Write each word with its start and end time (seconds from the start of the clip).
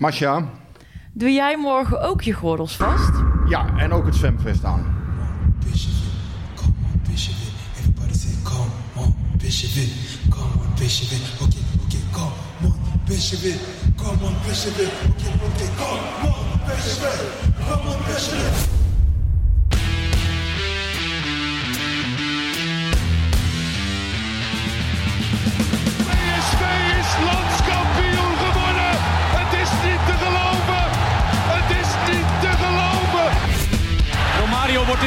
Masja, 0.00 0.44
doe 1.12 1.32
jij 1.32 1.56
morgen 1.56 2.02
ook 2.02 2.22
je 2.22 2.32
gordels 2.32 2.76
vast? 2.76 3.12
ja, 3.48 3.76
en 3.76 3.92
ook 3.92 4.04
het 4.06 4.14
zwemvest 4.14 4.64
aan. 4.64 5.00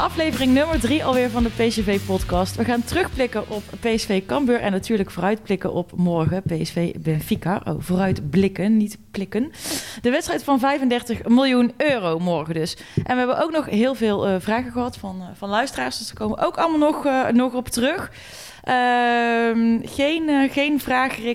Aflevering 0.00 0.52
nummer 0.52 0.80
3 0.80 1.04
alweer 1.04 1.30
van 1.30 1.42
de 1.42 1.48
PSV-podcast. 1.48 2.56
We 2.56 2.64
gaan 2.64 2.84
terugblikken 2.84 3.50
op 3.50 3.62
PSV 3.80 4.26
Cambuur 4.26 4.60
en 4.60 4.72
natuurlijk 4.72 5.10
vooruitblikken 5.10 5.72
op 5.72 5.92
morgen 5.96 6.42
PSV 6.42 6.94
Benfica. 6.98 7.60
Oh, 7.64 7.74
vooruitblikken, 7.78 8.76
niet 8.76 8.98
plikken. 9.10 9.52
De 10.02 10.10
wedstrijd 10.10 10.44
van 10.44 10.58
35 10.58 11.28
miljoen 11.28 11.72
euro 11.76 12.18
morgen 12.18 12.54
dus. 12.54 12.76
En 12.96 13.12
we 13.12 13.18
hebben 13.18 13.42
ook 13.42 13.50
nog 13.50 13.66
heel 13.66 13.94
veel 13.94 14.26
eh, 14.26 14.34
vragen 14.38 14.72
gehad 14.72 14.96
van, 14.96 15.20
eh, 15.20 15.26
van 15.34 15.48
luisteraars, 15.48 15.98
dus 15.98 16.06
daar 16.06 16.16
komen 16.16 16.38
we 16.38 16.44
ook 16.44 16.56
allemaal 16.56 16.90
nog, 16.90 17.06
eh, 17.06 17.28
nog 17.28 17.54
op 17.54 17.68
terug. 17.68 18.10
Ehm, 18.62 19.78
geen, 19.82 20.28
eh, 20.28 20.52
geen 20.52 20.80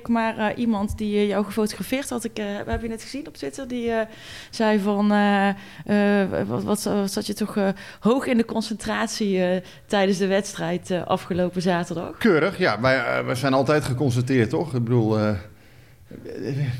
maar 0.07 0.37
eh, 0.37 0.57
iemand 0.57 0.97
die 0.97 1.17
eh, 1.17 1.27
jou 1.27 1.45
gefotografeerd 1.45 2.09
had. 2.09 2.23
Ik, 2.23 2.39
eh, 2.39 2.45
heb 2.65 2.81
je 2.81 2.87
net 2.87 3.01
gezien 3.01 3.27
op 3.27 3.37
Twitter. 3.37 3.67
Die 3.67 3.91
zei 4.49 4.79
van, 4.79 5.07
wat, 6.47 6.63
wat, 6.63 6.83
wat 6.83 7.11
zat 7.11 7.27
je 7.27 7.33
toch 7.33 7.57
hoog 7.99 8.25
in 8.25 8.37
de 8.37 8.45
concentratie 8.45 9.61
tijdens 9.85 10.17
de 10.17 10.27
wedstrijd 10.27 10.91
afgelopen 11.05 11.61
zaterdag? 11.61 12.17
Keurig, 12.17 12.57
ja, 12.57 12.81
wij, 12.81 13.23
wij 13.25 13.35
zijn 13.35 13.53
altijd 13.53 13.83
geconstateerd, 13.83 14.49
toch? 14.49 14.73
Ik 14.73 14.83
bedoel, 14.83 15.17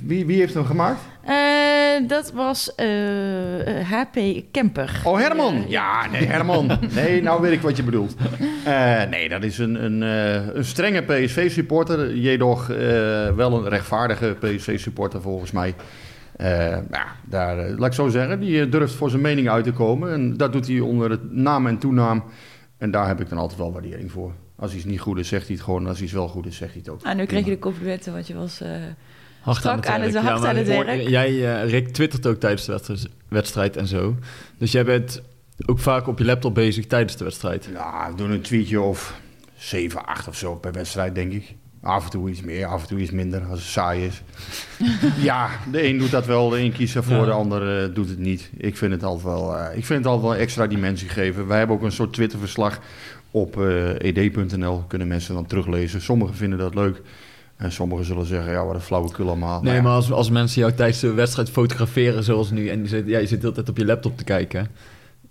wie, 0.04 0.26
wie 0.26 0.40
heeft 0.40 0.54
hem 0.54 0.66
gemaakt? 0.66 1.00
Eh, 1.24 2.08
dat 2.08 2.32
was 2.32 2.76
eh, 2.76 3.80
eh, 3.80 3.92
HP 3.92 4.18
Kemper. 4.52 5.02
Oh, 5.04 5.18
Herman! 5.18 5.66
Ja, 5.68 6.08
nee, 6.08 6.26
Herman. 6.26 6.72
Nee, 6.96 7.22
nou 7.22 7.42
weet 7.42 7.52
ik 7.52 7.62
wat 7.62 7.78
je 7.78 7.84
bedoelt. 7.84 8.16
Eh, 8.66 9.04
nee, 9.10 9.30
dat 9.30 9.44
is 9.44 9.58
een, 9.58 9.84
een, 9.84 10.04
eh, 10.04 10.56
een 10.56 10.66
strenge 10.66 11.02
PSV-supporter. 11.02 12.16
Jedoch 12.16 12.70
eh, 12.70 12.78
wel 13.36 13.54
een 13.54 13.70
rechtvaardige 13.70 14.36
PSV-supporter 14.40 15.22
volgens 15.22 15.52
mij. 15.52 15.76
Eh, 16.36 16.70
ja, 16.92 17.06
daar, 17.24 17.70
laat 17.70 17.88
ik 17.88 17.94
zo 17.94 18.08
zeggen, 18.08 18.40
die 18.40 18.70
durft 18.70 18.94
voor 18.94 19.10
zijn 19.10 19.22
mening 19.22 19.50
uit 19.50 19.64
te 19.64 19.72
komen. 19.72 20.12
En 20.14 20.38
dat 20.38 20.52
doet 20.54 20.68
hij 20.68 20.80
onder 20.80 21.10
het 21.10 21.32
naam 21.32 21.68
en 21.68 21.78
toenaam. 21.78 22.24
En 22.78 22.92
daar 22.92 23.08
heb 23.08 23.22
ik 23.22 23.30
dan 23.30 23.38
altijd 23.38 23.60
wel 23.60 23.72
waardering 23.74 24.12
voor. 24.12 24.32
Als 24.56 24.74
iets 24.74 24.86
niet 24.86 25.00
goed 25.00 25.18
is, 25.18 25.28
zegt 25.28 25.48
hij 25.48 25.56
het 25.56 25.66
gewoon. 25.66 25.88
Als 25.88 26.02
iets 26.02 26.12
wel 26.12 26.28
goed 26.28 26.46
is, 26.46 26.58
zegt 26.58 26.72
hij 26.72 26.82
het 26.86 26.94
ook. 26.94 27.04
Ah, 27.04 27.16
nu 27.16 27.26
kreeg 27.26 27.46
je 27.46 27.52
de 27.52 27.60
complimenten, 27.60 28.14
want 28.14 28.28
je 28.28 28.34
was... 28.34 28.62
Hard 29.46 29.66
aan 29.66 29.76
het- 29.76 29.86
werk. 30.12 30.26
hard 30.26 30.40
maar 30.40 30.50
aan 30.50 30.56
het 30.56 30.68
hoor- 30.72 30.86
werk. 30.86 31.08
Jij, 31.08 31.62
eh, 31.62 31.70
Rick, 31.70 31.88
twittert 31.88 32.26
ook 32.28 32.40
tijdens 32.40 32.66
de 32.66 32.98
wedstrijd, 33.28 33.78
en 33.78 33.88
zo. 33.88 34.16
Dus 34.58 34.72
jij 34.72 34.86
bent 34.86 35.22
ook 35.66 35.80
vaak 35.80 36.08
op 36.08 36.18
je 36.20 36.26
laptop 36.26 36.54
bezig 36.54 36.88
tijdens 36.88 37.16
de 37.18 37.24
wedstrijd. 37.24 37.70
Ja, 37.74 38.08
we 38.12 38.16
doen 38.16 38.32
een 38.32 38.42
tweetje 38.42 38.82
of 38.82 39.20
7, 39.58 40.06
8 40.06 40.28
of 40.28 40.36
zo 40.38 40.56
per 40.56 40.72
wedstrijd, 40.72 41.16
denk 41.16 41.32
ik. 41.32 41.56
Af 41.82 42.04
en 42.04 42.10
toe 42.10 42.30
iets 42.30 42.42
meer, 42.42 42.66
af 42.66 42.82
en 42.82 42.88
toe 42.88 43.00
iets 43.00 43.12
minder 43.12 43.42
als 43.44 43.60
het 43.60 43.68
saai 43.70 44.06
is. 44.06 44.22
ja, 45.30 45.50
de 45.72 45.88
een 45.88 45.98
doet 45.98 46.12
dat 46.12 46.26
wel, 46.26 46.50
de 46.50 46.60
een 46.60 46.72
kiest 46.72 46.96
ervoor, 46.96 47.16
Ja. 47.18 47.26
de 47.26 47.32
ander 47.32 47.84
eh, 47.84 47.94
doet 47.96 48.10
het 48.10 48.20
niet. 48.20 48.50
Ik 48.58 48.78
vind 48.78 48.92
het 48.92 49.04
altijd 49.04 49.24
wel, 49.26 49.58
eh, 49.58 49.78
ik 49.78 49.86
vind 49.86 50.00
het 50.04 50.08
altijd 50.08 50.32
wel 50.32 50.42
extra 50.42 50.68
dimensie 50.68 51.10
geven. 51.10 51.48
Wij 51.48 51.58
hebben 51.58 51.76
ook 51.76 51.82
een 51.84 51.92
soort 51.92 52.14
Twitterverslag 52.14 52.80
op 53.32 53.62
eh, 53.62 53.90
ed.nl, 54.18 54.84
kunnen 54.88 55.08
mensen 55.08 55.34
dan 55.34 55.46
teruglezen. 55.46 56.02
Sommigen 56.02 56.36
vinden 56.36 56.60
dat 56.60 56.76
leuk 56.76 57.02
en 57.58 57.72
sommigen 57.72 58.06
zullen 58.06 58.26
zeggen, 58.26 58.52
ja, 58.52 58.66
wat 58.66 58.76
een 58.76 58.82
flauwekul 58.82 59.28
allemaal. 59.28 59.62
Nee, 59.62 59.76
ja, 59.76 59.82
maar 59.82 59.92
als, 59.92 60.12
als 60.12 60.30
mensen 60.30 60.62
jou 60.62 60.74
tijdens 60.74 61.00
de 61.00 61.14
wedstrijd 61.14 61.50
fotograferen 61.50 62.24
zoals 62.24 62.52
nu... 62.52 62.68
en 62.68 62.82
je 62.82 62.88
zit, 62.88 63.08
ja, 63.08 63.18
je 63.20 63.28
zit 63.28 63.38
de 63.42 63.44
hele 63.48 63.56
tijd 63.56 63.70
op 63.70 63.78
je 63.78 63.86
laptop 63.86 64.18
te 64.18 64.24
kijken... 64.24 64.68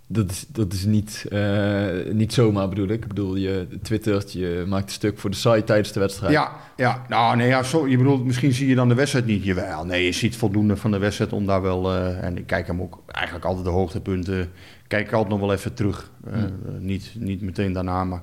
Dat 0.07 0.31
is, 0.31 0.45
dat 0.47 0.73
is 0.73 0.85
niet, 0.85 1.25
eh, 1.29 1.85
niet 2.11 2.33
zomaar 2.33 2.69
bedoel 2.69 2.87
ik. 2.87 3.01
Ik 3.03 3.07
bedoel, 3.07 3.35
je 3.35 3.67
twittert, 3.81 4.31
je 4.33 4.63
maakt 4.67 4.85
een 4.85 4.91
stuk 4.91 5.19
voor 5.19 5.29
de 5.29 5.35
site 5.35 5.63
tijdens 5.63 5.91
de 5.91 5.99
wedstrijd. 5.99 6.31
Ja, 6.33 6.51
ja. 6.77 7.05
Nou, 7.09 7.35
nee, 7.37 7.47
ja, 7.47 7.63
zo, 7.63 7.87
je 7.87 7.97
bedoelt, 7.97 8.25
misschien 8.25 8.51
zie 8.53 8.67
je 8.67 8.75
dan 8.75 8.87
de 8.89 8.93
wedstrijd 8.95 9.25
niet. 9.25 9.43
Jawel, 9.43 9.85
nee, 9.85 10.05
je 10.05 10.11
ziet 10.11 10.35
voldoende 10.35 10.77
van 10.77 10.91
de 10.91 10.97
wedstrijd 10.97 11.33
om 11.33 11.45
daar 11.45 11.61
wel... 11.61 11.93
eh, 11.93 12.23
en 12.23 12.37
ik 12.37 12.47
kijk 12.47 12.67
hem 12.67 12.81
ook 12.81 12.99
eigenlijk 13.07 13.45
altijd 13.45 13.65
de 13.65 13.71
hoogtepunten... 13.71 14.49
Kijk 14.87 15.07
ik 15.07 15.13
altijd 15.13 15.31
nog 15.31 15.39
wel 15.39 15.53
even 15.53 15.73
terug. 15.73 16.11
Eh, 16.27 16.33
Hmm. 16.33 16.43
eh, 16.43 16.49
niet, 16.79 17.11
niet 17.19 17.41
meteen 17.41 17.73
daarna, 17.73 18.03
maar... 18.03 18.21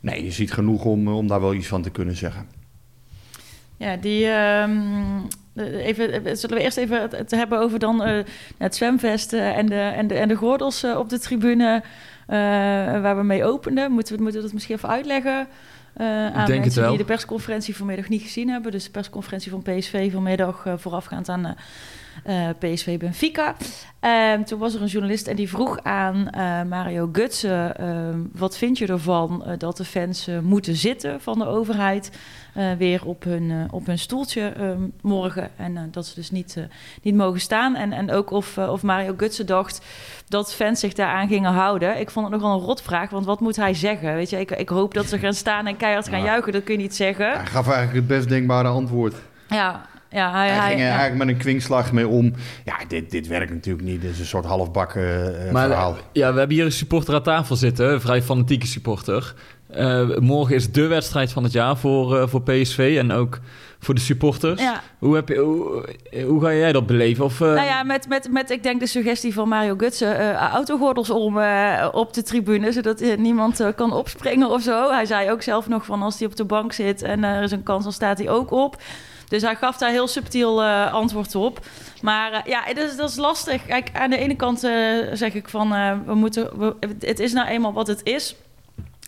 Nee, 0.00 0.24
je 0.24 0.30
ziet 0.30 0.52
genoeg 0.52 0.84
om, 0.84 1.08
om 1.08 1.26
daar 1.26 1.40
wel 1.40 1.54
iets 1.54 1.66
van 1.66 1.82
te 1.82 1.90
kunnen 1.90 2.16
zeggen. 2.16 2.46
Ja, 3.80 3.96
die. 3.96 4.26
ehm, 4.26 4.70
eh, 5.54 5.86
even, 5.86 6.24
eh, 6.24 6.34
zullen 6.34 6.56
we 6.56 6.62
eerst 6.62 6.76
even 6.76 7.00
het, 7.00 7.12
het 7.12 7.30
hebben 7.30 7.58
over 7.58 7.78
dan 7.78 8.02
eh, 8.02 8.24
het 8.58 8.76
zwemvest 8.76 9.32
eh, 9.32 9.56
en, 9.56 9.66
de, 9.66 9.74
en, 9.74 10.06
de, 10.06 10.14
en 10.14 10.28
de 10.28 10.34
gordels 10.34 10.84
op 10.84 11.08
de 11.08 11.18
tribune 11.18 11.82
waar 12.26 13.16
we 13.16 13.22
mee 13.22 13.44
openden. 13.44 13.92
Moeten 13.92 14.16
we, 14.16 14.22
moeten 14.22 14.40
we 14.40 14.46
dat 14.46 14.54
misschien 14.54 14.76
even 14.76 14.88
uitleggen 14.88 15.48
aan 15.96 16.46
denk 16.46 16.60
mensen 16.60 16.88
die 16.88 16.98
de 16.98 17.04
persconferentie 17.04 17.76
vanmiddag 17.76 18.08
niet 18.08 18.22
gezien 18.22 18.48
hebben. 18.48 18.72
Dus 18.72 18.84
de 18.84 18.90
persconferentie 18.90 19.50
van 19.50 19.62
PSV 19.62 20.12
vanmiddag 20.12 20.66
voorafgaand 20.76 21.28
aan 21.28 21.56
eh, 22.24 22.48
PSV 22.58 22.98
Benfica. 22.98 23.54
Ehm, 24.00 24.42
toen 24.42 24.58
was 24.58 24.74
er 24.74 24.82
een 24.82 24.86
journalist 24.86 25.26
en 25.26 25.36
die 25.36 25.48
vroeg 25.48 25.78
aan 25.82 26.28
eh, 26.30 26.62
Mario 26.62 27.08
Gutsen... 27.12 27.76
ehm, 27.76 28.18
wat 28.32 28.56
vind 28.56 28.78
je 28.78 28.86
ervan 28.86 29.44
eh, 29.44 29.52
dat 29.58 29.76
de 29.76 29.84
fans 29.84 30.28
moeten 30.42 30.76
zitten 30.76 31.20
van 31.20 31.38
de 31.38 31.46
overheid... 31.46 32.10
weer 32.78 33.06
op 33.06 33.24
hun, 33.24 33.68
op 33.70 33.86
hun 33.86 33.98
stoeltje 33.98 34.48
ehm, 34.48 34.80
morgen. 35.02 35.50
En 35.56 35.88
dat 35.90 36.06
ze 36.06 36.14
dus 36.14 36.30
niet, 36.30 36.56
niet 37.02 37.14
mogen 37.14 37.40
staan. 37.40 37.74
En, 37.74 37.92
en 37.92 38.10
ook 38.10 38.30
of, 38.30 38.58
of 38.58 38.82
Mario 38.82 39.14
Gutsen 39.16 39.46
dacht 39.46 39.84
dat 40.28 40.54
fans 40.54 40.80
zich 40.80 40.92
daaraan 40.92 41.28
gingen 41.28 41.52
houden. 41.52 42.00
Ik 42.00 42.10
vond 42.10 42.30
het 42.30 42.40
nogal 42.40 42.58
een 42.58 42.66
rotvraag, 42.66 43.10
want 43.10 43.24
wat 43.26 43.40
moet 43.40 43.56
hij 43.56 43.74
zeggen? 43.74 44.14
Weet 44.14 44.30
je, 44.30 44.40
ik, 44.40 44.50
ik 44.50 44.68
hoop 44.68 44.94
dat 44.94 45.06
ze 45.06 45.18
gaan 45.18 45.34
staan 45.34 45.66
en 45.66 45.76
keihard 45.76 46.08
gaan 46.08 46.18
Ja. 46.18 46.24
juichen. 46.24 46.52
Dat 46.52 46.64
kun 46.64 46.74
je 46.74 46.80
niet 46.80 46.94
zeggen. 46.96 47.32
Hij 47.32 47.46
gaf 47.46 47.66
eigenlijk 47.66 47.96
het 47.96 48.06
best 48.06 48.28
denkbare 48.28 48.68
antwoord. 48.68 49.14
Ja, 49.48 49.86
ja 50.10 50.30
hij, 50.30 50.48
Hij, 50.48 50.56
hij- 50.58 50.68
ging 50.68 50.80
er 50.80 50.86
ja. 50.86 50.92
eigenlijk 50.98 51.24
met 51.24 51.34
een 51.34 51.40
kwinkslag 51.40 51.92
mee 51.92 52.08
om. 52.08 52.32
Ja, 52.64 52.74
dit, 52.88 53.10
dit 53.10 53.26
werkt 53.26 53.52
natuurlijk 53.52 53.84
niet. 53.86 54.00
Dit 54.00 54.10
is 54.10 54.18
een 54.18 54.26
soort 54.26 54.44
halfbakken 54.44 55.46
eh 55.46 55.52
Maar 55.52 55.66
verhaal. 55.68 55.96
ja, 56.12 56.32
we 56.32 56.38
hebben 56.38 56.56
hier 56.56 56.64
een 56.64 56.72
supporter 56.72 57.14
aan 57.14 57.22
tafel 57.22 57.56
zitten, 57.56 57.92
een 57.92 58.00
vrij 58.00 58.22
fanatieke 58.22 58.66
supporter. 58.66 59.34
Eh, 59.70 60.08
morgen 60.18 60.54
is 60.54 60.72
de 60.72 60.86
wedstrijd 60.86 61.32
van 61.32 61.42
het 61.42 61.52
jaar 61.52 61.76
voor, 61.76 62.18
eh, 62.20 62.28
voor 62.28 62.42
PSV 62.42 62.96
en 62.98 63.12
ook 63.12 63.38
voor 63.78 63.94
de 63.94 64.00
supporters. 64.00 64.60
Ja. 64.62 64.80
Hoe, 64.98 65.14
heb 65.14 65.28
je, 65.28 65.36
hoe, 65.38 65.84
hoe 66.24 66.40
ga 66.42 66.52
jij 66.54 66.72
dat 66.72 66.86
beleven? 66.86 67.24
Of, 67.24 67.40
eh, 67.40 67.46
Nou 67.46 67.66
ja, 67.66 67.82
met, 67.82 68.08
met, 68.08 68.28
met 68.30 68.50
ik 68.50 68.62
denk 68.62 68.80
de 68.80 68.86
suggestie 68.86 69.34
van 69.34 69.48
Mario 69.48 69.74
Gutsen, 69.76 70.18
eh 70.18 70.48
autogordels 70.52 71.10
om 71.10 71.38
eh, 71.38 71.88
op 71.92 72.12
de 72.14 72.22
tribune, 72.22 72.72
zodat 72.72 73.00
eh, 73.00 73.16
niemand 73.18 73.60
eh, 73.60 73.68
kan 73.76 73.92
opspringen 73.92 74.50
of 74.50 74.62
zo. 74.62 74.90
Hij 74.90 75.04
zei 75.04 75.30
ook 75.30 75.42
zelf 75.42 75.68
nog 75.68 75.84
van 75.84 76.02
als 76.02 76.18
hij 76.18 76.28
op 76.28 76.36
de 76.36 76.44
bank 76.44 76.72
zit 76.72 77.02
en 77.02 77.24
er 77.24 77.42
is 77.42 77.50
een 77.52 77.62
kans, 77.62 77.82
dan 77.84 77.92
staat 77.92 78.18
hij 78.18 78.28
ook 78.28 78.50
op. 78.50 78.82
Dus 79.30 79.42
hij 79.42 79.56
gaf 79.56 79.76
daar 79.76 79.90
heel 79.90 80.08
subtiel 80.08 80.62
eh, 80.62 80.92
antwoord 80.92 81.34
op. 81.34 81.66
Maar 82.02 82.32
eh, 82.32 82.40
ja, 82.44 82.64
dat 82.74 82.90
is, 82.90 82.96
dat 82.96 83.10
is 83.10 83.16
lastig. 83.16 83.66
Kijk, 83.66 83.90
aan 83.92 84.10
de 84.10 84.16
ene 84.16 84.36
kant 84.36 84.64
eh, 84.64 84.72
zeg 85.12 85.34
ik 85.34 85.48
van, 85.48 85.70
we 86.06 86.14
moeten, 86.14 86.50
het 87.00 87.18
is 87.18 87.32
nou 87.32 87.48
eenmaal 87.48 87.72
wat 87.72 87.86
het 87.86 88.00
is. 88.04 88.36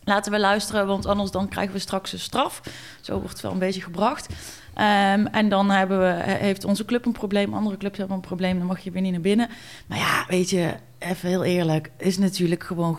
Laten 0.05 0.33
we 0.33 0.39
luisteren, 0.39 0.87
want 0.87 1.07
anders 1.07 1.31
dan 1.31 1.49
krijgen 1.49 1.73
we 1.73 1.79
straks 1.79 2.13
een 2.13 2.19
straf. 2.19 2.61
Zo 3.01 3.15
wordt 3.19 3.33
het 3.33 3.41
wel 3.41 3.53
een 3.53 3.59
beetje 3.59 3.81
gebracht. 3.81 4.27
Ehm, 4.75 5.27
en 5.27 5.49
dan 5.49 5.71
hebben 5.71 5.99
we, 5.99 6.05
he- 6.05 6.37
heeft 6.45 6.65
onze 6.65 6.85
club 6.85 7.05
een 7.07 7.13
probleem, 7.13 7.55
andere 7.55 7.77
clubs 7.77 7.99
hebben 7.99 8.17
een 8.17 8.23
probleem, 8.23 8.59
dan 8.59 8.67
mag 8.67 8.81
je 8.81 8.91
weer 8.91 9.03
niet 9.03 9.13
naar 9.13 9.21
binnen. 9.21 9.49
Maar 9.87 9.99
ja, 9.99 10.25
weet 10.29 10.51
je, 10.51 10.75
even 10.99 11.29
heel 11.29 11.45
eerlijk, 11.45 11.91
is 11.99 12.19
natuurlijk 12.19 12.63
gewoon 12.65 12.99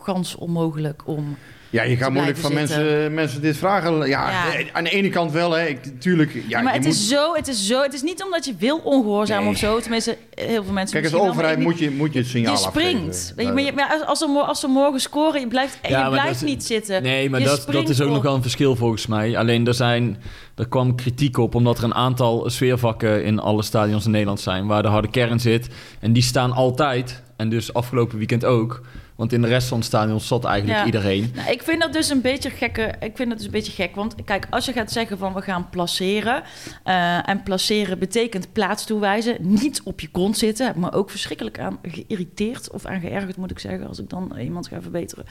gans 0.00 0.34
onmogelijk 0.34 1.02
om. 1.06 1.36
Ja, 1.70 1.82
je 1.82 1.96
Te 1.96 2.10
moeilijk 2.10 2.36
van 2.38 2.52
mensen, 2.54 3.14
mensen 3.14 3.40
dit 3.42 3.56
vragen. 3.56 3.96
Ja, 3.98 4.30
Ja. 4.30 4.54
eh, 4.58 4.66
aan 4.72 4.84
de 4.84 4.90
ene 4.90 5.08
kant 5.08 5.32
wel, 5.32 5.52
hè. 5.52 5.66
Ik, 5.66 6.00
tuurlijk, 6.00 6.32
ja, 6.34 6.40
Ja, 6.48 6.60
maar 6.62 6.72
je 6.72 6.78
het 6.78 6.86
moet, 6.88 6.96
is 6.96 7.08
zo, 7.08 7.34
het 7.34 7.48
is 7.48 7.66
zo, 7.66 7.82
het 7.82 7.94
is 7.94 8.02
niet 8.02 8.22
omdat 8.24 8.44
je 8.44 8.54
wil 8.58 8.76
ongehoorzamen 8.84 9.44
Nee. 9.44 9.52
of 9.52 9.58
zo. 9.58 9.80
Tenminste, 9.80 10.16
heel 10.34 10.64
veel 10.64 10.72
mensen. 10.72 11.00
Kijk, 11.00 11.12
als 11.14 11.22
overheid 11.22 11.58
moet 11.58 11.78
je, 11.78 11.90
moet 11.90 12.12
je 12.12 12.18
het 12.18 12.28
signaal 12.28 12.52
je 12.52 12.58
springt. 12.58 13.08
afgeven. 13.08 13.36
Weet 13.36 13.46
je, 13.46 13.52
maar 13.52 13.62
je- 13.62 13.72
maar 13.72 14.04
als, 14.06 14.18
ze, 14.18 14.26
als 14.46 14.60
ze 14.60 14.66
morgen 14.66 15.00
scoren, 15.00 15.40
je 15.40 15.48
blijft, 15.48 15.78
Ja, 15.88 16.04
je 16.04 16.10
blijft 16.10 16.40
dat 16.40 16.48
niet 16.48 16.64
zitten. 16.64 17.02
Nee, 17.02 17.30
maar 17.30 17.40
dat, 17.42 17.66
dat 17.70 17.88
is 17.88 18.00
ook 18.00 18.08
op. 18.08 18.14
nog 18.14 18.22
wel 18.22 18.34
een 18.34 18.42
verschil 18.42 18.76
volgens 18.76 19.06
mij. 19.06 19.36
Alleen 19.38 19.66
er, 19.66 19.74
zijn, 19.74 20.16
er 20.56 20.68
kwam 20.68 20.94
kritiek 20.96 21.36
op 21.38 21.54
omdat 21.54 21.78
er 21.78 21.84
een 21.84 21.94
aantal 21.94 22.50
sfeervakken 22.50 23.24
in 23.24 23.38
alle 23.38 23.62
stadions 23.62 24.04
in 24.04 24.10
Nederland 24.10 24.40
zijn. 24.40 24.66
Waar 24.66 24.82
de 24.82 24.88
harde 24.88 25.10
kern 25.10 25.40
zit. 25.40 25.68
En 26.00 26.12
die 26.12 26.22
staan 26.22 26.52
altijd. 26.52 27.22
En 27.36 27.48
dus 27.48 27.72
afgelopen 27.72 28.18
weekend 28.18 28.44
ook. 28.44 28.80
Want 29.16 29.32
in 29.32 29.40
de 29.42 29.48
rest 29.48 29.68
van 29.68 29.78
het 29.78 29.86
stadion 29.86 30.20
zat 30.20 30.44
eigenlijk 30.44 30.78
Ja. 30.78 30.84
iedereen. 30.84 31.32
Nou, 31.34 31.50
ik 31.50 31.62
vind 31.62 31.80
dat 31.80 31.92
dus 31.92 32.08
een 32.08 32.20
beetje 32.20 32.50
gekke. 32.50 32.94
Ik 33.00 33.16
vind 33.16 33.28
dat 33.28 33.36
dus 33.38 33.46
een 33.46 33.52
beetje 33.52 33.72
gek. 33.72 33.94
Want 33.94 34.14
kijk, 34.24 34.46
als 34.50 34.64
je 34.64 34.72
gaat 34.72 34.92
zeggen 34.92 35.18
van 35.18 35.34
we 35.34 35.40
gaan 35.42 35.68
placeren. 35.70 36.42
eh, 36.84 37.28
en 37.28 37.42
placeren 37.42 37.98
betekent 37.98 38.52
plaats 38.52 38.84
toewijzen. 38.84 39.36
Niet 39.40 39.80
op 39.84 40.00
je 40.00 40.08
kont 40.08 40.38
zitten. 40.38 40.66
Heb 40.66 40.76
me 40.76 40.92
ook 40.92 41.10
verschrikkelijk 41.10 41.58
aan 41.58 41.78
geïrriteerd. 41.82 42.70
Of 42.70 42.86
aan 42.86 43.00
geërgerd 43.00 43.36
moet 43.36 43.50
ik 43.50 43.58
zeggen. 43.58 43.86
Als 43.86 43.98
ik 43.98 44.08
dan 44.10 44.36
iemand 44.38 44.68
ga 44.68 44.80
verbeteren. 44.82 45.24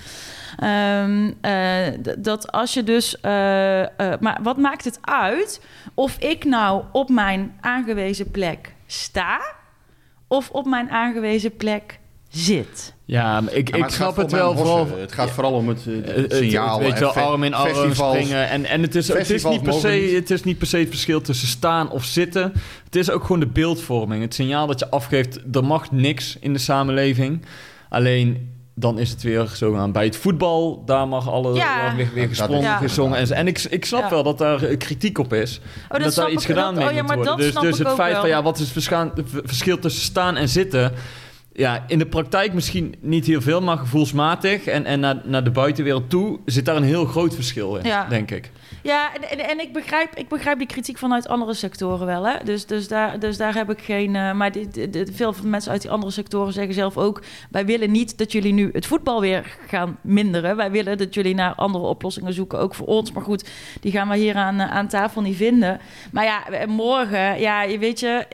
Ehm, 0.60 1.32
eh, 1.42 2.14
dat 2.20 2.52
als 2.52 2.74
je 2.74 2.84
dus. 2.84 3.20
eh, 3.22 3.32
maar 4.20 4.40
wat 4.44 4.58
maakt 4.58 4.86
het 4.86 5.00
uit 5.02 5.62
of 5.94 6.18
ik 6.20 6.44
nou 6.46 6.84
op 6.92 7.10
mijn 7.10 7.54
aangewezen 7.62 8.32
plek 8.32 8.74
sta. 8.86 9.42
Of 10.28 10.50
op 10.50 10.66
mijn 10.66 10.90
aangewezen 10.90 11.56
plek 11.56 12.00
zit. 12.36 12.94
Ja, 13.06 13.42
maar 13.42 13.54
ik, 13.54 13.76
Ja, 13.76 13.86
ik 13.86 13.90
snap 13.92 14.16
het 14.16 14.32
wel 14.32 14.56
vooral... 14.58 14.88
Het 14.98 15.12
gaat 15.12 15.30
vooral 15.30 15.54
om 15.54 15.68
het, 15.68 15.80
eh, 15.88 15.94
het 15.96 16.10
Eh, 16.10 16.16
het- 16.22 16.34
signaal. 16.34 16.80
weet 16.80 16.94
je 16.94 17.00
wel, 17.00 17.12
fe- 17.12 17.20
arm 17.22 17.44
in 17.44 17.54
arm 17.54 17.94
springen. 17.94 18.50
En, 18.50 18.66
en 18.66 18.82
het, 18.82 18.96
is, 18.96 19.08
het, 19.08 19.30
is 19.30 19.44
niet 19.44 19.64
per 19.64 19.74
se, 19.74 19.88
niet. 19.88 20.12
het 20.14 20.32
is 20.32 20.44
niet 20.44 20.58
per 20.58 20.68
se 20.68 20.78
het 20.78 20.90
verschil 20.90 21.22
tussen 21.22 21.48
staan 21.48 21.90
of 21.92 22.04
zitten. 22.04 22.54
Het 22.86 22.96
is 22.96 23.10
ook 23.10 23.22
gewoon 23.22 23.40
de 23.40 23.48
beeldvorming. 23.48 24.22
Het 24.22 24.34
signaal 24.34 24.68
dat 24.68 24.80
je 24.80 24.90
afgeeft, 24.90 25.40
er 25.52 25.64
mag 25.64 25.92
niks 25.92 26.38
in 26.40 26.54
de 26.54 26.60
samenleving. 26.60 27.46
Alleen, 27.90 28.54
dan 28.76 29.00
is 29.00 29.10
het 29.10 29.22
weer 29.24 29.48
zo 29.56 29.76
aan 29.76 29.92
bij 29.92 30.06
het 30.06 30.18
voetbal. 30.18 30.84
Daar 30.86 31.08
mag 31.08 31.30
alle 31.30 31.54
Ja. 31.56 31.82
daar 31.82 31.96
weer, 32.14 32.28
gesprongen, 32.28 32.78
gezongen. 32.78 33.18
En, 33.18 33.32
en 33.32 33.48
ik, 33.48 33.60
ik 33.70 33.86
snap 33.86 34.02
Ja. 34.02 34.10
wel 34.10 34.24
dat 34.24 34.38
daar 34.38 34.64
eh, 34.64 34.78
kritiek 34.78 35.18
op 35.18 35.34
is. 35.34 35.62
dat 35.90 36.02
dat 36.02 36.14
daar 36.16 36.32
iets 36.32 36.44
ik- 36.44 36.50
gedaan 36.50 36.74
dat- 36.76 36.84
mee 36.84 36.88
oh 36.88 36.94
ja, 36.96 37.00
moet 37.00 37.08
maar 37.08 37.18
worden. 37.18 37.38
dat 37.54 37.62
Dus, 37.64 37.78
dus 37.78 37.78
het 37.88 37.96
feit 37.96 38.12
wel. 38.12 38.22
van 38.22 38.30
ja, 38.30 38.44
wat 38.44 38.60
is 38.60 38.74
het 38.74 39.02
verschil 39.46 39.80
tussen 39.80 40.04
staan 40.04 40.36
en 40.38 40.50
zitten? 40.50 40.94
Ja, 41.58 41.84
in 41.88 42.00
de 42.00 42.06
praktijk 42.06 42.54
misschien 42.54 42.96
niet 43.00 43.26
heel 43.26 43.42
veel, 43.42 43.62
maar 43.62 43.78
gevoelsmatig 43.78 44.66
en, 44.66 44.86
en 44.86 45.00
naar, 45.00 45.22
naar 45.24 45.44
de 45.44 45.52
buitenwereld 45.52 46.10
toe 46.10 46.40
zit 46.46 46.66
daar 46.66 46.76
een 46.76 46.84
heel 46.84 47.06
groot 47.06 47.36
verschil 47.36 47.76
in, 47.76 47.86
Ja. 47.86 48.06
denk 48.10 48.32
ik. 48.32 48.52
Ja, 48.84 49.10
en, 49.16 49.30
en, 49.40 49.50
en 49.50 49.60
ik, 49.60 49.74
begrijp, 49.74 50.16
ik 50.16 50.28
begrijp 50.28 50.58
die 50.58 50.68
kritiek 50.68 50.98
vanuit 50.98 51.28
andere 51.28 51.54
sectoren 51.54 52.06
wel. 52.06 52.28
Hè? 52.28 52.34
Dus, 52.44 52.66
dus, 52.66 52.88
daar, 52.88 53.20
dus 53.20 53.38
daar 53.38 53.54
heb 53.56 53.70
ik 53.72 53.82
geen. 53.82 54.16
eh, 54.16 54.34
maar 54.34 54.52
veel 55.14 55.34
van 55.34 55.50
mensen 55.50 55.72
uit 55.72 55.82
die 55.82 55.92
andere 55.92 56.12
sectoren 56.12 56.54
zeggen 56.54 56.74
zelf 56.74 56.98
ook: 56.98 57.22
wij 57.52 57.66
willen 57.66 57.92
niet 57.92 58.18
dat 58.18 58.32
jullie 58.32 58.54
nu 58.54 58.70
het 58.74 58.86
voetbal 58.86 59.22
weer 59.22 59.58
gaan 59.68 59.98
minderen. 60.02 60.56
Wij 60.56 60.72
willen 60.72 60.98
dat 60.98 61.14
jullie 61.14 61.36
naar 61.36 61.54
andere 61.56 61.86
oplossingen 61.86 62.34
zoeken, 62.34 62.60
ook 62.60 62.76
voor 62.76 62.88
ons. 62.88 63.12
Maar 63.12 63.24
goed, 63.24 63.50
die 63.82 63.92
gaan 63.92 64.10
we 64.10 64.18
hier 64.18 64.36
aan, 64.36 64.60
eh, 64.60 64.72
aan 64.72 64.88
tafel 64.88 65.22
niet 65.22 65.36
vinden. 65.36 65.80
Maar 66.12 66.24
ja, 66.24 66.48
eh, 66.50 66.68
morgen, 66.68 67.40
ja, 67.40 67.64
je 67.64 67.78
weet 67.80 68.00
je, 68.00 68.26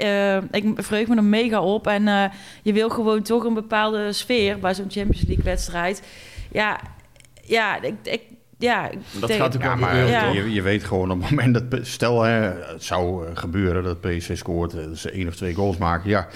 ik 0.52 0.66
vreug 0.76 1.08
me 1.08 1.16
er 1.16 1.24
mega 1.24 1.62
op. 1.62 1.88
En 1.88 2.32
je 2.64 2.74
wil 2.74 2.90
gewoon 2.90 3.11
toch 3.20 3.44
een 3.44 3.54
bepaalde 3.54 4.14
sfeer 4.14 4.60
bij 4.60 4.74
zo'n 4.74 4.90
Champions 4.92 5.22
League 5.28 5.44
wedstrijd. 5.44 6.02
Ja, 6.52 6.80
ja, 7.42 7.82
ik. 7.82 7.94
ik 8.04 8.22
ja, 8.58 8.90
Dat 9.20 9.28
denk- 9.30 9.40
gaat 9.42 9.56
ook 9.56 9.62
Ja, 9.62 9.68
wel 9.68 9.78
maar 9.78 10.08
Ja. 10.08 10.30
je, 10.32 10.52
je 10.52 10.62
weet 10.62 10.84
gewoon 10.84 11.12
op 11.12 11.22
het 11.22 11.30
moment 11.30 11.54
dat... 11.72 11.80
Stel, 11.88 12.22
hè, 12.22 12.32
het 12.72 12.84
zou 12.84 13.26
eh, 13.28 13.32
gebeuren 13.34 13.84
dat 13.84 14.02
PSV 14.02 14.38
scoort, 14.38 14.74
eh, 14.74 14.90
ze 14.96 15.12
één 15.12 15.28
of 15.28 15.36
twee 15.36 15.54
goals 15.54 15.78
maken. 15.78 16.10
Ja. 16.10 16.28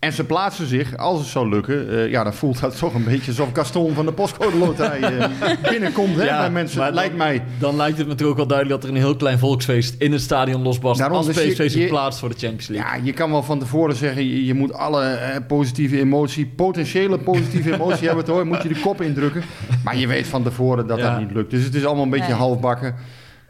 En 0.00 0.12
ze 0.12 0.24
plaatsen 0.24 0.66
zich, 0.66 0.96
als 0.96 1.18
het 1.18 1.28
zou 1.28 1.48
lukken... 1.48 1.90
eh, 1.90 2.10
ja, 2.10 2.24
dan 2.24 2.34
voelt 2.34 2.60
dat 2.60 2.78
toch 2.78 2.94
een 2.94 3.04
beetje 3.04 3.30
alsof 3.30 3.48
Gaston 3.52 3.94
van 3.94 4.06
de 4.06 4.12
postcode 4.12 4.56
loterij 4.56 5.00
eh, 5.02 5.28
binnenkomt. 5.70 6.16
Hè, 6.16 6.24
bij 6.26 6.50
mensen, 6.50 6.78
maar 6.78 6.86
dan- 6.86 6.94
lijkt 6.94 7.16
mij. 7.16 7.42
Dan 7.58 7.76
lijkt 7.76 7.98
het 7.98 8.06
me 8.06 8.14
toch 8.14 8.28
ook 8.28 8.36
wel 8.36 8.46
duidelijk 8.46 8.80
dat 8.80 8.90
er 8.90 8.96
een 8.96 9.02
heel 9.02 9.16
klein 9.16 9.38
volksfeest 9.38 9.94
in 9.98 10.12
het 10.12 10.20
stadion 10.20 10.62
losbarst 10.62 10.98
Daarom, 11.00 11.16
als 11.16 11.26
dus 11.26 11.36
je- 11.36 11.50
PSV 11.50 11.70
zich 11.70 11.88
plaatst 11.88 12.18
voor 12.20 12.28
de 12.28 12.34
Champions 12.38 12.68
League. 12.68 12.98
Ja, 12.98 13.04
je 13.04 13.12
kan 13.12 13.30
wel 13.30 13.42
van 13.42 13.58
tevoren 13.58 13.96
zeggen, 13.96 14.24
je, 14.28 14.44
je 14.44 14.54
moet 14.54 14.72
alle 14.72 15.04
eh, 15.04 15.36
positieve 15.46 15.98
emotie, 15.98 16.46
potentiële 16.56 17.18
positieve 17.18 17.72
emotie 17.74 18.06
hebben, 18.06 18.26
hoor, 18.26 18.46
moet 18.46 18.62
je 18.62 18.68
de 18.68 18.80
kop 18.80 19.00
indrukken. 19.02 19.42
Maar 19.84 19.96
je 19.96 20.06
weet 20.06 20.26
van 20.26 20.42
tevoren 20.42 20.86
dat 20.86 20.98
Ja. 20.98 21.10
dat 21.10 21.20
niet 21.20 21.32
lukt. 21.32 21.50
Dus 21.50 21.64
het 21.64 21.74
is 21.74 21.84
allemaal 21.84 22.04
een 22.04 22.10
beetje 22.10 22.26
Nee. 22.28 22.36
halfbakken. 22.36 22.94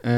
Eh, 0.01 0.11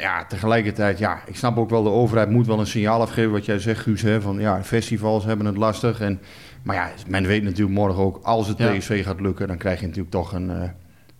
ja, 0.00 0.24
tegelijkertijd, 0.28 0.98
ja, 0.98 1.20
ik 1.26 1.36
snap 1.36 1.56
ook 1.58 1.70
wel, 1.70 1.82
de 1.82 1.88
overheid 1.90 2.30
moet 2.30 2.46
wel 2.46 2.58
een 2.60 2.66
signaal 2.66 3.00
afgeven, 3.00 3.30
wat 3.30 3.44
jij 3.44 3.58
zegt, 3.58 3.80
Guus, 3.80 4.02
hè, 4.02 4.20
van 4.20 4.38
ja, 4.40 4.62
festivals 4.64 5.24
hebben 5.24 5.46
het 5.46 5.56
lastig. 5.56 6.00
En, 6.00 6.20
maar 6.62 6.76
ja, 6.76 6.90
men 7.06 7.26
weet 7.26 7.42
natuurlijk 7.42 7.76
morgen 7.78 8.02
ook, 8.02 8.20
als 8.22 8.48
het 8.48 8.58
Ja. 8.58 8.72
PSV 8.76 9.04
gaat 9.04 9.20
lukken, 9.20 9.48
dan 9.48 9.56
krijg 9.56 9.80
je 9.80 9.86
natuurlijk 9.86 10.12
toch 10.12 10.32
een, 10.32 10.50
eh, 10.50 10.68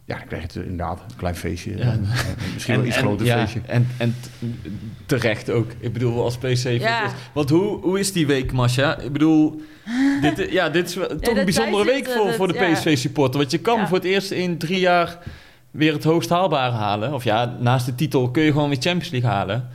ja, 0.05 0.17
dan 0.17 0.27
krijg 0.27 0.43
je 0.43 0.49
het 0.59 0.69
inderdaad 0.69 1.01
een 1.01 1.17
klein 1.17 1.37
feestje. 1.37 1.77
Ja. 1.77 1.85
Eh, 1.85 1.99
misschien 2.55 2.77
wel 2.77 2.85
iets 2.85 2.97
groter 2.97 3.27
ja, 3.27 3.39
feestje. 3.39 3.61
En, 3.67 3.87
en 3.97 4.15
terecht 5.07 5.51
ook. 5.51 5.71
Ik 5.81 5.93
bedoel, 5.93 6.23
als 6.23 6.39
PC. 6.39 6.57
Ja. 6.69 7.03
Want 7.33 7.51
hoe, 7.51 7.81
hoe 7.81 7.99
is 7.99 8.13
die 8.13 8.27
week, 8.27 8.53
Masha? 8.53 8.99
Ik 8.99 9.13
bedoel, 9.13 9.63
dit, 10.21 10.51
ja, 10.51 10.69
dit 10.69 10.89
is 10.89 10.93
toch 11.21 11.37
een 11.37 11.45
bijzondere 11.45 11.85
week 11.85 12.07
voor, 12.09 12.33
voor 12.33 12.49
de. 12.49 12.71
PSV-supporter. 12.73 13.39
Want 13.41 13.51
je 13.51 13.59
kan 13.59 13.79
Ja. 13.79 13.87
voor 13.87 13.97
het 13.97 14.07
eerst 14.07 14.31
in 14.31 14.59
drie 14.59 14.81
jaar 14.81 15.19
weer 15.71 15.93
het 15.93 16.05
hoogst 16.05 16.29
haalbare 16.31 16.73
halen. 16.75 17.15
Of 17.15 17.25
ja, 17.25 17.57
naast 17.59 17.87
de 17.87 17.95
titel 17.95 18.31
kun 18.31 18.43
je 18.43 18.53
gewoon 18.53 18.69
weer 18.69 18.81
Champions 18.81 19.11
League 19.11 19.31
halen. 19.31 19.69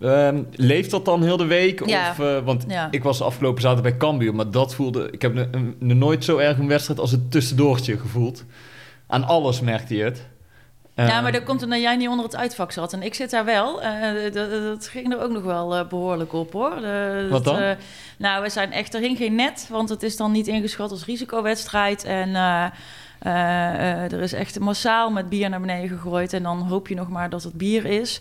Ehm, 0.00 0.42
leeft 0.54 0.90
dat 0.90 1.04
dan 1.04 1.22
heel 1.22 1.36
de 1.36 1.44
week? 1.46 1.86
Ja. 1.88 2.10
Of, 2.10 2.18
eh, 2.18 2.38
want 2.44 2.64
Ja. 2.68 2.88
ik 2.90 3.02
was 3.02 3.22
afgelopen 3.22 3.62
zaterdag 3.62 3.90
bij 3.90 4.00
Cambuur, 4.00 4.34
maar 4.34 4.50
dat 4.50 4.74
voelde... 4.74 5.10
Ik 5.10 5.22
heb 5.22 5.48
nooit 5.78 6.24
zo 6.24 6.36
erg 6.38 6.58
een 6.58 6.68
wedstrijd 6.68 7.00
als 7.00 7.10
het 7.10 7.30
tussendoortje 7.30 7.98
gevoeld. 7.98 8.44
Aan 9.06 9.24
alles 9.24 9.60
merkte 9.60 9.96
je 9.96 10.02
het. 10.04 10.28
Ja, 10.94 11.16
Eh, 11.16 11.22
maar 11.22 11.32
dat 11.32 11.42
komt 11.44 11.62
omdat 11.62 11.80
jij 11.80 11.96
niet 11.96 12.08
onder 12.08 12.24
het 12.24 12.36
uitvak 12.36 12.72
zat. 12.72 12.92
En 12.92 13.02
ik 13.02 13.14
zit 13.14 13.30
daar 13.30 13.44
wel. 13.44 13.82
Eh, 13.82 14.32
dat, 14.32 14.50
dat 14.50 14.86
ging 14.88 15.12
er 15.12 15.20
ook 15.22 15.30
nog 15.30 15.42
wel 15.42 15.76
eh, 15.76 15.86
behoorlijk 15.88 16.32
op, 16.32 16.52
hoor. 16.52 16.76
De- 16.80 17.26
Wat 17.30 17.44
dan? 17.44 17.56
eh, 17.56 17.70
nou, 18.18 18.42
we 18.42 18.48
zijn 18.48 18.72
echt... 18.72 18.94
Er 18.94 19.00
hing 19.00 19.16
geen 19.16 19.34
net, 19.34 19.66
want 19.70 19.88
het 19.88 20.02
is 20.02 20.16
dan 20.16 20.32
niet 20.32 20.46
ingeschat 20.46 20.90
als 20.90 21.04
risicowedstrijd. 21.04 22.04
En 22.04 22.34
eh, 22.34 22.64
eh, 22.64 22.64
eh, 22.64 22.70
er 23.28 24.20
is 24.20 24.32
echt 24.32 24.58
massaal 24.58 25.10
met 25.10 25.28
bier 25.28 25.48
naar 25.48 25.60
beneden 25.60 25.88
gegooid. 25.88 26.32
En 26.32 26.42
dan 26.42 26.58
hoop 26.58 26.88
je 26.88 26.94
nog 26.94 27.08
maar 27.08 27.30
dat 27.30 27.42
het 27.42 27.54
bier 27.54 27.84
is. 27.84 28.20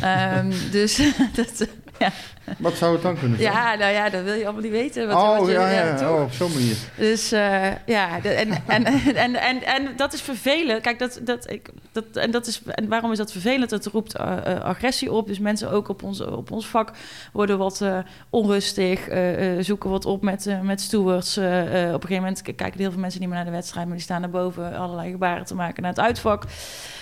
Ehm, 0.00 0.52
dus 0.70 0.96
dat... 1.36 1.68
ja. 1.98 2.12
Wat 2.58 2.74
zou 2.74 2.92
het 2.92 3.02
dan 3.02 3.18
kunnen 3.18 3.38
zijn? 3.38 3.52
ja, 3.52 3.74
nou 3.74 3.92
ja, 3.92 4.10
dat 4.10 4.22
wil 4.22 4.34
je 4.34 4.44
allemaal 4.44 4.62
niet 4.62 4.70
weten. 4.70 5.06
Wat, 5.06 5.16
oh, 5.16 5.38
wat 5.38 5.46
je- 5.46 5.52
ja, 5.52 5.70
ja, 5.70 5.94
toch? 5.96 6.08
oh, 6.10 6.22
op 6.22 6.32
zo'n 6.32 6.52
manier. 6.52 6.76
Dus 6.96 7.32
eh, 7.32 7.66
ja, 7.86 8.22
en, 8.22 8.50
en, 8.66 8.84
en, 9.24 9.34
en, 9.34 9.62
en 9.62 9.88
dat 9.96 10.12
is 10.12 10.20
vervelend. 10.20 10.80
Kijk, 10.82 10.98
dat, 10.98 11.20
dat, 11.22 11.50
ik, 11.50 11.68
dat, 11.92 12.04
en, 12.12 12.30
dat 12.30 12.46
is, 12.46 12.62
en 12.66 12.88
waarom 12.88 13.12
is 13.12 13.18
dat 13.18 13.32
vervelend? 13.32 13.70
Het 13.70 13.86
roept 13.86 14.16
eh, 14.16 14.36
eh, 14.52 14.60
agressie 14.64 15.12
op. 15.12 15.26
Dus 15.26 15.38
mensen 15.38 15.70
ook 15.70 15.88
op 15.88 16.02
ons, 16.02 16.20
op 16.20 16.50
ons 16.50 16.66
vak 16.66 16.90
worden 17.32 17.58
wat 17.58 17.80
eh, 17.80 17.98
onrustig, 18.30 19.08
eh, 19.08 19.56
eh, 19.58 19.64
zoeken 19.64 19.90
wat 19.90 20.04
op 20.04 20.22
met, 20.22 20.48
met 20.62 20.80
stewards. 20.80 21.36
Eh, 21.36 21.60
eh, 21.60 21.88
op 21.94 22.02
een 22.02 22.08
gegeven 22.08 22.22
moment 22.22 22.42
kijken 22.42 22.80
heel 22.80 22.90
veel 22.90 23.00
mensen 23.00 23.20
niet 23.20 23.28
meer 23.28 23.38
naar 23.38 23.46
de 23.46 23.52
wedstrijd, 23.52 23.86
maar 23.86 23.94
die 23.96 24.04
staan 24.04 24.20
naar 24.20 24.30
boven 24.30 24.76
allerlei 24.76 25.10
gebaren 25.10 25.44
te 25.44 25.54
maken 25.54 25.82
naar 25.82 25.90
het 25.90 26.00
uitvak. 26.00 26.42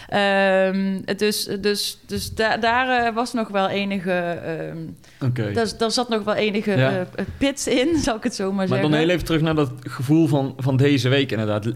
Ehm, 0.09 1.01
dus 1.17 1.45
dus, 1.61 1.99
dus 2.07 2.35
da- 2.35 2.57
daar 2.57 3.13
was 3.13 3.33
nog 3.33 3.49
wel 3.49 3.69
enige. 3.69 4.13
ehm 4.13 4.79
Oké. 5.43 5.53
daar, 5.53 5.73
daar 5.79 5.91
zat 5.91 6.09
nog 6.09 6.25
wel 6.25 6.35
enige 6.35 6.71
Ja. 6.71 7.07
eh, 7.15 7.25
pit 7.39 7.67
in, 7.67 7.97
zal 8.05 8.17
ik 8.17 8.23
het 8.23 8.35
zo 8.35 8.45
maar, 8.47 8.55
Maar 8.55 8.67
zeggen. 8.69 8.91
dan 8.91 8.99
heel 8.99 9.09
even 9.09 9.25
terug 9.25 9.41
naar 9.41 9.55
dat 9.55 9.71
gevoel 9.81 10.27
van, 10.27 10.55
van 10.57 10.77
deze 10.77 11.09
week 11.09 11.31
inderdaad. 11.31 11.67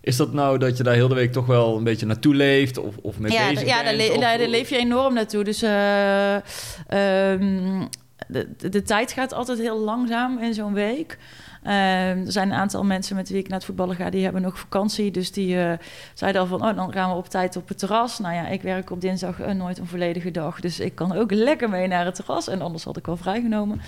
Is 0.00 0.16
dat 0.16 0.32
nou 0.32 0.58
dat 0.58 0.76
je 0.76 0.82
daar 0.82 0.94
heel 0.94 1.08
de 1.08 1.14
week 1.14 1.32
toch 1.32 1.46
wel 1.46 1.76
een 1.76 1.84
beetje 1.84 2.06
naartoe 2.06 2.34
leeft 2.34 2.78
of, 2.78 2.96
of 3.02 3.18
mee 3.18 3.32
ja, 3.32 3.48
bezig 3.48 3.66
ja 3.68 3.82
daar, 3.82 3.96
bent? 3.96 4.08
le- 4.08 4.14
of- 4.14 4.20
daar, 4.20 4.38
daar 4.38 4.48
leef 4.48 4.68
je 4.68 4.76
enorm 4.76 5.14
naartoe. 5.14 5.44
Dus 5.44 5.62
eh, 5.62 6.34
ehm, 6.34 7.82
de, 8.28 8.48
de, 8.58 8.68
de 8.68 8.82
tijd 8.82 9.12
gaat 9.12 9.32
altijd 9.34 9.58
heel 9.58 9.78
langzaam 9.78 10.38
in 10.38 10.54
zo'n 10.54 10.72
week. 10.74 11.18
Ehm, 11.62 12.26
er 12.26 12.32
zijn 12.32 12.50
een 12.50 12.56
aantal 12.56 12.84
mensen 12.84 13.16
met 13.16 13.28
wie 13.28 13.38
ik 13.38 13.48
naar 13.48 13.56
het 13.56 13.66
voetballen 13.66 13.96
ga, 13.96 14.10
die 14.10 14.24
hebben 14.24 14.42
nog 14.42 14.58
vakantie. 14.58 15.10
Dus 15.10 15.32
die 15.32 15.60
eh, 15.60 15.78
zeiden 16.14 16.40
al 16.40 16.46
van, 16.46 16.64
oh, 16.64 16.76
dan 16.76 16.92
gaan 16.92 17.10
we 17.10 17.16
op 17.16 17.28
tijd 17.28 17.56
op 17.56 17.68
het 17.68 17.78
terras. 17.78 18.18
Nou 18.18 18.34
ja, 18.34 18.48
ik 18.48 18.62
werk 18.62 18.90
op 18.90 19.00
dinsdag 19.00 19.40
eh, 19.40 19.54
nooit 19.54 19.78
een 19.78 19.86
volledige 19.86 20.30
dag. 20.30 20.60
Dus 20.60 20.80
ik 20.80 20.94
kan 20.94 21.12
ook 21.12 21.32
lekker 21.32 21.68
mee 21.68 21.86
naar 21.86 22.04
het 22.04 22.14
terras. 22.14 22.48
En 22.48 22.60
anders 22.62 22.84
had 22.84 22.96
ik 22.96 23.06
wel 23.06 23.16
vrijgenomen. 23.16 23.80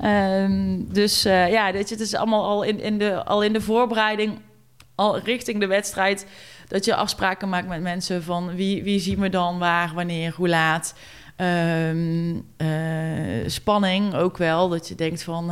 Ehm, 0.00 0.82
dus 0.88 1.24
eh, 1.24 1.50
ja, 1.50 1.72
weet 1.72 1.88
je, 1.88 1.94
het 1.94 2.04
is 2.04 2.14
allemaal 2.14 2.44
al 2.44 2.62
in, 2.62 2.80
in, 2.80 2.98
de, 2.98 3.24
al 3.24 3.42
in 3.42 3.52
de 3.52 3.60
voorbereiding, 3.60 4.38
al 4.94 5.18
richting 5.18 5.60
de 5.60 5.66
wedstrijd 5.66 6.26
dat 6.68 6.84
je 6.84 6.94
afspraken 6.94 7.48
maakt 7.48 7.68
met 7.68 7.80
mensen 7.80 8.22
van 8.22 8.54
wie, 8.54 8.82
wie 8.82 9.00
zien 9.00 9.20
we 9.20 9.28
dan, 9.28 9.58
waar, 9.58 9.92
wanneer, 9.94 10.34
hoe 10.36 10.48
laat. 10.48 10.94
Ehm, 11.36 12.36
eh, 12.56 13.46
spanning 13.46 14.14
ook 14.14 14.36
wel, 14.36 14.68
dat 14.68 14.88
je 14.88 14.94
denkt 14.94 15.22
van... 15.22 15.50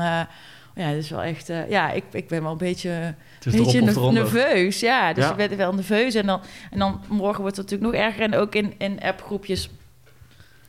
ja, 0.77 0.89
dat 0.89 0.97
is 1.03 1.11
wel 1.11 1.23
echt... 1.23 1.49
eh, 1.49 1.71
ja, 1.71 1.91
ik, 1.91 2.05
ik 2.13 2.29
ben 2.29 2.43
wel 2.43 2.53
een 2.53 2.59
beetje, 2.59 3.15
is 3.45 3.53
beetje 3.53 3.81
ne- 3.81 4.13
nerveus. 4.13 4.81
Ja, 4.81 5.13
dus 5.13 5.25
Ja. 5.25 5.31
ik 5.31 5.37
ben 5.49 5.57
wel 5.57 5.75
nerveus. 5.75 6.15
En 6.15 6.27
dan, 6.27 6.41
en 6.71 6.79
dan 6.79 7.01
morgen 7.09 7.41
wordt 7.41 7.57
het 7.57 7.71
natuurlijk 7.71 7.93
nog 7.93 8.03
erger. 8.03 8.23
En 8.23 8.35
ook 8.35 8.55
in, 8.55 8.75
in 8.79 9.01
appgroepjes 9.03 9.71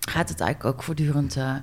gaat 0.09 0.29
het 0.29 0.39
eigenlijk 0.41 0.75
ook 0.75 0.83
voortdurend 0.83 1.35
eh, 1.35 1.43
Ja, 1.43 1.53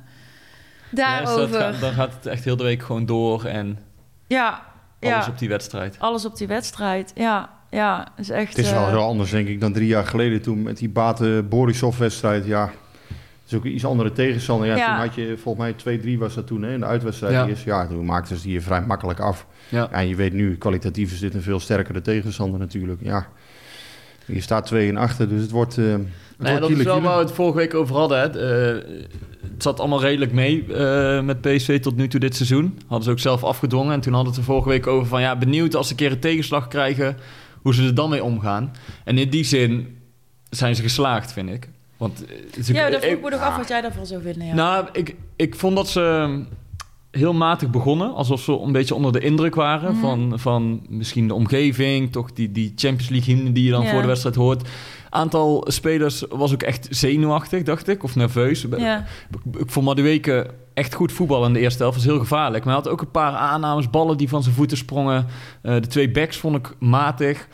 dus 0.91 1.29
dat 1.29 1.37
daarover. 1.37 1.61
gaat- 1.61 1.81
dan 1.81 1.93
gaat 1.93 2.13
het 2.15 2.27
echt 2.27 2.45
heel 2.45 2.57
de 2.57 2.63
week 2.65 2.83
gewoon 2.83 3.07
door 3.07 3.45
en 3.45 3.79
Ja, 4.27 4.63
alles 5.01 5.25
ja. 5.25 5.31
op 5.31 5.39
die 5.39 5.49
wedstrijd. 5.49 5.97
alles 5.99 6.25
op 6.25 6.37
die 6.37 6.47
wedstrijd. 6.47 7.13
Ja, 7.15 7.51
ja, 7.71 8.09
is 8.17 8.31
echt. 8.31 8.57
Het 8.57 8.65
is 8.67 8.71
wel 8.71 8.83
eh, 8.83 8.89
heel 8.89 9.03
anders, 9.03 9.31
denk 9.31 9.49
ik, 9.49 9.61
dan 9.61 9.73
drie 9.73 9.87
jaar 9.89 10.07
geleden 10.07 10.43
toen 10.43 10.63
met 10.63 10.77
die 10.77 10.89
Bate 10.89 11.45
Borisov-wedstrijd. 11.49 12.45
Ja, 12.47 12.71
is 13.47 13.55
ook 13.55 13.65
een 13.65 13.75
iets 13.75 13.85
andere 13.85 14.13
tegenstander. 14.13 14.67
Ja, 14.69 14.77
Ja. 14.77 14.87
Toen 14.97 15.07
had 15.07 15.15
je, 15.15 15.37
volgens 15.43 15.83
mij 15.85 15.99
2-3 16.17 16.19
was 16.19 16.35
dat 16.35 16.47
toen, 16.47 16.63
hè, 16.63 16.73
in 16.73 16.81
de 16.81 16.87
uitwedstrijd 16.87 17.33
Ja. 17.33 17.47
eerst. 17.47 17.65
Ja, 17.65 17.87
toen 17.87 18.05
maakten 18.05 18.37
ze 18.37 18.43
die 18.47 18.61
vrij 18.61 18.83
makkelijk 18.83 19.21
af. 19.21 19.47
Ja. 19.69 19.91
En 19.91 20.09
je 20.09 20.17
weet 20.17 20.33
nu, 20.33 20.57
kwalitatief 20.57 21.13
is 21.13 21.19
dit 21.21 21.35
een 21.35 21.43
veel 21.43 21.61
sterkere 21.61 22.01
tegenstander 22.01 22.59
natuurlijk. 22.61 23.01
Ja, 23.03 23.27
je 24.27 24.41
staat 24.41 24.67
2 24.67 24.89
en 24.89 24.97
achter, 24.97 25.29
dus 25.29 25.43
het 25.43 25.51
wordt... 25.51 25.79
eh 25.79 25.85
het 25.85 26.43
Nee, 26.43 26.53
wordt 26.59 26.69
dat 26.71 26.79
is 26.79 26.85
wel 26.85 26.95
kiele. 26.95 27.09
waar 27.09 27.19
we 27.19 27.25
het 27.25 27.35
vorige 27.35 27.57
week 27.59 27.75
over 27.75 27.97
hadden. 27.97 28.19
Hè. 28.21 28.27
Eh, 28.75 28.83
het 29.53 29.63
zat 29.63 29.81
allemaal 29.81 30.01
redelijk 30.01 30.33
mee 30.33 30.75
eh, 30.75 31.23
met 31.23 31.41
PSV 31.41 31.81
tot 31.81 31.97
nu 31.97 32.09
toe 32.09 32.21
dit 32.21 32.35
seizoen. 32.37 32.79
Hadden 32.87 33.05
ze 33.05 33.11
ook 33.11 33.19
zelf 33.19 33.45
afgedwongen. 33.45 33.93
En 33.93 34.01
toen 34.01 34.13
hadden 34.13 34.33
we 34.33 34.39
het 34.39 34.49
er 34.49 34.53
vorige 34.55 34.69
week 34.69 34.87
over 34.87 35.07
van... 35.09 35.21
ja, 35.21 35.37
benieuwd 35.37 35.75
als 35.75 35.87
ze 35.87 35.93
een 35.93 35.99
keer 35.99 36.13
een 36.13 36.19
tegenslag 36.19 36.69
krijgen... 36.69 37.17
hoe 37.63 37.75
ze 37.75 37.85
er 37.85 37.95
dan 37.95 38.11
mee 38.11 38.25
omgaan. 38.25 38.73
En 39.05 39.19
in 39.19 39.31
die 39.31 39.45
zin 39.45 39.99
zijn 40.51 40.75
ze 40.77 40.83
geslaagd, 40.83 41.33
vind 41.33 41.51
ik. 41.51 41.69
Want, 41.97 42.25
eh, 42.27 42.63
ze- 42.63 42.73
Ja, 42.73 42.91
dat 42.91 43.01
vroeg 43.05 43.15
ik- 43.15 43.23
me 43.23 43.31
nog 43.31 43.41
af 43.41 43.57
wat 43.57 43.69
jij 43.69 43.81
daarvan 43.81 44.07
zou 44.07 44.23
vinden. 44.23 44.47
Ja. 44.47 44.55
Nou, 44.55 44.87
ik, 44.93 45.17
ik 45.37 45.55
vond 45.55 45.77
dat 45.77 45.89
ze 45.89 46.43
heel 47.11 47.33
matig 47.35 47.71
begonnen. 47.71 48.15
Alsof 48.15 48.41
ze 48.41 48.53
een 48.61 48.73
beetje 48.73 48.95
onder 48.95 49.13
de 49.13 49.21
indruk 49.21 49.55
waren 49.55 49.93
Mhm. 49.93 50.01
van, 50.01 50.33
van 50.39 50.83
misschien 50.89 51.29
de 51.29 51.35
omgeving. 51.35 52.13
Toch 52.13 52.33
die, 52.33 52.53
die 52.53 52.73
Champions 52.77 53.09
League 53.09 53.35
hymne 53.35 53.53
die 53.53 53.65
je 53.65 53.71
dan 53.71 53.87
voor 53.87 54.01
de 54.01 54.07
wedstrijd 54.07 54.35
hoort. 54.35 54.69
Aantal 55.11 55.65
spelers 55.69 56.25
was 56.31 56.53
ook 56.53 56.63
echt 56.63 56.87
zenuwachtig, 56.91 57.63
dacht 57.63 57.89
ik. 57.89 58.03
Of 58.03 58.15
nerveus. 58.17 58.65
Ik, 58.65 58.71
vond 59.71 59.87
Madueke 59.87 60.51
echt 60.75 60.95
goed 60.95 61.13
voetballen 61.13 61.47
in 61.47 61.53
de 61.53 61.61
eerste 61.61 61.83
helft. 61.83 61.97
was 61.97 62.07
heel 62.07 62.19
gevaarlijk. 62.19 62.65
Maar 62.65 62.75
hij 62.75 62.83
had 62.83 62.93
ook 62.93 63.01
een 63.01 63.11
paar 63.11 63.33
aannames, 63.33 63.91
ballen 63.91 64.17
die 64.17 64.29
van 64.29 64.43
zijn 64.43 64.55
voeten 64.55 64.77
sprongen. 64.77 65.27
Eh, 65.63 65.75
de 65.75 65.87
twee 65.87 66.11
backs 66.11 66.37
vond 66.37 66.57
ik 66.57 66.75
matig. 66.79 67.49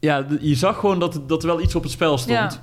Ja, 0.00 0.26
je 0.40 0.54
zag 0.54 0.76
gewoon 0.78 0.98
dat, 0.98 1.20
dat 1.26 1.42
er 1.42 1.48
wel 1.48 1.60
iets 1.60 1.74
op 1.74 1.82
het 1.82 1.92
spel 1.92 2.18
stond. 2.18 2.60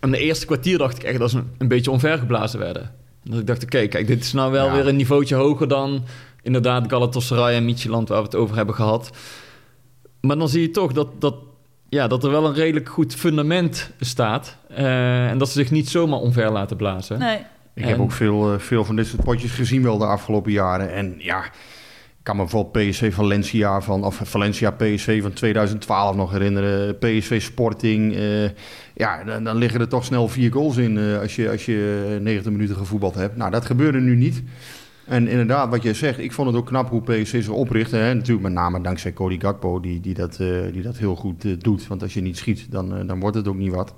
En 0.00 0.10
de 0.10 0.18
eerste 0.18 0.46
kwartier 0.46 0.78
dacht 0.78 0.96
ik 0.96 1.02
echt 1.02 1.18
dat 1.18 1.30
ze 1.30 1.36
een, 1.38 1.50
een 1.58 1.68
beetje 1.68 1.90
onvergeblazen 1.90 2.58
werden. 2.58 2.82
En 3.24 3.30
dat 3.30 3.40
ik 3.40 3.46
dacht, 3.46 3.62
oké, 3.62 3.86
kijk, 3.86 4.06
dit 4.06 4.24
is 4.24 4.32
nou 4.32 4.52
wel 4.52 4.66
Ja. 4.66 4.72
weer 4.72 4.86
een 4.88 4.96
niveautje 4.96 5.34
hoger 5.34 5.68
dan 5.68 6.04
inderdaad 6.42 6.84
Galatasaray 6.88 7.54
en 7.54 7.64
Midtjylland 7.64 8.08
waar 8.08 8.18
we 8.18 8.24
het 8.24 8.34
over 8.34 8.56
hebben 8.56 8.74
gehad. 8.74 9.10
Maar 10.20 10.38
dan 10.38 10.48
zie 10.48 10.60
je 10.60 10.70
toch 10.70 10.92
dat, 10.92 11.20
dat, 11.20 11.34
ja, 11.88 12.06
dat 12.08 12.24
er 12.24 12.30
wel 12.30 12.46
een 12.46 12.54
redelijk 12.54 12.88
goed 12.88 13.14
fundament 13.14 13.90
staat. 14.00 14.56
Eh, 14.68 15.28
en 15.30 15.38
dat 15.38 15.48
ze 15.48 15.54
zich 15.58 15.70
niet 15.70 15.88
zomaar 15.88 16.18
omver 16.18 16.50
laten 16.52 16.76
blazen. 16.76 17.18
Nee. 17.18 17.38
Ik 17.74 17.82
En- 17.82 17.88
heb 17.88 17.98
ook 18.00 18.12
veel, 18.12 18.52
eh, 18.52 18.58
veel 18.58 18.84
van 18.84 18.96
dit 18.96 19.06
soort 19.06 19.24
potjes 19.24 19.50
gezien 19.52 19.82
wel 19.82 19.98
de 19.98 20.04
afgelopen 20.06 20.52
jaren. 20.52 20.92
En 20.92 21.14
ja, 21.18 21.44
kan 22.26 22.36
me 22.36 22.42
bijvoorbeeld 22.42 22.88
PSV 22.90 23.14
Valencia 23.14 23.80
van, 23.80 24.04
of 24.04 24.20
Valencia 24.24 24.70
PSV 24.70 25.22
van 25.22 25.32
2012 25.32 26.16
nog 26.16 26.32
herinneren. 26.32 26.98
PSV 26.98 27.42
Sporting. 27.42 28.14
eh, 28.14 28.50
ja, 28.94 29.24
dan, 29.40 29.56
liggen 29.56 29.80
er 29.80 29.88
toch 29.88 30.04
snel 30.04 30.28
vier 30.28 30.52
goals 30.52 30.76
in 30.76 30.98
eh, 30.98 31.20
als, 31.20 31.36
je, 31.36 31.50
als 31.50 31.64
je 31.64 32.18
90 32.22 32.52
minuten 32.52 32.76
gevoetbald 32.76 33.14
hebt. 33.14 33.36
Nou, 33.36 33.50
dat 33.50 33.64
gebeurde 33.64 34.00
nu 34.00 34.16
niet. 34.16 34.42
En 35.04 35.28
inderdaad, 35.28 35.70
wat 35.70 35.82
jij 35.82 35.94
zegt, 35.94 36.18
ik 36.18 36.32
vond 36.32 36.48
het 36.48 36.56
ook 36.56 36.66
knap 36.66 36.88
hoe 36.88 37.02
PSV 37.02 37.44
zich 37.44 37.48
oprichtte. 37.48 37.96
Hè? 37.96 38.14
Natuurlijk 38.14 38.42
met 38.42 38.52
name 38.52 38.80
dankzij 38.80 39.12
Cody 39.12 39.40
Gakpo, 39.40 39.80
die, 39.80 40.00
die, 40.00 40.14
dat, 40.14 40.40
eh, 40.40 40.72
die 40.72 40.82
dat 40.82 40.96
heel 40.96 41.16
goed 41.16 41.44
eh, 41.44 41.52
doet. 41.58 41.86
Want 41.86 42.02
als 42.02 42.14
je 42.14 42.20
niet 42.20 42.36
schiet, 42.36 42.66
dan, 42.70 42.96
eh, 42.96 43.06
dan 43.06 43.20
wordt 43.20 43.36
het 43.36 43.48
ook 43.48 43.56
niet 43.56 43.72
wat. 43.72 43.94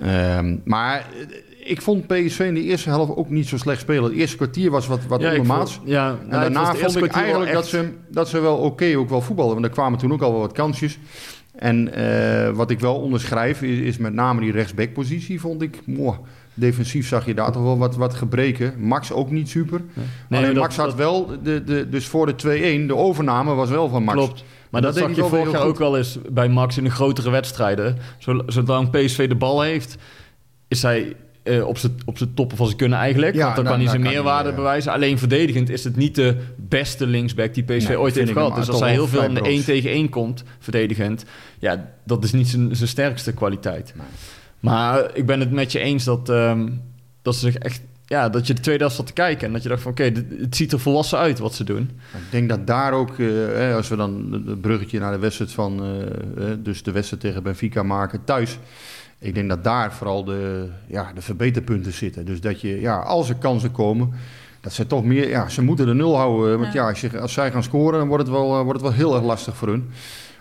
Ehm, 0.00 0.56
maar 0.64 0.98
eh, 0.98 1.26
ik 1.66 1.82
vond 1.82 2.06
PSV 2.06 2.38
in 2.40 2.54
de 2.54 2.62
eerste 2.62 2.88
helft 2.88 3.16
ook 3.16 3.30
niet 3.30 3.48
zo 3.48 3.56
slecht 3.56 3.80
spelen. 3.80 4.04
Het 4.04 4.12
eerste 4.12 4.36
kwartier 4.36 4.70
was 4.70 4.86
wat, 4.86 5.00
wat 5.08 5.20
Ja, 5.20 5.30
ik 5.30 5.40
ondermaats. 5.40 5.74
vond- 5.74 5.88
ja, 5.88 6.08
En 6.10 6.28
nou, 6.28 6.40
daarna 6.42 6.74
vond 6.74 6.96
ik 6.96 7.12
eigenlijk 7.12 7.52
dat 7.52 7.66
ze, 7.66 7.88
dat 8.10 8.28
ze 8.28 8.40
wel 8.40 8.56
oké 8.56 8.96
ook 8.96 9.08
wel 9.08 9.20
voetballen. 9.20 9.52
Want 9.52 9.64
er 9.64 9.70
kwamen 9.70 9.98
toen 9.98 10.12
ook 10.12 10.22
al 10.22 10.30
wel 10.32 10.40
wat 10.40 10.52
kansjes. 10.52 10.98
En 11.54 11.92
eh, 11.94 12.50
wat 12.50 12.70
ik 12.70 12.80
wel 12.80 12.94
onderschrijf 12.94 13.62
is, 13.62 13.78
is 13.78 13.96
met 13.96 14.12
name 14.14 14.40
die 14.40 14.52
rechtsbackpositie 14.52 15.40
vond 15.40 15.62
ik... 15.62 15.80
moh, 15.86 16.16
defensief 16.54 17.08
zag 17.08 17.26
je 17.26 17.34
daar 17.34 17.52
toch 17.52 17.62
wel 17.62 17.78
wat, 17.78 17.96
wat 17.96 18.14
gebreken. 18.14 18.74
Max 18.78 19.12
ook 19.12 19.30
niet 19.30 19.48
super. 19.48 19.80
Nee, 20.28 20.40
Alleen 20.40 20.54
dat- 20.54 20.62
Max 20.62 20.76
had 20.76 20.86
dat- 20.86 20.94
wel, 20.94 21.30
de, 21.42 21.64
de, 21.64 21.88
dus 21.88 22.06
voor 22.06 22.26
de 22.26 22.34
2-1, 22.84 22.86
de 22.86 22.96
overname 22.96 23.54
was 23.54 23.70
wel 23.70 23.88
van 23.88 24.02
Max. 24.02 24.16
Klopt. 24.18 24.44
Maar 24.70 24.80
dat 24.82 24.94
dat, 24.94 25.02
zag 25.02 25.16
je 25.16 25.24
vorig 25.24 25.52
jaar 25.52 25.62
ook 25.62 25.78
wel 25.78 25.96
eens 25.96 26.18
bij 26.32 26.48
Max 26.48 26.76
in 26.78 26.84
de 26.84 26.90
grotere 26.90 27.30
wedstrijden. 27.30 27.96
Zol- 28.18 28.42
Zolang 28.46 28.90
PSV 28.90 29.28
de 29.28 29.34
bal 29.34 29.60
heeft, 29.62 29.96
is 30.68 30.82
hij 30.82 31.16
eh, 31.46 31.66
op 31.66 31.78
zijn 31.78 31.92
op 32.04 32.18
toppen 32.34 32.56
van 32.56 32.66
zijn 32.66 32.78
kunnen 32.78 32.98
eigenlijk. 32.98 33.34
Ja, 33.34 33.42
want 33.42 33.56
dan 33.56 33.64
dan- 33.64 33.72
kan 33.74 33.82
hij 33.82 33.92
dan 33.92 34.02
zijn 34.02 34.14
meerwaarde 34.14 34.42
hij, 34.42 34.50
eh, 34.50 34.56
bewijzen. 34.56 34.92
Alleen 34.92 35.18
verdedigend 35.18 35.70
is 35.70 35.84
het 35.84 35.96
niet 35.96 36.14
de 36.14 36.36
beste 36.56 37.06
linksback 37.06 37.54
die 37.54 37.62
PSV 37.64 37.88
Nee, 37.88 38.00
ooit 38.00 38.14
heeft 38.14 38.32
gehad. 38.32 38.54
Dus 38.54 38.68
als 38.68 38.80
hij 38.80 38.90
heel 38.90 39.06
veel 39.06 39.22
in 39.22 39.34
de 39.34 39.40
vrij 39.40 39.50
1 39.52 39.62
broos. 39.62 39.74
tegen 39.74 39.90
1 39.90 40.08
komt, 40.08 40.44
verdedigend... 40.58 41.24
ja, 41.58 41.88
dat 42.04 42.24
is 42.24 42.32
niet 42.32 42.48
zijn, 42.48 42.76
zijn 42.76 42.88
sterkste 42.88 43.32
kwaliteit. 43.32 43.94
Maar 44.60 45.10
ik 45.14 45.26
ben 45.26 45.40
het 45.40 45.50
met 45.50 45.72
je 45.72 45.78
eens 45.78 46.04
dat, 46.04 46.28
ehm, 46.28 46.68
dat 47.22 47.34
ze 47.34 47.40
zich 47.40 47.56
echt... 47.56 47.80
Ja, 48.08 48.28
dat 48.28 48.46
je 48.46 48.54
de 48.54 48.60
tweede 48.60 48.80
helft 48.80 48.96
zat 48.96 49.06
te 49.06 49.12
kijken 49.12 49.46
en 49.46 49.52
dat 49.52 49.62
je 49.62 49.68
dacht 49.68 49.82
van... 49.82 49.90
oké, 49.90 50.12
het 50.40 50.56
ziet 50.56 50.72
er 50.72 50.80
volwassen 50.80 51.18
uit 51.18 51.38
wat 51.38 51.54
ze 51.54 51.64
doen. 51.64 51.90
Ik 52.12 52.30
denk 52.30 52.48
dat 52.48 52.66
daar 52.66 52.92
ook, 52.92 53.18
eh, 53.18 53.74
als 53.74 53.88
we 53.88 53.96
dan 53.96 54.42
het 54.46 54.60
bruggetje 54.60 54.98
naar 54.98 55.12
de 55.12 55.18
wedstrijd 55.18 55.52
van, 55.52 55.82
eh, 55.82 56.50
eh, 56.50 56.58
dus 56.58 56.82
de 56.82 56.92
wedstrijd 56.92 57.22
tegen 57.22 57.42
Benfica 57.42 57.82
maken 57.82 58.24
thuis. 58.24 58.58
Ik 59.18 59.34
denk 59.34 59.48
dat 59.48 59.64
daar 59.64 59.92
vooral 59.92 60.24
de, 60.24 60.68
ja, 60.86 61.12
de 61.14 61.22
verbeterpunten 61.22 61.92
zitten. 61.92 62.26
Dus 62.26 62.40
dat 62.40 62.60
je, 62.60 62.80
ja, 62.80 62.98
als 62.98 63.28
er 63.28 63.36
kansen 63.36 63.72
komen, 63.72 64.10
dat 64.60 64.72
ze 64.72 64.86
toch 64.86 65.04
meer, 65.04 65.28
ja, 65.28 65.48
ze 65.48 65.62
moeten 65.62 65.86
de 65.86 65.94
nul 65.94 66.16
houden. 66.16 66.58
Want 66.58 66.72
ja, 66.72 66.88
als, 66.88 67.00
je, 67.00 67.20
als 67.20 67.32
zij 67.32 67.50
gaan 67.50 67.62
scoren, 67.62 67.98
dan 67.98 68.08
wordt 68.08 68.22
het 68.26 68.32
wel, 68.32 68.58
eh, 68.58 68.62
wordt 68.62 68.80
het 68.80 68.88
wel 68.88 68.98
heel 68.98 69.14
erg 69.14 69.24
lastig 69.24 69.56
voor 69.56 69.68
hun. 69.68 69.90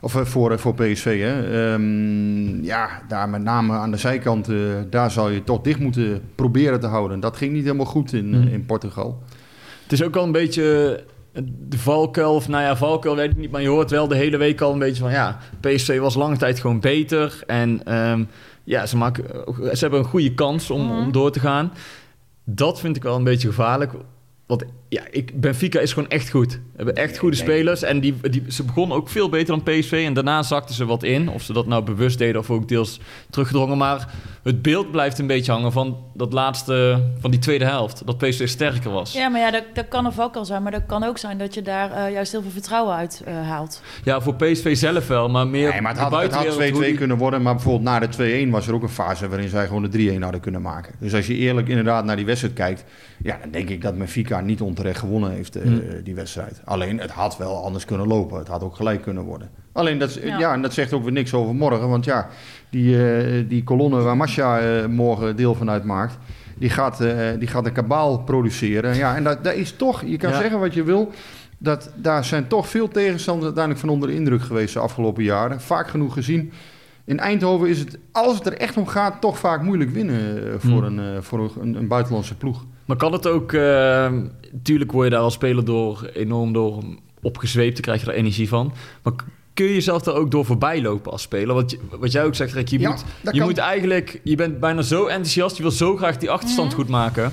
Of 0.01 0.15
eh, 0.15 0.25
voor, 0.25 0.51
eh, 0.51 0.57
voor 0.57 0.73
PSV. 0.73 1.21
Hè. 1.21 1.73
Ehm, 1.73 2.63
ja, 2.63 3.01
daar 3.07 3.29
met 3.29 3.41
name 3.41 3.73
aan 3.73 3.91
de 3.91 3.97
zijkant, 3.97 4.47
eh, 4.49 4.55
daar 4.89 5.11
zal 5.11 5.29
je 5.29 5.43
toch 5.43 5.61
dicht 5.61 5.79
moeten 5.79 6.21
proberen 6.35 6.79
te 6.79 6.87
houden. 6.87 7.19
Dat 7.19 7.37
ging 7.37 7.53
niet 7.53 7.63
helemaal 7.63 7.85
goed 7.85 8.13
in, 8.13 8.33
Hmm. 8.33 8.47
in 8.47 8.65
Portugal. 8.65 9.23
Het 9.83 9.91
is 9.91 10.03
ook 10.03 10.15
al 10.15 10.23
een 10.23 10.31
beetje 10.31 11.03
de 11.67 11.77
valkuil, 11.77 12.33
of 12.33 12.47
nou 12.47 12.63
ja, 12.63 12.75
valkuil 12.75 13.15
weet 13.15 13.31
ik 13.31 13.37
niet, 13.37 13.51
maar 13.51 13.61
je 13.61 13.67
hoort 13.67 13.91
wel 13.91 14.07
de 14.07 14.15
hele 14.15 14.37
week 14.37 14.61
al 14.61 14.73
een 14.73 14.79
beetje 14.79 15.01
van 15.01 15.11
ja, 15.11 15.37
PSV 15.59 15.99
was 15.99 16.15
lange 16.15 16.37
tijd 16.37 16.59
gewoon 16.59 16.79
beter 16.79 17.43
en 17.47 17.81
ehm, 17.85 18.23
ja, 18.65 18.85
ze, 18.85 18.97
maken, 18.97 19.23
ze 19.55 19.77
hebben 19.79 19.99
een 19.99 20.05
goede 20.05 20.33
kans 20.33 20.69
om, 20.69 20.81
Mhm. 20.81 20.97
om 20.97 21.11
door 21.11 21.31
te 21.31 21.39
gaan. 21.39 21.71
Dat 22.43 22.79
vind 22.79 22.95
ik 22.95 23.03
wel 23.03 23.15
een 23.15 23.23
beetje 23.23 23.47
gevaarlijk, 23.47 23.91
want 24.45 24.63
ja, 24.95 25.03
ik, 25.11 25.39
Benfica 25.41 25.79
is 25.79 25.93
gewoon 25.93 26.09
echt 26.09 26.29
goed. 26.29 26.51
Ze 26.51 26.59
hebben 26.75 26.95
echt 26.95 27.17
goede 27.17 27.35
spelers 27.35 27.81
en 27.83 27.99
die, 27.99 28.15
die, 28.21 28.43
ze 28.47 28.63
begonnen 28.63 28.97
ook 28.97 29.09
veel 29.09 29.29
beter 29.29 29.47
dan 29.47 29.63
PSV 29.63 30.03
en 30.07 30.13
daarna 30.13 30.43
zakten 30.43 30.75
ze 30.75 30.85
wat 30.85 31.03
in. 31.03 31.29
Of 31.29 31.41
ze 31.41 31.53
dat 31.53 31.67
nou 31.67 31.83
bewust 31.83 32.17
deden 32.17 32.41
of 32.41 32.49
ook 32.49 32.67
deels 32.67 32.99
teruggedrongen, 33.29 33.77
maar 33.77 34.09
het 34.43 34.61
beeld 34.61 34.91
blijft 34.91 35.19
een 35.19 35.27
beetje 35.27 35.51
hangen 35.51 35.71
van 35.71 35.97
dat 36.13 36.33
laatste, 36.33 37.03
van 37.19 37.31
die 37.31 37.39
tweede 37.39 37.65
helft, 37.65 38.01
dat 38.05 38.17
PSV 38.17 38.47
sterker 38.47 38.91
was. 38.91 39.13
Ja, 39.13 39.27
maar 39.29 39.39
ja, 39.41 39.51
dat, 39.51 39.63
dat 39.73 39.87
kan 39.87 40.05
een 40.05 40.11
valkuil 40.11 40.45
zijn. 40.45 40.63
Maar 40.63 40.71
dat 40.71 40.85
kan 40.87 41.03
ook 41.03 41.17
zijn 41.17 41.37
dat 41.37 41.53
je 41.53 41.61
daar 41.61 41.91
eh, 41.91 42.11
juist 42.11 42.31
heel 42.31 42.41
veel 42.41 42.51
vertrouwen 42.51 42.95
uit 42.95 43.21
eh, 43.25 43.33
haalt. 43.47 43.81
Ja, 44.03 44.21
voor 44.21 44.35
PSV 44.35 44.75
zelf 44.77 45.07
wel, 45.07 45.29
maar 45.29 45.47
meer 45.47 45.69
Nee, 45.71 45.81
maar 45.81 45.91
het 45.91 46.01
had, 46.01 46.11
het 46.11 46.21
had 46.21 46.31
buitenwereld, 46.31 46.73
2-2 46.73 46.75
hoe 46.75 46.83
die- 46.85 46.97
kunnen 46.97 47.17
worden. 47.17 47.41
Maar 47.41 47.53
bijvoorbeeld 47.53 47.83
na 47.83 47.99
de 47.99 48.45
2-1 48.47 48.49
was 48.51 48.67
er 48.67 48.73
ook 48.73 48.83
een 48.83 48.89
fase 48.89 49.27
waarin 49.27 49.49
zij 49.49 49.67
gewoon 49.67 49.89
de 49.89 50.13
3-1 50.17 50.19
hadden 50.21 50.41
kunnen 50.41 50.61
maken. 50.61 50.93
Dus 50.99 51.13
als 51.13 51.27
je 51.27 51.35
eerlijk 51.35 51.67
inderdaad 51.67 52.05
naar 52.05 52.15
die 52.15 52.25
wedstrijd 52.25 52.53
kijkt, 52.53 52.83
ja, 53.23 53.37
dan 53.41 53.51
denk 53.51 53.69
ik 53.69 53.81
dat 53.81 53.97
Benfica 53.97 54.41
niet 54.41 54.61
onterecht 54.61 54.84
gewonnen 54.93 55.31
heeft, 55.31 55.55
eh, 55.55 55.63
Hmm. 55.63 55.81
die 56.03 56.15
wedstrijd. 56.15 56.61
Alleen, 56.65 56.99
het 56.99 57.11
had 57.11 57.37
wel 57.37 57.63
anders 57.63 57.85
kunnen 57.85 58.07
lopen. 58.07 58.37
Het 58.39 58.47
had 58.47 58.63
ook 58.63 58.75
gelijk 58.75 59.01
kunnen 59.01 59.23
worden. 59.23 59.49
Alleen, 59.71 59.99
dat, 59.99 60.09
is- 60.09 60.23
Ja. 60.23 60.39
ja. 60.39 60.53
en 60.53 60.61
dat 60.61 60.73
zegt 60.73 60.93
ook 60.93 61.03
weer 61.03 61.11
niks 61.11 61.33
over 61.33 61.55
morgen. 61.55 61.89
Want 61.89 62.05
ja, 62.05 62.27
die, 62.69 63.15
eh, 63.17 63.43
die 63.49 63.63
kolonne 63.63 64.01
waar 64.01 64.17
Masha 64.17 64.59
eh, 64.59 64.85
morgen 64.85 65.35
deel 65.35 65.55
van 65.55 65.69
uitmaakt, 65.69 66.17
die 66.57 66.69
gaat, 66.69 67.01
eh, 67.01 67.17
die 67.39 67.47
gaat 67.47 67.65
een 67.65 67.71
kabaal 67.71 68.19
produceren. 68.19 68.95
Ja, 68.95 69.15
en 69.15 69.23
dat, 69.23 69.43
dat 69.43 69.53
is 69.53 69.71
toch, 69.71 70.03
je 70.05 70.17
kan 70.17 70.29
Ja. 70.31 70.39
zeggen 70.39 70.59
wat 70.59 70.73
je 70.73 70.83
wil, 70.83 71.11
dat, 71.57 71.91
daar 71.95 72.25
zijn 72.25 72.47
toch 72.47 72.69
veel 72.69 72.87
tegenstanders 72.87 73.45
uiteindelijk 73.45 73.85
van 73.85 73.93
onder 73.93 74.09
de 74.09 74.15
indruk 74.15 74.41
geweest 74.41 74.73
de 74.73 74.79
afgelopen 74.79 75.23
jaren. 75.23 75.61
Vaak 75.61 75.87
genoeg 75.87 76.13
gezien. 76.13 76.51
In 77.05 77.19
Eindhoven 77.19 77.69
is 77.69 77.79
het, 77.79 77.97
als 78.11 78.37
het 78.37 78.45
er 78.45 78.57
echt 78.57 78.77
om 78.77 78.87
gaat, 78.87 79.21
toch 79.21 79.39
vaak 79.39 79.61
moeilijk 79.61 79.89
winnen 79.89 80.41
voor, 80.61 80.83
Hmm. 80.85 80.97
een, 80.99 81.15
eh, 81.15 81.21
voor 81.21 81.51
een, 81.61 81.75
een 81.75 81.87
buitenlandse 81.87 82.35
ploeg. 82.35 82.65
Maar 82.85 82.97
kan 82.97 83.13
het 83.13 83.27
ook... 83.27 83.53
eh, 83.53 84.11
tuurlijk 84.63 84.91
word 84.91 85.05
je 85.05 85.11
daar 85.13 85.21
als 85.23 85.33
speler 85.33 85.65
door 85.65 86.09
enorm 86.13 86.53
door 86.53 86.83
opgezweept, 87.21 87.73
dan 87.73 87.81
krijg 87.81 88.01
je 88.01 88.07
er 88.11 88.17
energie 88.17 88.47
van. 88.47 88.73
Maar 89.03 89.13
kun 89.53 89.65
je 89.65 89.73
jezelf 89.73 90.01
daar 90.01 90.15
ook 90.15 90.31
door 90.31 90.45
voorbij 90.45 90.81
lopen 90.81 91.11
als 91.11 91.21
speler. 91.21 91.55
Wat, 91.55 91.75
wat 91.99 92.11
jij 92.11 92.23
ook 92.25 92.35
zegt, 92.35 92.53
Rick, 92.53 92.67
je, 92.67 92.79
Ja, 92.79 92.89
moet, 92.89 93.03
je 93.23 93.29
kan. 93.39 93.47
moet 93.47 93.57
eigenlijk... 93.57 94.19
Je 94.23 94.35
bent 94.35 94.59
bijna 94.59 94.81
zo 94.81 95.05
enthousiast, 95.05 95.55
je 95.57 95.61
wil 95.61 95.71
zo 95.71 95.95
graag 95.95 96.17
die 96.17 96.29
achterstand 96.31 96.67
Mhm. 96.67 96.75
goed 96.77 96.89
maken. 96.89 97.31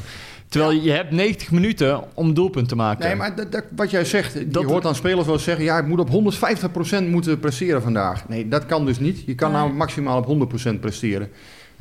Terwijl 0.48 0.72
je 0.80 0.90
hebt 0.90 1.10
90 1.10 1.50
minuten 1.50 2.02
om 2.14 2.34
doelpunt 2.34 2.68
te 2.68 2.76
maken. 2.76 3.06
Nee, 3.06 3.16
maar 3.16 3.36
dat, 3.36 3.52
dat- 3.52 3.64
wat 3.76 3.90
jij 3.90 4.04
zegt, 4.04 4.52
Dat- 4.52 4.62
je 4.62 4.68
hoort 4.68 4.82
dan 4.82 4.94
spelers 4.94 5.26
wel 5.26 5.38
zeggen... 5.38 5.64
ja, 5.64 5.78
ik 5.78 5.86
moet 5.86 6.00
op 6.00 6.08
150% 6.10 7.08
moeten 7.10 7.38
presteren 7.38 7.82
vandaag. 7.82 8.28
Nee, 8.28 8.48
dat 8.48 8.66
kan 8.66 8.86
dus 8.86 8.98
niet. 8.98 9.22
Je 9.26 9.34
kan 9.34 9.52
nou 9.52 9.72
maximaal 9.72 10.18
op 10.18 10.26
100% 10.26 10.80
presteren. 10.80 11.28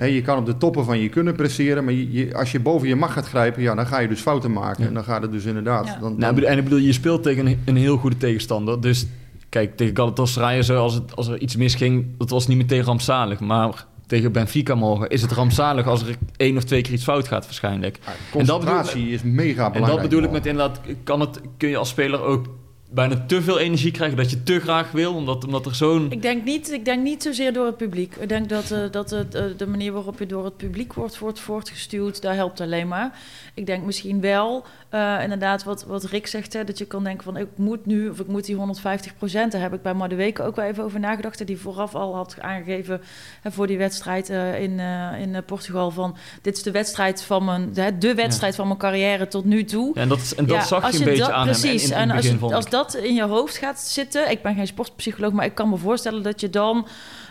Hè, 0.02 0.08
je 0.08 0.22
kan 0.22 0.38
op 0.38 0.46
de 0.46 0.58
toppen 0.58 0.86
van 0.86 1.00
je 1.00 1.10
kunnen 1.10 1.36
presteren... 1.36 1.84
maar 1.84 1.94
je, 1.94 2.12
je- 2.12 2.36
als 2.36 2.52
je 2.52 2.60
boven 2.60 2.88
je 2.88 2.96
mag 2.96 3.14
gaat 3.14 3.28
grijpen... 3.28 3.62
ja, 3.62 3.76
dan 3.76 3.86
ga 3.88 4.00
je 4.00 4.08
dus 4.08 4.22
fouten 4.22 4.52
maken. 4.52 4.82
Ja. 4.84 4.88
En 4.88 4.94
dan 4.94 5.04
gaat 5.04 5.22
het 5.22 5.32
dus 5.32 5.46
inderdaad... 5.46 5.86
Ja. 5.86 5.92
Dan, 5.92 6.02
dan- 6.02 6.16
Nou, 6.18 6.30
ik 6.30 6.36
bedoel- 6.36 6.50
en 6.50 6.58
ik 6.58 6.64
bedoel, 6.64 6.80
je 6.80 6.94
speelt 6.94 7.24
tegen 7.24 7.46
een, 7.46 7.60
een 7.66 7.76
heel 7.76 7.98
goede 7.98 8.18
tegenstander. 8.18 8.82
Dus 8.82 9.06
kijk, 9.50 9.78
tegen 9.78 9.96
Galatasaray 9.96 10.62
zo, 10.64 10.76
als, 10.82 10.94
het, 10.94 11.16
als 11.16 11.28
er 11.28 11.40
iets 11.40 11.56
misging, 11.56 12.06
dat 12.18 12.30
was 12.30 12.48
niet 12.48 12.58
meteen 12.58 12.82
rampzalig. 12.84 13.40
Maar 13.40 13.86
tegen 14.08 14.32
Benfica 14.32 14.76
morgen 14.76 15.10
is 15.10 15.22
het 15.22 15.32
rampzalig 15.32 15.88
als 15.88 16.02
er 16.08 16.16
één 16.38 16.58
of 16.58 16.64
twee 16.64 16.82
keer 16.82 16.94
iets 16.94 17.04
fout 17.04 17.28
gaat 17.28 17.44
waarschijnlijk. 17.46 18.00
Ja, 18.06 18.12
En 18.12 18.46
dat 18.46 18.58
concentratie 18.58 19.10
is 19.10 19.22
mega 19.24 19.54
belangrijk. 19.54 19.76
En 19.86 19.92
dat 19.92 20.02
bedoel 20.02 20.24
ik 20.24 20.32
met 20.32 20.46
inderdaad, 20.46 20.80
kan 21.04 21.20
het, 21.20 21.42
kun 21.58 21.70
je 21.70 21.78
als 21.78 21.90
speler 21.90 22.22
ook 22.22 22.46
bijna 22.94 23.26
te 23.28 23.42
veel 23.42 23.60
energie 23.60 23.92
krijgen 23.92 24.18
dat 24.18 24.30
je 24.30 24.44
te 24.44 24.60
graag 24.60 24.92
wil, 24.92 25.14
omdat, 25.14 25.46
omdat 25.46 25.66
er 25.66 25.76
zo'n... 25.76 26.12
Ik 26.12 26.22
denk, 26.22 26.44
niet, 26.44 26.72
ik 26.72 26.86
denk 26.86 27.04
niet 27.04 27.24
zozeer 27.24 27.54
door 27.54 27.66
het 27.66 27.78
publiek. 27.78 28.16
Ik 28.16 28.30
denk 28.30 28.50
dat, 28.50 28.72
eh, 28.72 28.80
dat 28.92 29.12
eh, 29.12 29.22
de 29.58 29.68
manier 29.68 29.92
waarop 29.92 30.20
je 30.20 30.26
door 30.26 30.46
het 30.46 30.58
publiek 30.58 30.94
wordt, 30.94 31.20
wordt 31.20 31.40
voortgestuwd, 31.40 32.22
daar 32.22 32.36
helpt 32.36 32.62
alleen 32.62 32.88
maar. 32.88 33.20
Ik 33.54 33.66
denk 33.66 33.86
misschien 33.86 34.22
wel, 34.22 34.66
eh, 34.92 35.18
inderdaad, 35.24 35.64
wat, 35.64 35.84
wat 35.86 36.04
Rick 36.04 36.28
zegt, 36.28 36.54
hè, 36.54 36.64
dat 36.64 36.78
je 36.78 36.86
kan 36.86 37.04
denken 37.04 37.24
van 37.24 37.38
ik 37.38 37.48
moet 37.56 37.86
nu, 37.86 38.10
of 38.10 38.20
ik 38.20 38.28
moet 38.28 38.46
die 38.46 38.56
150 38.56 39.18
procent. 39.18 39.52
Daar 39.52 39.62
heb 39.62 39.74
ik 39.74 39.82
bij 39.82 39.94
Madueke 39.94 40.44
ook 40.44 40.56
wel 40.56 40.66
even 40.66 40.84
over 40.84 41.00
nagedacht. 41.00 41.48
Die 41.48 41.58
vooraf 41.60 41.96
al 41.96 42.16
had 42.16 42.36
aangegeven 42.40 43.02
hè, 43.42 43.52
voor 43.52 43.68
die 43.68 43.78
wedstrijd 43.78 44.30
eh, 44.30 44.62
in, 44.62 44.80
eh, 44.80 45.20
in 45.22 45.44
Portugal 45.46 45.92
van 45.92 46.16
dit 46.42 46.58
is 46.58 46.64
de 46.64 46.72
wedstrijd 46.72 47.24
van 47.24 47.46
mijn, 47.46 47.74
de, 47.74 47.98
de 47.98 48.14
wedstrijd 48.16 48.56
van 48.56 48.68
mijn 48.68 48.80
carrière 48.80 49.28
tot 49.28 49.46
nu 49.46 49.64
toe. 49.64 49.92
Ja, 49.94 50.02
en 50.02 50.08
dat, 50.10 50.34
en 50.38 50.46
dat 50.46 50.58
Ja, 50.58 50.64
zag 50.64 50.92
je 50.92 50.98
een 50.98 51.04
beetje 51.04 51.20
dat- 51.24 51.32
aan 51.32 51.46
precies. 51.46 51.84
hem 51.90 51.98
in, 51.98 52.04
in 52.04 52.16
het 52.16 52.18
als, 52.18 52.50
je- 52.50 52.56
als 52.56 52.70
dat 52.70 52.94
in 52.96 53.14
je 53.14 53.24
hoofd 53.24 53.58
gaat 53.58 53.80
zitten... 53.80 54.32
Ik 54.32 54.42
ben 54.42 54.56
geen 54.56 54.68
sportpsycholoog, 54.68 55.32
maar 55.32 55.46
ik 55.46 55.56
kan 55.56 55.70
me 55.70 55.78
voorstellen 55.78 56.24
dat 56.24 56.42
je 56.42 56.50
dan... 56.50 56.88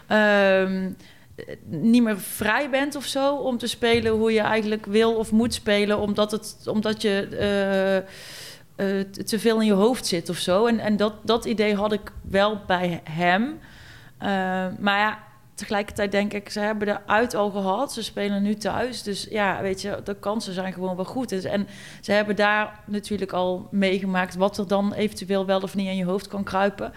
ehm, 0.07 0.91
niet 1.67 2.03
meer 2.03 2.21
vrij 2.21 2.71
bent 2.71 2.97
of 2.97 3.05
zo 3.05 3.35
om 3.37 3.59
te 3.59 3.67
spelen 3.67 4.13
hoe 4.13 4.33
je 4.33 4.41
eigenlijk 4.41 4.87
wil 4.87 5.15
of 5.17 5.33
moet 5.33 5.55
spelen, 5.55 5.99
omdat, 5.99 6.31
het, 6.31 6.57
omdat 6.67 7.03
je 7.03 7.27
eh, 7.39 7.97
eh, 7.97 9.07
te- 9.25 9.39
veel 9.39 9.61
in 9.61 9.67
je 9.67 9.73
hoofd 9.73 10.07
zit 10.07 10.29
of 10.29 10.37
zo. 10.39 10.67
En, 10.67 10.79
en 10.79 10.97
dat, 10.97 11.13
dat 11.23 11.45
idee 11.45 11.75
had 11.75 11.93
ik 11.93 12.13
wel 12.23 12.61
bij 12.67 13.01
hem. 13.11 13.59
Eh, 14.19 14.29
maar 14.79 14.99
ja, 14.99 15.19
tegelijkertijd 15.55 16.13
denk 16.13 16.33
ik, 16.33 16.51
ze 16.51 16.61
hebben 16.61 16.87
de 16.87 17.07
uit 17.07 17.35
al 17.35 17.51
gehad. 17.51 17.93
Ze 17.93 18.03
spelen 18.03 18.43
nu 18.43 18.55
thuis. 18.55 19.03
Dus 19.03 19.27
ja, 19.31 19.63
weet 19.63 19.83
je, 19.83 20.01
de 20.05 20.15
kansen 20.15 20.55
zijn 20.55 20.73
gewoon 20.73 20.97
wel 20.97 21.05
goed. 21.05 21.29
Dus- 21.29 21.45
En 21.45 21.69
ze 22.01 22.13
hebben 22.13 22.37
daar 22.37 22.81
natuurlijk 22.87 23.33
al 23.33 23.69
meegemaakt 23.71 24.35
wat 24.35 24.59
er 24.59 24.69
dan 24.69 24.93
eventueel 24.93 25.47
wel 25.47 25.61
of 25.61 25.75
niet 25.75 25.87
in 25.89 25.97
je 25.97 26.05
hoofd 26.05 26.29
kan 26.29 26.45
kruipen. 26.45 26.93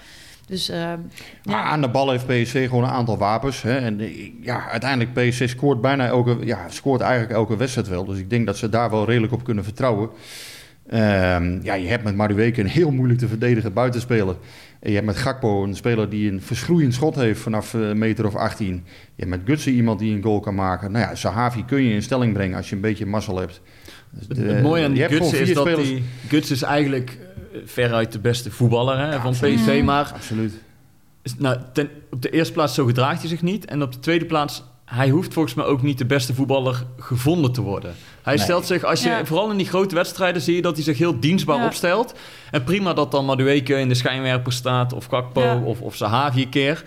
Dus 0.48 0.70
eh, 0.70 0.78
Maar 0.78 0.98
ja. 1.44 1.64
aan 1.64 1.82
de 1.82 1.90
bal 1.90 2.12
heeft 2.12 2.26
PSV 2.28 2.68
gewoon 2.68 2.84
een 2.84 2.90
aantal 2.90 3.18
wapens. 3.18 3.62
Hè? 3.62 3.78
En 3.78 4.00
eh, 4.00 4.32
ja, 4.42 4.70
uiteindelijk 4.70 5.14
PSV 5.14 5.50
scoort 5.50 5.82
bijna 5.82 6.08
elke, 6.08 6.38
ja, 6.44 6.70
scoort 6.70 7.02
eigenlijk 7.02 7.32
elke 7.34 7.58
wedstrijd 7.58 7.88
wel. 7.88 8.06
Dus 8.06 8.18
ik 8.18 8.30
denk 8.30 8.46
dat 8.46 8.58
ze 8.58 8.70
daar 8.70 8.90
wel 8.90 9.06
redelijk 9.06 9.34
op 9.34 9.44
kunnen 9.44 9.64
vertrouwen. 9.64 10.10
Ehm, 10.90 11.60
ja, 11.62 11.74
je 11.74 11.88
hebt 11.88 12.04
met 12.04 12.16
Madueke 12.16 12.62
een 12.62 12.68
heel 12.68 12.92
moeilijk 12.92 13.20
te 13.20 13.28
verdedigen 13.28 13.74
buitenspeler. 13.74 14.36
En 14.80 14.90
je 14.90 14.96
hebt 14.96 15.06
met 15.08 15.18
Gakpo 15.18 15.64
een 15.64 15.76
speler 15.76 16.10
die 16.10 16.32
een 16.32 16.42
verschroeiend 16.42 16.94
schot 16.94 17.16
heeft 17.16 17.40
vanaf 17.40 17.74
een 17.74 17.98
meter 17.98 18.26
of 18.26 18.36
18. 18.36 18.74
Je 18.76 18.82
hebt 19.16 19.30
met 19.30 19.42
Gutsen 19.46 19.72
iemand 19.74 20.00
die 20.00 20.16
een 20.16 20.24
goal 20.24 20.40
kan 20.40 20.56
maken. 20.56 20.92
Nou 20.92 21.06
ja, 21.06 21.16
Sahavi 21.16 21.66
kun 21.66 21.84
je 21.84 21.94
in 21.94 22.02
stelling 22.04 22.34
brengen 22.34 22.58
als 22.58 22.70
je 22.70 22.76
een 22.76 22.82
beetje 22.82 23.06
mazzel 23.06 23.40
hebt. 23.40 23.62
Dus 24.12 24.28
Het, 24.28 24.38
de- 24.38 24.44
het 24.54 24.64
mooie 24.64 24.84
aan 24.84 24.88
je 24.90 24.94
die 24.94 25.02
hebt 25.04 25.14
gewoon 25.16 25.32
Guts 25.34 25.50
is 25.50 25.54
dat 25.56 25.68
spelers- 25.68 25.88
die... 25.90 26.04
Guts 26.28 26.52
is 26.52 26.62
eigenlijk 26.62 27.10
eh, 27.10 27.23
veruit 27.66 28.12
de 28.12 28.20
beste 28.20 28.52
voetballer 28.52 28.98
hè, 29.00 29.20
van. 29.20 29.32
PSV, 29.32 29.82
maar 29.84 30.12
Absoluut. 30.14 30.54
is- 31.22 31.36
nou, 31.38 31.58
ten, 31.74 31.90
op 32.12 32.22
de 32.22 32.30
eerste 32.30 32.54
plaats 32.54 32.74
zo 32.74 32.86
gedraagt 32.86 33.20
hij 33.20 33.30
zich 33.30 33.42
niet. 33.42 33.66
En 33.66 33.82
op 33.82 33.92
de 33.92 34.00
tweede 34.00 34.26
plaats, 34.26 34.64
hij 34.86 35.10
hoeft 35.10 35.34
volgens 35.34 35.54
mij 35.54 35.66
ook 35.66 35.82
niet 35.82 35.98
de 35.98 36.06
beste 36.06 36.34
voetballer 36.34 36.84
gevonden 37.00 37.52
te 37.52 37.62
worden. 37.62 37.94
Hij 38.22 38.36
Nee. 38.36 38.44
stelt 38.44 38.66
zich, 38.66 38.84
als 38.84 39.04
je, 39.04 39.10
Ja. 39.10 39.26
vooral 39.26 39.52
in 39.52 39.58
die 39.58 39.68
grote 39.68 39.96
wedstrijden 39.96 40.42
zie 40.42 40.56
je 40.56 40.62
dat 40.62 40.76
hij 40.76 40.84
zich 40.84 40.98
heel 40.98 41.20
dienstbaar 41.20 41.58
Ja. 41.58 41.66
opstelt. 41.66 42.14
En 42.52 42.64
prima 42.64 42.94
dat 42.94 43.12
dan 43.12 43.26
Madueke 43.26 43.80
in 43.80 43.88
de 43.88 43.96
schijnwerper 43.96 44.54
staat, 44.54 44.94
of 44.94 45.08
Kakpo, 45.08 45.42
Ja. 45.42 45.58
of, 45.60 45.82
of 45.82 45.96
Sahavi 45.96 46.42
een 46.42 46.50
keer. 46.50 46.84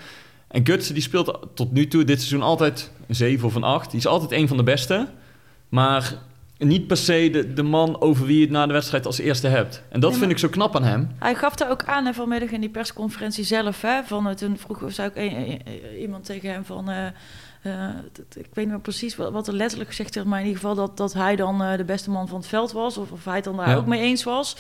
En 0.49 0.67
Gutsen 0.67 0.95
die 0.95 1.03
speelt 1.03 1.39
tot 1.55 1.73
nu 1.73 1.89
toe 1.89 2.05
dit 2.05 2.19
seizoen 2.19 2.43
altijd 2.43 2.91
een 3.09 3.15
7 3.15 3.47
of 3.47 3.55
een 3.55 3.63
8. 3.65 3.91
Die 3.91 3.99
is 4.01 4.07
altijd 4.07 4.33
een 4.33 4.49
van 4.49 4.57
de 4.57 4.63
beste. 4.63 5.07
Maar 5.69 6.13
niet 6.59 6.87
per 6.87 6.97
se 6.97 7.29
de, 7.33 7.53
de 7.53 7.63
man 7.63 8.01
over 8.01 8.27
wie 8.27 8.37
je 8.37 8.43
het 8.43 8.51
na 8.51 8.67
de 8.67 8.73
wedstrijd 8.73 9.07
als 9.07 9.19
eerste 9.19 9.49
hebt. 9.49 9.83
En 9.89 10.01
dat 10.01 10.11
Nee, 10.11 10.19
vind 10.19 10.31
ik 10.31 10.39
zo 10.39 10.49
knap 10.49 10.77
aan 10.77 10.85
hem. 10.85 11.09
Hij 11.19 11.35
gaf 11.35 11.55
daar 11.55 11.71
ook 11.71 11.85
aan 11.85 12.05
hè, 12.07 12.15
vanmiddag 12.15 12.51
in 12.51 12.61
die 12.61 12.71
persconferentie 12.71 13.45
zelf. 13.45 13.83
Hè, 13.83 14.03
van, 14.05 14.35
toen 14.35 14.59
vroeg 14.59 14.83
zei 14.93 15.09
ook 15.09 15.17
een- 15.17 15.61
iemand 16.01 16.25
tegen 16.25 16.51
hem 16.51 16.65
van... 16.65 16.91
eh, 16.91 17.07
eh, 17.67 17.89
ik 18.19 18.47
weet 18.53 18.65
niet 18.65 18.69
meer 18.69 18.81
precies 18.81 19.17
wat, 19.17 19.33
wat 19.33 19.47
er 19.49 19.55
letterlijk 19.55 19.91
gezegd 19.91 20.15
werd... 20.15 20.27
maar 20.27 20.41
in 20.41 20.47
ieder 20.47 20.61
geval 20.61 20.75
dat, 20.77 20.97
dat 20.97 21.13
hij 21.13 21.37
dan 21.37 21.63
eh, 21.63 21.77
de 21.77 21.85
beste 21.85 22.11
man 22.11 22.29
van 22.29 22.39
het 22.39 22.47
veld 22.49 22.73
was... 22.73 22.97
of, 22.99 23.11
of 23.11 23.25
hij 23.25 23.35
het 23.35 23.45
dan 23.45 23.57
daar 23.57 23.69
Ja. 23.69 23.75
ook 23.75 23.87
mee 23.87 24.01
eens 24.01 24.25
was. 24.25 24.57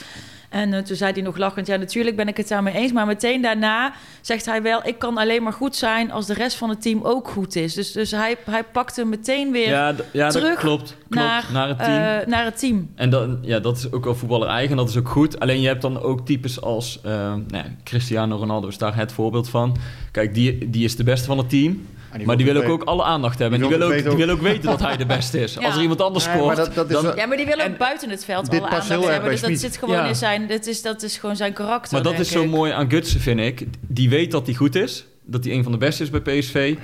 En 0.50 0.72
eh, 0.72 0.82
toen 0.82 0.96
zei 0.96 1.12
hij 1.12 1.22
nog 1.22 1.36
lachend... 1.36 1.66
ja, 1.66 1.76
natuurlijk 1.76 2.16
ben 2.16 2.28
ik 2.28 2.36
het 2.36 2.48
daarmee 2.48 2.74
eens... 2.74 2.92
maar 2.92 3.06
meteen 3.06 3.42
daarna 3.42 3.92
zegt 4.20 4.46
hij 4.46 4.62
wel... 4.62 4.86
ik 4.86 4.98
kan 4.98 5.16
alleen 5.18 5.42
maar 5.42 5.52
goed 5.52 5.76
zijn 5.76 6.10
als 6.10 6.26
de 6.26 6.34
rest 6.34 6.56
van 6.56 6.68
het 6.68 6.82
team 6.82 7.00
ook 7.02 7.28
goed 7.28 7.56
is. 7.56 7.74
Dus, 7.74 7.92
dus 7.92 8.10
hij, 8.10 8.36
hij 8.44 8.64
pakte 8.64 9.04
meteen 9.04 9.52
weer 9.52 9.68
Ja, 9.68 9.94
ja 10.12 10.24
dat 10.28 10.32
terug 10.32 10.58
klopt. 10.58 10.88
klopt 10.88 11.06
naar, 11.08 11.44
naar 11.52 11.68
het 11.68 11.78
team. 11.78 12.30
naar 12.30 12.44
het 12.44 12.58
team. 12.58 12.90
En 12.94 13.10
dan, 13.10 13.38
ja, 13.42 13.58
dat 13.60 13.76
is 13.76 13.92
ook 13.92 14.04
wel 14.04 14.14
voetballer 14.14 14.48
eigen, 14.48 14.76
dat 14.76 14.88
is 14.88 14.96
ook 14.96 15.08
goed. 15.08 15.40
Alleen 15.40 15.60
je 15.60 15.66
hebt 15.68 15.82
dan 15.82 16.00
ook 16.00 16.26
types 16.26 16.60
als 16.60 17.00
eh, 17.02 17.12
nou 17.48 17.64
Cristiano 17.84 18.36
Ronaldo 18.36 18.68
is 18.68 18.78
daar 18.78 18.96
het 18.96 19.12
voorbeeld 19.12 19.48
van. 19.48 19.76
Kijk, 20.12 20.34
die, 20.34 20.70
die 20.70 20.84
is 20.84 20.96
de 20.96 21.04
beste 21.04 21.26
van 21.26 21.38
het 21.38 21.48
team. 21.48 21.86
Maar 22.24 22.36
die 22.36 22.46
wil 22.46 22.56
ook, 22.62 22.68
ook 22.68 22.82
alle 22.82 23.02
aandacht 23.02 23.38
hebben. 23.38 23.58
die 23.60 23.68
wil 23.68 23.78
ook 23.78 23.84
ook, 23.84 23.92
die 23.96 24.02
weten 24.04 24.18
wil 24.26 24.28
ook 24.34 24.40
weten 24.40 24.62
dat 24.70 24.80
hij 24.80 24.96
de 24.96 25.06
beste 25.06 25.40
is. 25.40 25.54
Ja. 25.60 25.66
Als 25.66 25.74
er 25.74 25.80
iemand 25.80 26.00
anders 26.00 26.26
Nee, 26.26 26.34
scoort, 26.34 26.56
maar 26.56 26.64
dat- 26.64 26.74
dat 26.74 26.90
is 26.90 27.02
dan, 27.02 27.16
Ja, 27.16 27.26
maar 27.26 27.36
die 27.36 27.46
wil 27.46 27.54
ook 27.54 27.60
En 27.60 27.76
buiten 27.78 28.10
het 28.10 28.24
veld 28.24 28.48
alle 28.48 28.60
aandacht 28.60 28.88
hebben. 28.88 29.30
Dus 29.30 29.40
dat 29.40 29.58
zit 29.58 29.76
gewoon 29.76 29.94
Ja. 29.94 30.06
in 30.06 30.14
zijn... 30.14 30.46
Dat 30.46 30.66
is, 30.66 30.82
dat 30.82 31.02
is 31.02 31.16
gewoon 31.18 31.36
zijn 31.36 31.52
karakter, 31.52 31.92
maar 31.92 32.02
dat 32.02 32.12
denk 32.12 32.24
is 32.24 32.30
zo 32.32 32.42
ik. 32.42 32.50
mooi 32.50 32.72
aan 32.72 32.90
Gutsen, 32.90 33.20
vind 33.20 33.40
ik. 33.40 33.66
Die 33.80 34.08
weet 34.08 34.30
dat 34.30 34.46
hij 34.46 34.54
goed 34.54 34.74
is. 34.74 35.04
Dat 35.24 35.44
hij 35.44 35.52
een 35.54 35.62
van 35.62 35.72
de 35.72 35.78
beste 35.78 36.02
is 36.02 36.10
bij 36.10 36.20
PSV. 36.20 36.74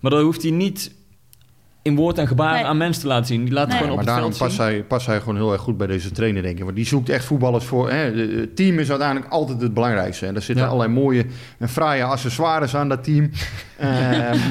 Maar 0.00 0.10
dan 0.10 0.20
hoeft 0.22 0.42
hij 0.42 0.50
niet 0.50 0.92
in 1.82 1.94
woord 1.96 2.18
en 2.18 2.26
gebaar 2.26 2.54
Nee. 2.54 2.64
aan 2.64 2.76
mensen 2.76 3.02
te 3.02 3.08
laten 3.08 3.26
zien. 3.26 3.44
Die 3.44 3.54
laat 3.54 3.66
Nee. 3.68 3.76
gewoon 3.76 3.90
op 3.92 3.96
maar 3.96 4.04
het 4.06 4.14
daarom 4.14 4.34
veld 4.34 4.42
past 4.48 4.60
zien. 4.60 4.66
hij, 4.74 4.82
past 4.84 5.06
hij 5.06 5.18
gewoon 5.20 5.36
heel 5.36 5.52
erg 5.52 5.60
goed 5.60 5.76
bij 5.76 5.86
deze 5.86 6.10
trainer, 6.10 6.42
denk 6.42 6.58
ik. 6.58 6.64
Want 6.64 6.76
die 6.76 6.86
zoekt 6.86 7.08
echt 7.08 7.24
voetballers 7.24 7.64
voor. 7.64 7.90
Hè. 7.90 7.96
Het 8.40 8.56
team 8.56 8.78
is 8.78 8.90
uiteindelijk 8.90 9.32
altijd 9.32 9.60
het 9.60 9.74
belangrijkste. 9.74 10.26
En 10.26 10.34
er 10.34 10.42
zitten 10.42 10.64
Ja. 10.64 10.70
allerlei 10.70 10.94
mooie 11.00 11.26
en 11.58 11.68
fraaie 11.68 12.04
accessoires 12.04 12.76
aan 12.76 12.88
dat 12.88 13.04
team. 13.04 13.30
Eh, 13.76 13.88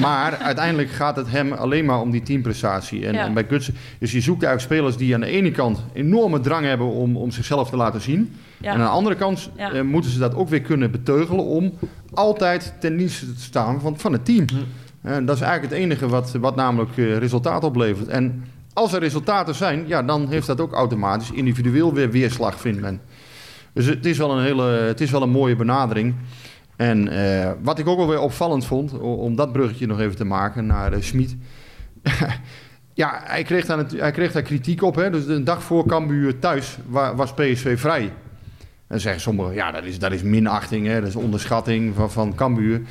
maar 0.00 0.36
uiteindelijk 0.38 0.90
gaat 0.90 1.16
het 1.16 1.30
hem 1.30 1.52
alleen 1.52 1.84
maar 1.84 2.00
om 2.00 2.10
die 2.10 2.22
teamprestatie. 2.22 3.06
En, 3.06 3.14
Ja. 3.14 3.24
en 3.24 3.34
bij 3.34 3.44
Gutsen, 3.48 3.74
dus 3.98 4.12
je 4.12 4.20
zoekt 4.20 4.42
eigenlijk 4.42 4.74
spelers 4.74 4.96
die 4.96 5.14
aan 5.14 5.20
de 5.20 5.26
ene 5.26 5.50
kant 5.50 5.84
enorme 5.92 6.40
drang 6.40 6.64
hebben 6.66 6.86
om, 6.86 7.16
om 7.16 7.30
zichzelf 7.30 7.70
te 7.70 7.76
laten 7.76 8.00
zien. 8.00 8.34
Ja. 8.58 8.68
En 8.72 8.74
aan 8.78 8.84
de 8.84 8.92
andere 8.92 9.14
kant 9.16 9.50
Ja. 9.56 9.72
eh, 9.72 9.82
moeten 9.82 10.10
ze 10.10 10.18
dat 10.18 10.34
ook 10.34 10.48
weer 10.48 10.60
kunnen 10.60 10.90
beteugelen 10.90 11.44
om 11.44 11.72
altijd 12.14 12.74
ten 12.80 12.96
dienste 12.96 13.34
te 13.34 13.40
staan 13.42 13.80
van, 13.80 13.98
van 13.98 14.12
het 14.12 14.24
team. 14.24 14.44
En 15.02 15.24
dat 15.24 15.36
is 15.36 15.42
eigenlijk 15.42 15.72
het 15.72 15.82
enige 15.82 16.08
wat, 16.08 16.32
wat 16.32 16.56
namelijk 16.56 16.96
eh, 16.96 17.16
resultaat 17.16 17.64
oplevert. 17.64 18.08
En 18.08 18.44
als 18.72 18.92
er 18.92 19.00
resultaten 19.00 19.54
zijn, 19.54 19.84
ja, 19.86 20.02
dan 20.02 20.28
heeft 20.28 20.46
dat 20.46 20.60
ook 20.60 20.72
automatisch 20.72 21.30
individueel 21.30 21.94
weer 21.94 22.10
weerslag, 22.10 22.60
vindt 22.60 22.80
men. 22.80 23.00
Dus 23.72 23.86
het 23.86 24.06
is 24.06 24.18
wel 24.18 24.30
een, 24.38 24.44
hele, 24.44 24.62
het 24.62 25.00
is 25.00 25.10
wel 25.10 25.22
een 25.22 25.30
mooie 25.30 25.56
benadering. 25.56 26.14
En 26.76 27.08
eh, 27.08 27.50
wat 27.62 27.78
ik 27.78 27.86
ook 27.86 27.96
wel 27.96 28.08
weer 28.08 28.20
opvallend 28.20 28.66
vond, 28.66 28.98
om 28.98 29.36
dat 29.36 29.52
bruggetje 29.52 29.86
nog 29.86 30.00
even 30.00 30.16
te 30.16 30.24
maken 30.24 30.66
naar 30.66 30.92
uh, 30.92 31.02
Smit. 31.02 31.36
ja, 32.94 33.20
hij 33.24 33.42
kreeg, 33.42 33.66
daar, 33.66 33.84
hij 33.96 34.10
kreeg 34.10 34.32
daar 34.32 34.42
kritiek 34.42 34.82
op. 34.82 34.94
Hè? 34.94 35.10
Dus 35.10 35.26
een 35.26 35.44
dag 35.44 35.62
voor 35.62 35.86
Cambuur 35.86 36.38
thuis 36.38 36.78
wa- 36.86 37.14
was 37.14 37.34
PSV 37.34 37.80
vrij. 37.80 38.02
En 38.02 38.96
dan 38.96 39.00
zeggen 39.00 39.20
sommigen, 39.20 39.54
ja, 39.54 39.70
dat 39.70 39.84
is, 39.84 39.98
dat 39.98 40.12
is 40.12 40.22
minachting, 40.22 40.86
hè? 40.86 41.00
dat 41.00 41.08
is 41.08 41.16
onderschatting 41.16 41.94
van, 41.94 42.10
van 42.10 42.34
Cambuur. 42.34 42.82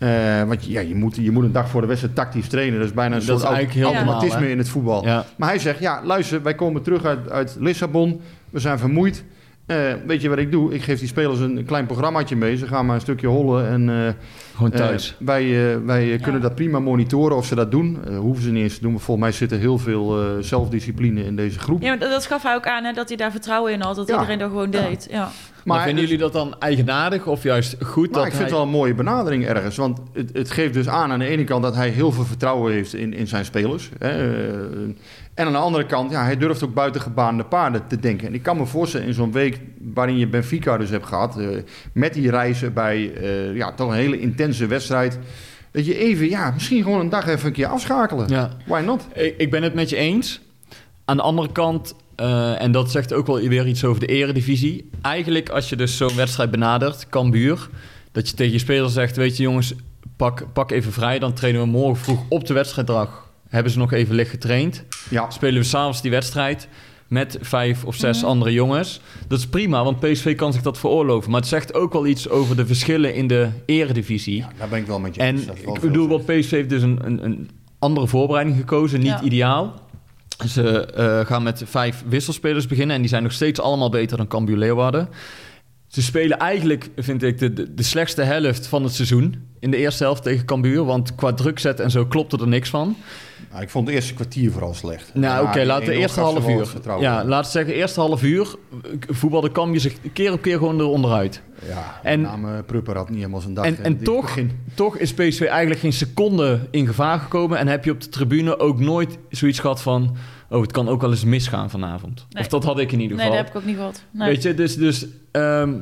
Eh, 0.00 0.42
want 0.42 0.64
ja, 0.64 0.80
je, 0.80 0.94
moet, 0.94 1.16
je 1.16 1.30
moet 1.30 1.44
een 1.44 1.52
dag 1.52 1.68
voor 1.68 1.80
de 1.80 1.86
wedstrijd 1.86 2.14
tactisch 2.14 2.48
trainen. 2.48 2.78
Dat 2.78 2.88
is 2.88 2.94
bijna 2.94 3.16
een 3.16 3.26
Dat 3.26 3.40
soort 3.40 3.70
heel 3.70 3.84
automatisme 3.84 4.30
normaal, 4.30 4.50
in 4.50 4.58
het 4.58 4.68
voetbal. 4.68 5.04
Ja. 5.04 5.24
Maar 5.36 5.48
hij 5.48 5.58
zegt, 5.58 5.80
ja, 5.80 6.00
luister, 6.04 6.42
wij 6.42 6.54
komen 6.54 6.82
terug 6.82 7.04
uit, 7.04 7.30
uit 7.30 7.56
Lissabon. 7.58 8.20
We 8.50 8.58
zijn 8.58 8.78
vermoeid. 8.78 9.24
Eh, 9.66 9.76
weet 10.06 10.22
je 10.22 10.28
wat 10.28 10.38
ik 10.38 10.50
doe? 10.50 10.74
Ik 10.74 10.82
geef 10.82 10.98
die 10.98 11.08
spelers 11.08 11.38
een, 11.38 11.56
een 11.56 11.64
klein 11.64 11.86
programmaatje 11.86 12.36
mee. 12.36 12.56
Ze 12.56 12.66
gaan 12.66 12.86
maar 12.86 12.94
een 12.94 13.00
stukje 13.00 13.26
hollen 13.26 13.68
en 13.68 13.88
eh, 13.88 14.12
Gewoon 14.60 14.72
eh, 14.72 14.86
thuis. 14.86 15.14
wij, 15.18 15.72
eh, 15.72 15.76
wij 15.84 16.18
kunnen 16.22 16.40
dat 16.40 16.54
prima 16.54 16.78
monitoren 16.78 17.36
of 17.36 17.46
ze 17.46 17.54
dat 17.54 17.70
doen. 17.70 17.98
Eh, 18.06 18.18
hoeven 18.18 18.42
ze 18.44 18.50
niet 18.50 18.62
eens 18.62 18.74
te 18.74 18.80
doen. 18.80 18.92
Maar 18.92 19.00
volgens 19.00 19.26
mij 19.26 19.36
zit 19.36 19.52
er 19.52 19.58
heel 19.58 19.78
veel 19.78 20.20
eh, 20.20 20.26
zelfdiscipline 20.40 21.24
in 21.24 21.36
deze 21.36 21.58
groep. 21.58 21.82
Ja, 21.82 21.88
maar 21.88 21.98
dat, 21.98 22.10
dat 22.10 22.26
gaf 22.26 22.42
hij 22.42 22.54
ook 22.54 22.66
aan, 22.66 22.84
hè, 22.84 22.92
dat 22.92 23.08
hij 23.08 23.16
daar 23.16 23.30
vertrouwen 23.30 23.72
in 23.72 23.80
had. 23.80 23.96
Dat 23.96 24.08
Ja. 24.08 24.14
iedereen 24.14 24.38
dat 24.38 24.48
gewoon 24.48 24.70
deed. 24.70 25.06
Ja. 25.10 25.28
Maar 25.64 25.82
vinden 25.82 26.02
jullie 26.04 26.18
dat 26.18 26.32
dan 26.32 26.54
eigenaardig 26.58 27.26
of 27.26 27.42
juist 27.42 27.76
goed? 27.84 28.10
Maar 28.10 28.18
dat 28.18 28.26
ik 28.26 28.30
vind 28.32 28.42
het 28.44 28.52
wel 28.52 28.62
een 28.62 28.68
mooie 28.68 28.94
benadering 28.94 29.46
ergens. 29.46 29.76
Want 29.76 29.98
het, 30.12 30.30
het 30.32 30.50
geeft 30.50 30.74
dus 30.74 30.88
aan 30.88 31.12
aan 31.12 31.18
de 31.18 31.24
ene 31.26 31.44
kant 31.44 31.62
dat 31.62 31.74
hij 31.74 31.88
heel 31.88 32.12
veel 32.12 32.24
vertrouwen 32.24 32.72
heeft 32.72 32.94
in, 32.94 33.14
in 33.14 33.26
zijn 33.26 33.44
spelers. 33.44 33.90
Hè. 33.98 34.08
En 35.34 35.46
aan 35.46 35.52
de 35.52 35.58
andere 35.58 35.86
kant, 35.86 36.10
ja, 36.10 36.24
hij 36.24 36.36
durft 36.36 36.64
ook 36.64 36.74
buiten 36.74 37.00
gebaande 37.00 37.44
paarden 37.44 37.86
te 37.86 38.00
denken. 38.00 38.26
En 38.26 38.34
ik 38.34 38.42
kan 38.42 38.56
me 38.56 38.66
voorstellen 38.66 39.06
in 39.06 39.14
zo'n 39.14 39.32
week 39.32 39.60
waarin 39.94 40.18
je 40.18 40.26
Benfica 40.28 40.76
dus 40.78 40.90
hebt 40.90 41.06
gehad... 41.06 41.38
eh, 41.38 41.48
met 41.92 42.14
die 42.14 42.30
reizen 42.30 42.72
bij 42.72 43.12
eh, 43.14 43.56
ja, 43.56 43.72
toch 43.72 43.88
een 43.90 43.96
hele 43.96 44.20
intense 44.20 44.49
wedstrijd... 44.58 45.18
dat 45.70 45.86
je 45.86 45.98
even, 45.98 46.28
ja, 46.28 46.50
misschien 46.50 46.82
gewoon 46.82 47.00
een 47.00 47.08
dag 47.08 47.26
even 47.26 47.46
een 47.46 47.52
keer 47.52 47.66
afschakelen. 47.66 48.28
Ja. 48.28 48.50
Why 48.66 48.80
not? 48.80 49.06
Ik, 49.14 49.34
ik 49.38 49.50
ben 49.50 49.62
het 49.62 49.74
met 49.74 49.90
je 49.90 49.96
eens. 49.96 50.40
Aan 51.04 51.16
de 51.16 51.22
andere 51.22 51.52
kant, 51.52 51.94
eh, 52.16 52.62
en 52.62 52.72
dat 52.72 52.90
zegt 52.90 53.12
ook 53.12 53.26
wel 53.26 53.48
weer 53.48 53.66
iets 53.66 53.84
over 53.84 54.00
de 54.00 54.06
eredivisie. 54.06 54.90
Eigenlijk 55.02 55.48
als 55.48 55.68
je 55.68 55.76
dus 55.76 55.96
zo'n 55.96 56.16
wedstrijd 56.16 56.50
benadert, 56.50 57.08
Cambuur... 57.08 57.68
dat 58.12 58.28
je 58.28 58.36
tegen 58.36 58.52
je 58.52 58.58
spelers 58.58 58.92
zegt, 58.92 59.16
weet 59.16 59.36
je 59.36 59.42
jongens, 59.42 59.74
pak, 60.16 60.52
pak 60.52 60.70
even 60.70 60.92
vrij... 60.92 61.18
dan 61.18 61.32
trainen 61.32 61.60
we 61.60 61.66
morgen 61.66 62.04
vroeg 62.04 62.24
op 62.28 62.46
de 62.46 62.54
wedstrijddag. 62.54 63.28
Hebben 63.48 63.72
ze 63.72 63.78
nog 63.78 63.92
even 63.92 64.14
licht 64.14 64.30
getraind. 64.30 64.84
Ja, 65.08 65.30
Spelen 65.30 65.60
we 65.60 65.66
s'avonds 65.66 66.02
die 66.02 66.10
wedstrijd 66.10 66.68
met 67.10 67.38
vijf 67.40 67.84
of 67.84 67.94
zes 67.96 68.16
Mhm. 68.18 68.26
andere 68.26 68.52
jongens. 68.52 69.00
Dat 69.28 69.38
is 69.38 69.46
prima, 69.46 69.84
want 69.84 70.00
PSV 70.00 70.36
kan 70.36 70.52
zich 70.52 70.62
dat 70.62 70.78
veroorloven. 70.78 71.30
Maar 71.30 71.40
het 71.40 71.48
zegt 71.48 71.74
ook 71.74 71.92
wel 71.92 72.06
iets 72.06 72.28
over 72.28 72.56
de 72.56 72.66
verschillen 72.66 73.14
in 73.14 73.26
de 73.26 73.48
eredivisie. 73.66 74.36
ja, 74.36 74.50
daar 74.58 74.68
ben 74.68 74.78
ik 74.78 74.86
wel 74.86 75.00
met 75.00 75.14
je 75.14 75.20
En 75.20 75.36
eens. 75.36 75.44
Wel 75.64 75.74
ik 75.74 75.80
bedoel, 75.80 76.08
wat 76.08 76.24
PSV 76.24 76.50
heeft 76.50 76.68
dus 76.68 76.82
een, 76.82 76.98
een, 77.02 77.24
een 77.24 77.50
andere 77.78 78.06
voorbereiding 78.06 78.56
gekozen. 78.58 78.98
Niet 78.98 79.08
Ja. 79.08 79.22
ideaal. 79.22 79.74
Ze 80.48 80.84
eh, 80.86 81.26
gaan 81.26 81.42
met 81.42 81.62
vijf 81.66 82.04
wisselspelers 82.08 82.66
beginnen. 82.66 82.94
En 82.94 83.00
die 83.00 83.10
zijn 83.10 83.22
nog 83.22 83.32
steeds 83.32 83.60
allemaal 83.60 83.90
beter 83.90 84.16
dan 84.16 84.26
Cambuur 84.28 84.56
Leeuwarden. 84.56 85.08
Ze 85.88 86.02
spelen 86.02 86.38
eigenlijk, 86.38 86.90
vind 86.96 87.22
ik, 87.22 87.38
de, 87.38 87.52
de, 87.52 87.74
de 87.74 87.82
slechtste 87.82 88.22
helft 88.22 88.66
van 88.66 88.82
het 88.82 88.94
seizoen. 88.94 89.34
In 89.60 89.70
de 89.70 89.76
eerste 89.76 90.04
helft 90.04 90.22
tegen 90.22 90.44
Cambuur. 90.46 90.84
Want 90.84 91.14
qua 91.14 91.32
drukzet 91.32 91.80
en 91.80 91.90
zo 91.90 92.06
klopte 92.06 92.36
er 92.38 92.48
niks 92.48 92.68
van. 92.70 92.96
Nou, 93.50 93.62
ik 93.62 93.70
vond 93.70 93.86
het 93.86 93.96
eerste 93.96 94.14
kwartier 94.14 94.52
vooral 94.52 94.74
slecht. 94.74 95.10
Nou, 95.14 95.46
oké, 95.46 95.64
laat 95.64 95.84
de 95.84 95.92
1-0 95.92 95.96
eerste 95.96 96.20
half 96.20 96.48
uur. 96.48 96.66
Ja, 97.00 97.24
laat 97.24 97.44
ik 97.44 97.50
zeggen, 97.50 97.74
eerste 97.74 98.00
half 98.00 98.22
uur 98.22 98.54
voetbalde 99.08 99.52
Cambuur 99.52 99.80
zich 99.80 99.94
keer 100.12 100.32
op 100.32 100.42
keer 100.42 100.58
gewoon 100.58 100.80
eronderuit. 100.80 101.42
Ja, 101.68 102.00
En- 102.02 102.20
name 102.20 102.62
Prupper 102.62 102.96
had 102.96 103.08
niet 103.08 103.18
helemaal 103.18 103.40
zijn 103.40 103.54
dag. 103.54 103.64
En, 103.64 103.78
eh, 103.78 103.84
en 103.84 104.02
toch, 104.02 104.22
begin. 104.22 104.50
toch 104.74 104.96
is 104.96 105.14
PSV 105.14 105.40
eigenlijk 105.40 105.80
geen 105.80 105.92
seconde 105.92 106.60
in 106.70 106.86
gevaar 106.86 107.18
gekomen. 107.18 107.58
En 107.58 107.66
heb 107.68 107.84
je 107.84 107.90
op 107.90 108.00
de 108.00 108.08
tribune 108.08 108.58
ook 108.58 108.78
nooit 108.80 109.18
zoiets 109.30 109.58
gehad 109.58 109.82
van... 109.82 110.16
oh, 110.50 110.60
het 110.60 110.72
kan 110.72 110.88
ook 110.88 111.00
wel 111.00 111.10
eens 111.10 111.24
misgaan 111.24 111.70
vanavond. 111.70 112.26
Nee. 112.30 112.42
Of 112.42 112.48
dat 112.48 112.64
had 112.64 112.78
ik 112.78 112.92
in 112.92 113.00
ieder 113.00 113.16
Nee, 113.16 113.26
geval. 113.26 113.42
dat 113.42 113.46
heb 113.46 113.56
ik 113.56 113.60
ook 113.62 113.68
niet 113.68 113.78
gehad. 113.78 114.02
Nee. 114.10 114.28
Weet 114.28 114.42
je, 114.42 114.54
dus... 114.54 114.76
dus 114.76 115.06
ehm, 115.30 115.74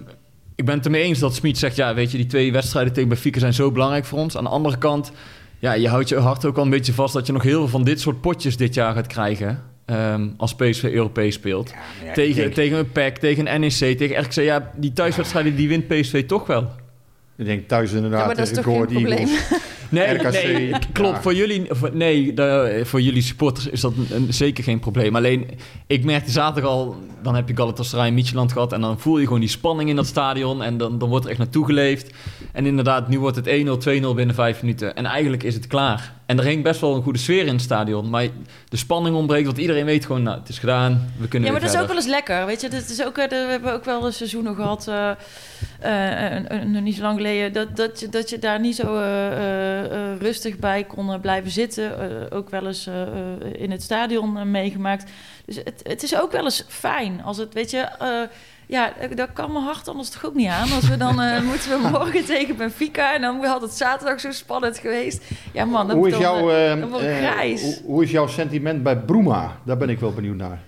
ik 0.54 0.64
ben 0.64 0.74
het 0.76 0.84
ermee 0.84 1.02
eens 1.02 1.18
dat 1.18 1.34
Smit 1.34 1.58
zegt... 1.58 1.76
ja, 1.76 1.94
weet 1.94 2.10
je, 2.10 2.16
die 2.16 2.26
twee 2.26 2.52
wedstrijden 2.52 2.92
tegen 2.92 3.08
Benfica 3.08 3.38
zijn 3.38 3.54
zo 3.54 3.70
belangrijk 3.72 4.04
voor 4.04 4.18
ons. 4.18 4.36
Aan 4.36 4.44
de 4.44 4.50
andere 4.50 4.78
kant... 4.78 5.12
ja, 5.58 5.72
je 5.72 5.88
houdt 5.88 6.08
je 6.08 6.16
hart 6.16 6.44
ook 6.44 6.56
al 6.56 6.64
een 6.64 6.70
beetje 6.70 6.92
vast... 6.92 7.14
dat 7.14 7.26
je 7.26 7.32
nog 7.32 7.42
heel 7.42 7.58
veel 7.58 7.68
van 7.68 7.84
dit 7.84 8.00
soort 8.00 8.20
potjes 8.20 8.56
dit 8.56 8.74
jaar 8.74 8.94
gaat 8.94 9.06
krijgen... 9.06 9.62
ehm, 9.84 10.28
als 10.36 10.54
PSV 10.54 10.82
Europees 10.82 11.34
speelt. 11.34 11.72
Ja, 12.04 12.12
tegen, 12.12 12.34
denk- 12.42 12.54
tegen 12.54 12.78
een 12.78 12.92
PEC, 12.92 13.16
tegen 13.18 13.54
een 13.54 13.60
NEC, 13.60 13.70
tegen 13.98 14.20
RKC. 14.20 14.32
Ja, 14.34 14.72
die 14.76 14.92
thuiswedstrijden 14.92 15.56
die 15.56 15.68
wint 15.68 15.88
PSV 15.88 16.26
toch 16.26 16.46
wel. 16.46 16.70
Ik 17.36 17.44
denk 17.44 17.68
thuis 17.68 17.92
inderdaad 17.92 18.20
Ja, 18.20 18.26
maar 18.26 18.36
dat 18.36 18.46
is 18.46 18.52
toch 18.52 18.64
geen 18.64 18.86
probleem? 18.86 19.28
Nee, 19.90 20.06
RKC, 20.14 20.32
nee 20.32 20.72
klopt. 20.92 21.16
ja. 21.16 21.22
Voor 21.22 21.34
jullie, 21.34 21.66
voor, 21.70 21.90
nee, 21.92 22.34
de- 22.34 22.80
voor 22.84 23.00
jullie 23.00 23.22
supporters 23.22 23.66
is 23.66 23.80
dat 23.80 23.92
een, 23.96 24.06
een- 24.16 24.34
zeker 24.34 24.64
geen 24.64 24.78
probleem. 24.78 25.16
Alleen, 25.16 25.46
ik 25.86 26.04
merkte 26.04 26.30
zaterdag 26.30 26.70
al, 26.70 26.96
dan 27.22 27.34
heb 27.34 27.48
je 27.48 27.56
Galatasaray 27.56 28.06
en 28.06 28.14
Midtjylland 28.14 28.52
gehad... 28.52 28.72
en 28.72 28.80
dan 28.80 29.00
voel 29.00 29.18
je 29.18 29.24
gewoon 29.24 29.40
die 29.40 29.48
spanning 29.48 29.88
in 29.90 29.96
dat 29.96 30.06
stadion... 30.06 30.62
en 30.62 30.76
dan, 30.78 30.98
dan 30.98 31.08
wordt 31.08 31.24
er 31.24 31.30
echt 31.30 31.40
naartoe 31.40 31.64
geleefd. 31.64 32.10
En 32.52 32.66
inderdaad, 32.66 33.08
nu 33.08 33.18
wordt 33.18 33.36
het 33.36 33.46
1-0, 33.46 33.50
2-0 34.02 34.14
binnen 34.14 34.34
vijf 34.34 34.62
minuten. 34.62 34.96
En 34.96 35.04
eigenlijk 35.06 35.42
is 35.42 35.54
het 35.54 35.66
klaar. 35.66 36.16
En 36.28 36.38
er 36.38 36.44
hing 36.44 36.62
best 36.62 36.80
wel 36.80 36.94
een 36.94 37.02
goede 37.02 37.18
sfeer 37.18 37.46
in 37.46 37.52
het 37.52 37.62
stadion... 37.62 38.10
maar 38.10 38.28
de 38.68 38.76
spanning 38.76 39.16
ontbreekt, 39.16 39.46
want 39.46 39.58
iedereen 39.58 39.84
weet 39.84 40.06
gewoon... 40.06 40.22
nou, 40.22 40.38
het 40.38 40.48
is 40.48 40.58
gedaan, 40.58 41.12
we 41.18 41.28
kunnen 41.28 41.48
Ja, 41.48 41.54
maar 41.54 41.64
dat 41.64 41.74
is 41.74 41.80
ook 41.80 41.86
wel 41.86 41.96
eens 41.96 42.06
lekker. 42.06 42.46
Weet 42.46 42.60
je, 42.60 42.68
dat 42.68 42.88
is 42.88 43.04
ook, 43.04 43.18
eh, 43.18 43.28
we 43.28 43.36
hebben 43.36 43.72
ook 43.72 43.84
wel 43.84 44.06
een 44.06 44.12
seizoenen 44.12 44.54
gehad, 44.54 44.88
eh, 44.88 46.36
eh, 46.36 46.62
nog 46.64 46.82
niet 46.82 46.94
zo 46.94 47.02
lang 47.02 47.16
geleden, 47.16 47.52
dat, 47.52 47.76
dat, 47.76 48.00
je, 48.00 48.08
dat 48.08 48.30
je 48.30 48.38
daar 48.38 48.60
niet 48.60 48.76
zo 48.76 49.00
rustig 50.18 50.58
bij 50.58 50.84
kon 50.84 51.20
blijven 51.20 51.50
zitten. 51.50 51.92
Ook 52.30 52.50
wel 52.50 52.66
eens 52.66 52.88
in 53.52 53.70
het 53.70 53.82
stadion 53.82 54.50
meegemaakt. 54.50 55.10
Dus 55.44 55.56
het, 55.56 55.80
het 55.82 56.02
is 56.02 56.20
ook 56.20 56.32
wel 56.32 56.44
eens 56.44 56.64
fijn 56.68 57.22
als 57.22 57.36
het, 57.36 57.54
weet 57.54 57.70
je. 57.70 57.88
Eh, 58.68 58.76
ja, 58.76 58.92
daar 59.14 59.32
kan 59.32 59.52
mijn 59.52 59.64
hart 59.64 59.88
anders 59.88 60.08
toch 60.10 60.24
ook 60.26 60.34
niet 60.34 60.48
aan. 60.48 60.72
Als 60.72 60.88
we 60.88 60.96
dan 60.96 61.20
eh, 61.20 61.40
moeten 61.50 61.70
we 61.70 61.88
morgen 61.88 62.24
tegen 62.24 62.56
Benfica 62.56 63.14
en 63.14 63.20
dan 63.20 63.44
had 63.44 63.62
het 63.62 63.72
zaterdag 63.72 64.20
zo 64.20 64.30
spannend 64.32 64.78
geweest. 64.78 65.22
Ja 65.52 65.64
man, 65.64 65.86
dan, 65.88 65.96
Hoe 65.96 66.08
is, 66.08 66.16
jouw, 66.18 66.50
eh, 66.50 66.72
eh, 66.72 66.82
eh, 66.82 66.88
grijs. 67.32 67.62
hoe, 67.62 67.76
hoe 67.84 68.02
is 68.02 68.10
jouw 68.10 68.26
sentiment 68.26 68.82
bij 68.82 68.96
Bruma? 68.96 69.56
Daar 69.64 69.76
ben 69.76 69.88
ik 69.88 70.00
wel 70.00 70.12
benieuwd 70.12 70.36
naar. 70.36 70.58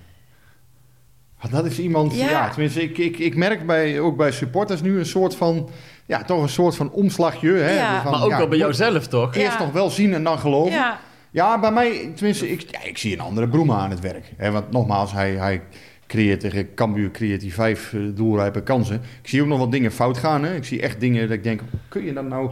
Want 1.40 1.52
Dat 1.54 1.64
is 1.64 1.78
iemand, 1.78 2.14
Ja. 2.14 2.30
ja, 2.30 2.48
tenminste, 2.48 2.82
ik, 2.82 2.98
ik, 2.98 3.18
ik 3.18 3.36
merk 3.36 3.66
bij, 3.66 4.00
ook 4.00 4.16
bij 4.16 4.32
supporters 4.32 4.80
nu 4.82 4.98
een 4.98 5.06
soort 5.06 5.34
van, 5.36 5.68
ja, 6.06 6.22
toch 6.24 6.42
een 6.42 6.48
soort 6.48 6.76
van 6.76 6.90
omslagje. 6.90 7.52
Hè? 7.52 7.74
Ja. 7.76 8.02
Van, 8.02 8.10
Maar 8.10 8.22
ook 8.24 8.30
ja, 8.30 8.36
wel 8.36 8.48
bij 8.48 8.58
jouzelf, 8.58 9.06
toch? 9.06 9.34
Eerst 9.34 9.58
Ja. 9.58 9.64
nog 9.64 9.72
wel 9.72 9.90
zien 9.90 10.14
en 10.14 10.24
dan 10.24 10.38
geloven. 10.38 10.72
Ja, 10.72 10.98
ja, 11.30 11.58
bij 11.60 11.70
mij, 11.72 12.12
tenminste, 12.14 12.50
ik, 12.50 12.70
ja, 12.70 12.82
ik 12.82 12.98
zie 12.98 13.12
een 13.12 13.20
andere 13.20 13.48
Bruma 13.48 13.76
aan 13.78 13.90
het 13.90 14.00
werk. 14.00 14.32
Hè? 14.36 14.50
Want 14.50 14.70
nogmaals, 14.70 15.12
hij, 15.12 15.30
hij 15.32 15.62
creëert 16.10 16.40
tegen 16.40 16.74
Cambuur 16.74 17.10
creëert 17.10 17.42
hij 17.42 17.50
vijf 17.50 17.94
eh, 18.16 18.62
kansen. 18.64 19.00
Ik 19.22 19.28
zie 19.28 19.42
ook 19.42 19.48
nog 19.48 19.58
wat 19.58 19.72
dingen 19.72 19.92
fout 19.92 20.18
gaan. 20.18 20.44
Hè? 20.44 20.54
Ik 20.54 20.64
zie 20.64 20.80
echt 20.80 21.00
dingen 21.00 21.28
dat 21.28 21.36
ik 21.36 21.42
denk, 21.42 21.60
kun 21.88 22.04
je 22.04 22.12
dat 22.12 22.28
nou... 22.28 22.50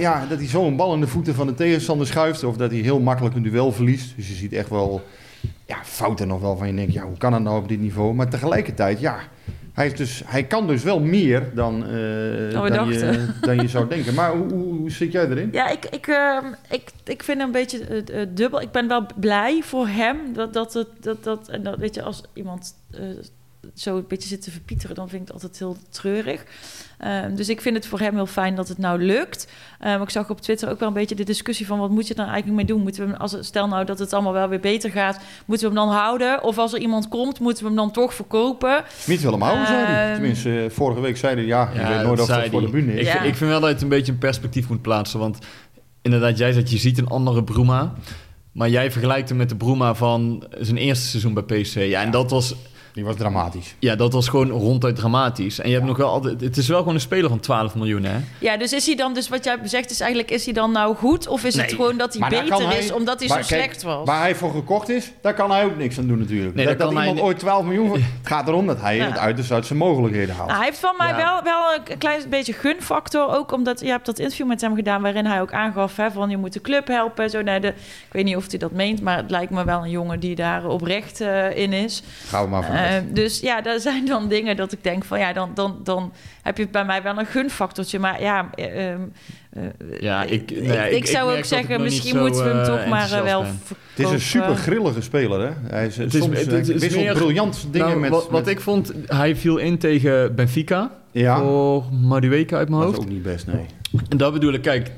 Ja, 0.00 0.26
dat 0.28 0.38
hij 0.38 0.48
zo 0.48 0.66
een 0.66 0.76
bal 0.76 0.94
in 0.94 1.00
de 1.00 1.06
voeten 1.06 1.34
van 1.34 1.46
de 1.46 1.54
tegenstander 1.54 2.06
schuift... 2.06 2.44
of 2.44 2.56
dat 2.56 2.70
hij 2.70 2.80
heel 2.80 3.00
makkelijk 3.00 3.34
een 3.34 3.42
duel 3.42 3.72
verliest. 3.72 4.16
Dus 4.16 4.28
je 4.28 4.34
ziet 4.34 4.52
echt 4.52 4.68
wel 4.68 5.04
ja, 5.66 5.76
fouten 5.82 6.28
nog 6.28 6.40
wel 6.40 6.56
van 6.56 6.66
je 6.66 6.74
denkt... 6.74 6.92
ja, 6.92 7.02
hoe 7.02 7.16
kan 7.16 7.32
het 7.32 7.42
nou 7.42 7.62
op 7.62 7.68
dit 7.68 7.80
niveau? 7.80 8.14
Maar 8.14 8.28
tegelijkertijd, 8.28 9.00
ja... 9.00 9.18
Hij, 9.76 9.86
is 9.86 9.94
dus, 9.94 10.22
hij 10.26 10.44
kan 10.44 10.66
dus 10.66 10.82
wel 10.82 11.00
meer 11.00 11.54
dan, 11.54 11.86
eh, 11.86 11.90
Dan 12.52 12.62
we 12.62 12.70
dan, 12.70 12.88
je, 12.88 13.26
dan 13.40 13.56
je 13.56 13.68
zou 13.68 13.88
denken. 13.88 14.14
Maar 14.14 14.36
hoe, 14.36 14.52
hoe, 14.52 14.90
zit 14.90 15.12
jij 15.12 15.28
erin? 15.28 15.48
Ja, 15.52 15.68
ik, 15.68 15.84
ik, 15.84 16.06
ehm, 16.06 16.44
ik, 16.70 16.90
ik 17.04 17.22
vind 17.22 17.38
hem 17.38 17.46
een 17.46 17.52
beetje 17.52 17.84
eh, 17.84 18.20
eh, 18.20 18.28
dubbel. 18.34 18.60
Ik 18.60 18.70
ben 18.70 18.88
wel 18.88 19.06
blij 19.16 19.62
voor 19.62 19.88
hem 19.88 20.16
dat 20.32 20.52
dat 20.52 20.72
het 20.74 20.88
dat, 21.00 21.24
dat 21.24 21.48
en 21.48 21.62
dat 21.62 21.78
weet 21.78 21.94
je 21.94 22.02
als 22.02 22.22
iemand 22.32 22.74
zo 23.74 23.96
een 23.96 24.04
beetje 24.08 24.28
zit 24.28 24.42
te 24.42 24.50
verpieteren, 24.50 24.96
dan 24.96 25.08
vind 25.08 25.20
ik 25.22 25.26
het 25.26 25.36
altijd 25.42 25.58
heel 25.58 25.76
treurig. 25.90 26.44
Ehm, 26.98 27.34
dus 27.34 27.48
ik 27.48 27.60
vind 27.60 27.76
het 27.76 27.86
voor 27.86 27.98
hem 28.00 28.14
heel 28.14 28.26
fijn 28.26 28.54
dat 28.54 28.68
het 28.68 28.78
nou 28.78 29.02
lukt. 29.02 29.48
Ehm, 29.80 30.02
ik 30.02 30.10
zag 30.10 30.30
op 30.30 30.40
Twitter 30.40 30.70
ook 30.70 30.78
wel 30.78 30.88
een 30.88 30.94
beetje 30.94 31.14
de 31.14 31.24
discussie 31.24 31.66
van 31.66 31.78
wat 31.78 31.90
moet 31.90 32.06
je 32.06 32.14
er 32.14 32.20
nou 32.20 32.30
eigenlijk 32.32 32.58
mee 32.62 32.76
doen? 32.76 32.82
Moeten 32.82 33.04
we 33.04 33.10
hem, 33.10 33.20
als, 33.20 33.36
stel 33.40 33.68
nou 33.68 33.84
dat 33.84 33.98
het 33.98 34.12
allemaal 34.12 34.32
wel 34.32 34.48
weer 34.48 34.60
beter 34.60 34.90
gaat, 34.90 35.20
moeten 35.44 35.68
we 35.72 35.78
hem 35.78 35.86
dan 35.86 35.96
houden? 35.96 36.42
Of 36.42 36.58
als 36.58 36.72
er 36.72 36.80
iemand 36.80 37.08
komt, 37.08 37.40
moeten 37.40 37.62
we 37.62 37.68
hem 37.68 37.78
dan 37.78 37.90
toch 37.90 38.14
verkopen? 38.14 38.84
Niet 39.06 39.22
Willem 39.22 39.42
Houden, 39.42 39.66
zei 39.66 39.84
hij. 39.84 40.04
Ehm, 40.06 40.14
Tenminste, 40.14 40.62
eh, 40.64 40.70
vorige 40.70 41.00
week 41.00 41.16
zei 41.16 41.34
hij... 41.34 41.44
ja, 41.44 41.70
je 41.74 41.78
weet 41.78 41.88
nooit 41.88 42.18
dat 42.18 42.28
of 42.30 42.34
dat 42.36 42.48
voor 42.48 42.60
de 42.60 42.68
bühne 42.68 42.92
is. 42.92 43.00
Ik, 43.00 43.06
Ja. 43.06 43.22
ik 43.22 43.34
vind 43.34 43.50
wel 43.50 43.60
dat 43.60 43.68
je 43.68 43.74
het 43.74 43.82
een 43.82 43.88
beetje 43.88 44.12
in 44.12 44.18
perspectief 44.18 44.68
moet 44.68 44.82
plaatsen. 44.82 45.18
Want 45.18 45.38
inderdaad, 46.02 46.38
jij 46.38 46.52
zegt, 46.52 46.70
je 46.70 46.78
ziet 46.78 46.98
een 46.98 47.08
andere 47.08 47.44
Bruma. 47.44 47.94
Maar 48.52 48.68
jij 48.68 48.90
vergelijkt 48.90 49.28
hem 49.28 49.38
met 49.38 49.48
de 49.48 49.56
Bruma 49.56 49.94
van 49.94 50.46
zijn 50.58 50.76
eerste 50.76 51.06
seizoen 51.06 51.34
bij 51.34 51.42
PSV. 51.42 51.86
Ja, 51.88 52.02
en 52.02 52.10
dat 52.10 52.30
was, 52.30 52.54
Die 52.96 53.04
was 53.04 53.16
dramatisch. 53.16 53.74
ja, 53.78 53.94
dat 53.96 54.12
was 54.12 54.28
gewoon 54.28 54.50
ronduit 54.50 54.96
dramatisch. 54.96 55.58
En 55.58 55.68
je 55.68 55.74
hebt 55.74 55.86
nog 55.86 55.96
wel 55.96 56.08
altijd... 56.10 56.40
Het 56.40 56.56
is 56.56 56.68
wel 56.68 56.78
gewoon 56.78 56.94
een 56.94 57.00
speler 57.00 57.28
van 57.28 57.40
12 57.40 57.74
miljoen, 57.74 58.04
hè? 58.04 58.16
Ja, 58.40 58.56
dus 58.56 58.72
is 58.72 58.86
hij 58.86 58.94
dan, 58.96 59.14
dus 59.14 59.28
wat 59.28 59.44
jij 59.44 59.58
zegt 59.64 59.90
is 59.90 60.00
eigenlijk, 60.00 60.30
is 60.30 60.44
hij 60.44 60.54
dan 60.54 60.72
nou 60.72 60.94
goed? 60.96 61.28
Of 61.28 61.44
is 61.44 61.56
het 61.56 61.72
gewoon 61.72 61.96
dat 61.96 62.10
hij 62.12 62.20
maar 62.20 62.30
beter 62.30 62.66
hij- 62.68 62.78
is 62.78 62.92
omdat 62.92 63.18
hij 63.18 63.28
maar 63.28 63.42
zo 63.44 63.48
kijk, 63.48 63.62
slecht 63.62 63.82
was? 63.82 64.06
Waar 64.06 64.20
hij 64.20 64.34
voor 64.34 64.50
gekocht 64.50 64.88
is, 64.88 65.12
daar 65.20 65.34
kan 65.34 65.50
hij 65.50 65.64
ook 65.64 65.76
niks 65.76 65.98
aan 65.98 66.06
doen 66.06 66.18
natuurlijk. 66.18 66.54
Nee, 66.54 66.66
dat 66.66 66.78
dat 66.78 66.92
hij 66.92 67.00
iemand 67.06 67.20
ooit 67.26 67.38
12 67.38 67.64
miljoen... 67.64 67.88
voor- 67.88 67.96
Het 67.96 68.04
gaat 68.22 68.48
erom 68.48 68.66
dat 68.66 68.80
hij 68.80 68.96
Ja. 68.96 69.06
het 69.06 69.18
uiterste 69.18 69.54
uit 69.54 69.66
zijn 69.66 69.78
mogelijkheden 69.78 70.34
haalt. 70.34 70.46
Nou, 70.46 70.58
hij 70.58 70.68
heeft 70.68 70.80
van 70.80 70.94
mij 70.98 71.08
Ja. 71.08 71.16
wel, 71.16 71.42
wel 71.42 71.74
een 71.74 71.98
klein 71.98 72.20
beetje 72.28 72.52
gunfactor. 72.52 73.34
Ook 73.36 73.52
omdat 73.52 73.80
je 73.80 73.86
hebt 73.88 74.06
dat 74.06 74.18
interview 74.18 74.46
met 74.46 74.60
hem 74.60 74.74
gedaan 74.74 75.02
waarin 75.02 75.26
hij 75.26 75.40
ook 75.40 75.52
aangaf 75.52 75.96
hè, 75.96 76.10
van 76.10 76.30
je 76.30 76.36
moet 76.36 76.52
de 76.52 76.60
club 76.60 76.86
helpen. 76.86 77.30
Zo 77.30 77.42
naar 77.42 77.60
de, 77.60 77.68
ik 77.68 78.12
weet 78.12 78.24
niet 78.24 78.36
of 78.36 78.50
hij 78.50 78.58
dat 78.58 78.70
meent, 78.72 79.00
maar 79.02 79.16
het 79.16 79.30
lijkt 79.30 79.50
me 79.50 79.64
wel 79.64 79.82
een 79.82 79.90
jongen 79.90 80.20
die 80.20 80.34
daar 80.34 80.66
oprecht 80.66 81.20
eh, 81.20 81.56
in 81.56 81.72
is. 81.72 82.02
Gaan 82.26 82.44
we 82.44 82.50
maar 82.50 82.64
vanuit. 82.64 82.84
Terecht. 82.88 83.14
dus 83.16 83.40
ja, 83.40 83.60
daar 83.60 83.80
zijn 83.80 84.06
dan 84.06 84.28
dingen 84.28 84.56
dat 84.56 84.72
ik 84.72 84.82
denk 84.84 85.04
van 85.04 85.18
ja, 85.18 85.32
dan, 85.32 85.50
dan, 85.54 85.80
dan 85.84 86.12
heb 86.42 86.58
je 86.58 86.68
bij 86.68 86.84
mij 86.84 87.02
wel 87.02 87.18
een 87.18 87.26
gunfactortje. 87.26 87.98
Maar 87.98 88.20
ja, 88.22 88.50
eh, 88.54 88.90
ehm, 88.92 89.00
eh, 89.50 89.62
Ja, 90.00 90.22
ik- 90.24 90.50
ik, 90.50 90.62
nou 90.62 90.72
ja, 90.72 90.84
ik- 90.84 90.90
ik 90.92 90.96
ik 90.98 91.06
zou 91.06 91.36
ook 91.38 91.44
zeggen, 91.44 91.82
misschien 91.82 92.18
moeten 92.18 92.42
we 92.42 92.48
hem 92.48 92.58
eh, 92.58 92.64
toch 92.66 92.86
maar 92.86 93.12
eh, 93.12 93.22
wel. 93.22 93.44
Het 93.44 94.06
is 94.06 94.10
een 94.10 94.20
super 94.20 94.56
grillige 94.56 95.00
speler, 95.02 95.40
hè? 95.40 95.50
Hij 95.68 95.86
is, 95.86 95.96
Het 95.96 96.14
is- 96.14 96.20
soms 96.22 96.38
het- 96.38 96.46
hij 96.46 96.56
het 96.56 96.68
is 96.68 96.80
wisselt 96.80 97.02
meer- 97.04 97.14
briljant 97.14 97.66
dingen 97.70 97.88
Nou, 97.88 98.00
met... 98.00 98.26
wat, 98.30 98.46
ik 98.46 98.60
vond, 98.60 98.92
hij 99.06 99.36
viel 99.36 99.56
in 99.56 99.78
tegen 99.78 100.34
Benfica. 100.34 100.90
Ja, 101.12 101.38
Voor 101.38 101.84
Madueke 101.92 102.56
uit 102.56 102.68
mijn 102.68 102.80
dat 102.80 102.90
is 102.90 102.96
hoofd. 102.96 103.08
ook 103.08 103.12
niet 103.14 103.22
best, 103.22 103.46
nee. 103.46 103.66
En 104.08 104.16
dat 104.16 104.32
bedoel 104.32 104.52
ik, 104.52 104.62
kijk, 104.62 104.90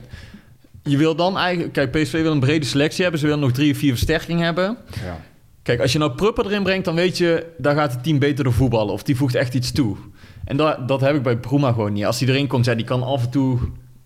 je 0.83 0.96
wil 0.96 1.14
dan 1.14 1.38
eigenlijk... 1.38 1.72
Kijk, 1.72 1.90
PSV 1.90 2.12
wil 2.22 2.33
een 2.33 2.40
brede 2.40 2.64
selectie 2.66 3.03
hebben. 3.03 3.20
Ze 3.20 3.27
willen 3.27 3.40
nog 3.42 3.53
drie 3.53 3.72
of 3.72 3.79
vier 3.79 3.90
versterkingen 3.92 4.44
hebben. 4.44 4.77
Ja. 5.05 5.20
Kijk, 5.69 5.81
als 5.81 5.93
je 5.93 5.99
nou 5.99 6.13
Prupper 6.13 6.47
erin 6.47 6.63
brengt, 6.63 6.85
dan 6.85 6.95
weet 6.95 7.19
je... 7.19 7.47
daar 7.59 7.75
gaat 7.75 7.93
het 7.93 8.03
team 8.03 8.19
beter 8.19 8.45
door 8.45 8.53
voetballen. 8.53 8.93
Of 8.93 9.03
die 9.03 9.17
voegt 9.17 9.35
echt 9.35 9.55
iets 9.55 9.73
toe. 9.73 9.97
En 10.45 10.57
dat, 10.57 10.89
dat 10.89 11.01
heb 11.01 11.15
ik 11.15 11.23
bij 11.23 11.37
Bruma 11.37 11.73
gewoon 11.73 11.93
niet. 11.93 12.05
Als 12.05 12.21
hij 12.21 12.29
erin 12.29 12.47
komt, 12.47 12.65
ja, 12.65 12.75
die 12.75 12.85
kan 12.85 13.03
af 13.03 13.25
en 13.25 13.31
toe 13.31 13.59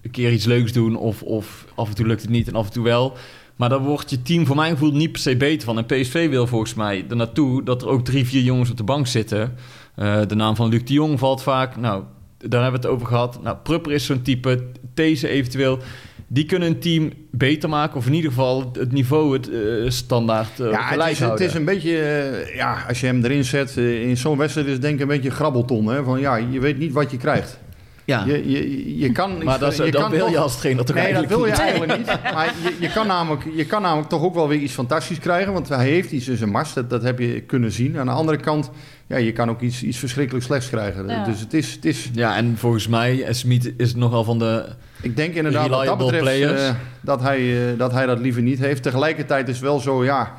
een 0.02 0.10
keer 0.10 0.32
iets 0.32 0.44
leuks 0.44 0.72
doen. 0.72 0.96
Of, 0.96 1.22
of 1.22 1.66
af 1.74 1.88
en 1.88 1.94
toe 1.94 2.06
lukt 2.06 2.22
het 2.22 2.30
niet 2.30 2.48
en 2.48 2.54
af 2.54 2.66
en 2.66 2.72
toe 2.72 2.84
wel. 2.84 3.16
Maar 3.56 3.68
daar 3.68 3.82
wordt 3.82 4.10
je 4.10 4.22
team 4.22 4.46
voor 4.46 4.56
mijn 4.56 4.72
gevoel 4.72 4.92
niet 4.92 5.12
per 5.12 5.20
se 5.20 5.36
beter 5.36 5.64
van. 5.64 5.78
En 5.78 5.86
PSV 5.86 6.28
wil 6.28 6.46
volgens 6.46 6.74
mij 6.74 7.04
er 7.08 7.16
naartoe 7.16 7.62
dat 7.62 7.82
er 7.82 7.88
ook 7.88 8.04
drie, 8.04 8.26
vier 8.26 8.42
jongens 8.42 8.70
op 8.70 8.76
de 8.76 8.84
bank 8.84 9.06
zitten. 9.06 9.54
Eh, 9.94 10.20
de 10.26 10.34
naam 10.34 10.56
van 10.56 10.68
Luc 10.68 10.84
de 10.84 10.92
Jong 10.92 11.18
valt 11.18 11.42
vaak. 11.42 11.76
Nou, 11.76 12.02
daar 12.48 12.62
hebben 12.62 12.80
we 12.80 12.86
het 12.86 12.96
over 12.96 13.06
gehad. 13.06 13.42
Nou, 13.42 13.56
Prupper 13.62 13.92
is 13.92 14.06
zo'n 14.06 14.22
type. 14.22 14.64
Deze 14.94 15.28
eventueel. 15.28 15.78
Die 16.26 16.44
kunnen 16.46 16.68
een 16.68 16.78
team 16.80 17.12
beter 17.30 17.68
maken. 17.68 17.96
Of 17.96 18.06
in 18.06 18.14
ieder 18.14 18.30
geval 18.30 18.70
het 18.78 18.92
niveau, 18.92 19.32
het 19.32 19.50
eh, 19.50 19.90
standaard 19.90 20.60
eh, 20.60 20.70
Ja, 20.70 20.82
gelijk 20.82 21.00
het 21.00 21.10
is, 21.10 21.18
het 21.18 21.26
houden. 21.26 21.46
is 21.46 21.54
een 21.54 21.64
beetje, 21.64 21.98
eh, 21.98 22.54
ja, 22.54 22.84
als 22.88 23.00
je 23.00 23.06
hem 23.06 23.24
erin 23.24 23.44
zet, 23.44 23.76
in 23.76 24.16
zo'n 24.16 24.38
wedstrijd 24.38 24.66
is 24.66 24.72
het 24.72 24.82
denk 24.82 24.94
ik 24.94 25.00
een 25.00 25.06
beetje 25.06 25.30
grabbelton. 25.30 25.86
Hè? 25.86 26.02
Van 26.04 26.20
ja, 26.20 26.36
je 26.36 26.60
weet 26.60 26.78
niet 26.78 26.92
wat 26.92 27.10
je 27.10 27.16
krijgt. 27.16 27.58
Ja. 28.04 28.24
Je, 28.26 28.50
je, 28.50 28.98
je 28.98 29.12
kan, 29.12 29.44
maar 29.44 29.58
dat, 29.58 29.70
is- 29.72 29.76
je 29.78 29.90
dat 29.90 30.00
kan 30.00 30.10
wil 30.10 30.20
toch- 30.20 30.30
je 30.30 30.38
als 30.38 30.58
trainer 30.58 30.84
toch 30.84 30.94
Nee, 30.96 31.12
dat 31.12 31.14
eigenlijk 31.14 31.34
wil 31.42 31.44
je 31.46 31.50
niet? 31.52 31.60
eigenlijk 31.60 31.98
niet. 31.98 32.32
Maar 32.34 32.54
je, 32.62 32.76
je, 32.86 32.92
kan 32.92 33.06
namelijk, 33.06 33.42
je 33.56 33.66
kan 33.66 33.82
namelijk 33.82 34.08
toch 34.08 34.22
ook 34.22 34.34
wel 34.34 34.48
weer 34.48 34.58
iets 34.58 34.72
fantastisch 34.72 35.18
krijgen. 35.18 35.52
Want 35.52 35.68
hij 35.68 35.84
heeft 35.88 36.10
iets 36.12 36.28
in 36.28 36.36
zijn 36.36 36.50
mars. 36.50 36.72
Dat, 36.72 36.90
dat 36.90 37.02
heb 37.02 37.18
je 37.18 37.40
kunnen 37.40 37.72
zien. 37.72 37.98
Aan 37.98 38.06
de 38.06 38.12
andere 38.12 38.36
kant, 38.38 38.70
ja, 39.06 39.16
je 39.16 39.32
kan 39.32 39.50
ook 39.50 39.60
iets, 39.60 39.82
iets 39.82 39.98
verschrikkelijk 39.98 40.44
slechts 40.44 40.68
krijgen. 40.68 41.08
Ja. 41.08 41.24
Dus 41.24 41.40
het 41.40 41.54
is, 41.54 41.72
het 41.72 41.84
is, 41.84 42.10
Ja, 42.14 42.36
en 42.36 42.54
volgens 42.56 42.88
mij, 42.88 43.26
Smit 43.30 43.72
is 43.76 43.94
nogal 43.94 44.24
van 44.24 44.38
de... 44.38 44.64
ik 45.02 45.16
denk 45.16 45.34
inderdaad 45.34 45.68
wat 45.68 45.70
dat 45.70 45.80
Reliable 45.80 46.04
betreft 46.18 46.40
players. 46.40 46.62
eh, 46.68 46.74
dat, 47.00 47.20
hij, 47.22 47.70
eh, 47.72 47.78
dat 47.78 47.92
hij 47.92 48.06
dat 48.06 48.18
liever 48.18 48.42
niet 48.42 48.58
heeft. 48.58 48.82
Tegelijkertijd 48.82 49.48
is 49.48 49.60
wel 49.60 49.78
zo, 49.80 50.04
ja... 50.04 50.32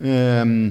ehm, 0.00 0.70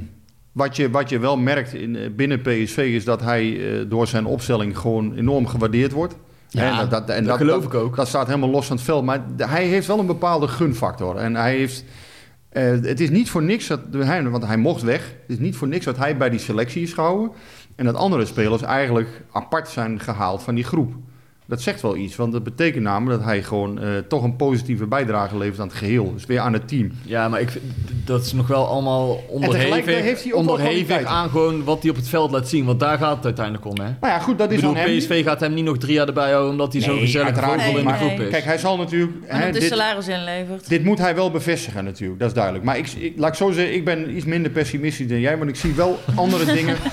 wat, 0.52 0.75
je, 0.75 0.89
wat 0.89 1.10
je 1.10 1.19
wel 1.19 1.38
merkt 1.38 1.73
in, 1.73 1.95
eh, 1.95 2.10
binnen 2.15 2.41
PSV 2.41 2.78
is 2.78 3.04
dat 3.04 3.21
hij 3.21 3.60
door 3.88 4.08
zijn 4.08 4.25
opstelling 4.25 4.78
gewoon 4.78 5.15
enorm 5.17 5.47
gewaardeerd 5.47 5.91
wordt. 5.91 6.15
Ja, 6.50 6.88
Hè, 7.06 7.22
dat 7.22 7.38
geloof 7.38 7.66
ik 7.66 7.74
ook. 7.74 7.96
Dat 7.96 8.08
staat 8.08 8.28
helemaal 8.28 8.50
los 8.50 8.66
van 8.68 8.76
het 8.76 8.86
veld. 8.86 9.04
Maar 9.06 9.22
hij 9.38 9.66
heeft 9.66 9.88
wel 9.88 10.00
een 10.00 10.06
bepaalde 10.06 10.48
gunfactor. 10.48 11.16
En 11.16 11.36
hij 11.36 11.56
heeft... 11.56 11.84
eh, 12.50 12.64
het 12.64 13.00
is 13.00 13.10
niet 13.10 13.30
voor 13.30 13.44
niks 13.44 13.68
dat 13.68 13.80
hij, 13.92 14.30
want 14.30 14.46
hij 14.46 14.58
mocht 14.58 14.82
weg. 14.82 15.02
Het 15.22 15.38
is 15.38 15.40
niet 15.40 15.56
voor 15.56 15.68
niks 15.68 15.86
dat 15.86 15.98
hij 15.98 16.18
bij 16.18 16.30
die 16.30 16.40
selectie 16.40 16.82
is 16.82 16.94
gehouden. 16.94 17.32
En 17.76 17.86
dat 17.86 17.96
andere 17.96 18.26
spelers 18.26 18.62
eigenlijk 18.62 19.22
apart 19.32 19.70
zijn 19.70 20.00
gehaald 20.00 20.44
van 20.44 20.56
die 20.56 20.64
groep. 20.64 20.94
Dat 21.50 21.62
zegt 21.62 21.82
wel 21.82 21.96
iets, 21.96 22.16
want 22.16 22.32
dat 22.32 22.44
betekent 22.44 22.84
namelijk 22.84 23.20
dat 23.20 23.30
hij 23.30 23.44
gewoon 23.44 23.80
eh, 23.82 23.90
toch 24.08 24.24
een 24.24 24.36
positieve 24.36 24.86
bijdrage 24.86 25.38
levert 25.38 25.60
aan 25.60 25.68
het 25.68 25.76
geheel. 25.78 26.14
Dus 26.14 26.26
weer 26.26 26.40
aan 26.40 26.54
het 26.54 26.68
team. 26.68 26.92
Ja, 27.04 27.28
maar 27.30 27.42
ik, 27.42 27.50
vind- 27.50 27.64
dat 28.06 28.26
is 28.26 28.34
nog 28.34 28.48
wel 28.48 28.68
allemaal 28.68 29.24
onderhevig, 29.28 30.02
heeft 30.02 30.24
hij 30.24 30.32
onderhevig 30.34 31.04
aan 31.04 31.30
gewoon 31.30 31.64
wat 31.64 31.82
hij 31.82 31.90
op 31.92 31.96
het 31.96 32.08
veld 32.10 32.32
laat 32.32 32.50
zien. 32.50 32.66
Want 32.66 32.80
daar 32.80 32.98
gaat 32.98 33.16
het 33.16 33.26
uiteindelijk 33.26 33.66
om, 33.66 33.78
hè? 33.80 33.90
Maar 34.00 34.10
ja, 34.10 34.20
goed, 34.20 34.38
dat 34.38 34.48
Ik 34.48 34.54
is 34.58 34.60
bedoel, 34.62 34.76
aan 34.78 34.82
hem. 34.90 34.98
PSV 34.98 35.24
gaat 35.24 35.40
hem 35.40 35.54
niet 35.54 35.64
nog 35.66 35.78
drie 35.78 35.94
jaar 35.94 36.08
erbij 36.08 36.30
houden... 36.32 36.52
omdat 36.52 36.74
hij 36.74 36.88
Nee, 36.88 37.00
gezellig 37.00 37.40
vogel 37.40 37.78
in 37.78 37.86
de 37.88 37.94
groep 37.94 38.20
is. 38.20 38.30
Kijk, 38.30 38.44
hij 38.44 38.58
zal 38.58 38.78
natuurlijk... 38.78 39.12
En 39.28 39.40
hè, 39.40 39.52
dit, 39.52 39.64
salaris 39.64 40.08
inlevert. 40.08 40.70
dit 40.70 40.84
moet 40.84 40.98
hij 41.00 41.16
wel 41.16 41.32
bevestigen 41.32 41.84
natuurlijk, 41.84 42.20
dat 42.20 42.28
is 42.28 42.34
duidelijk. 42.34 42.64
Maar 42.66 42.78
ik, 42.78 42.88
ik, 42.88 43.14
laat 43.18 43.30
ik 43.30 43.36
zo 43.36 43.52
zeggen, 43.52 43.74
ik 43.76 43.86
ben 43.86 44.16
iets 44.16 44.26
minder 44.26 44.52
pessimistisch 44.52 45.08
dan 45.08 45.20
jij, 45.20 45.38
want 45.38 45.50
ik 45.50 45.56
zie 45.56 45.74
wel 45.74 46.00
andere 46.16 46.46
dingen. 46.54 46.76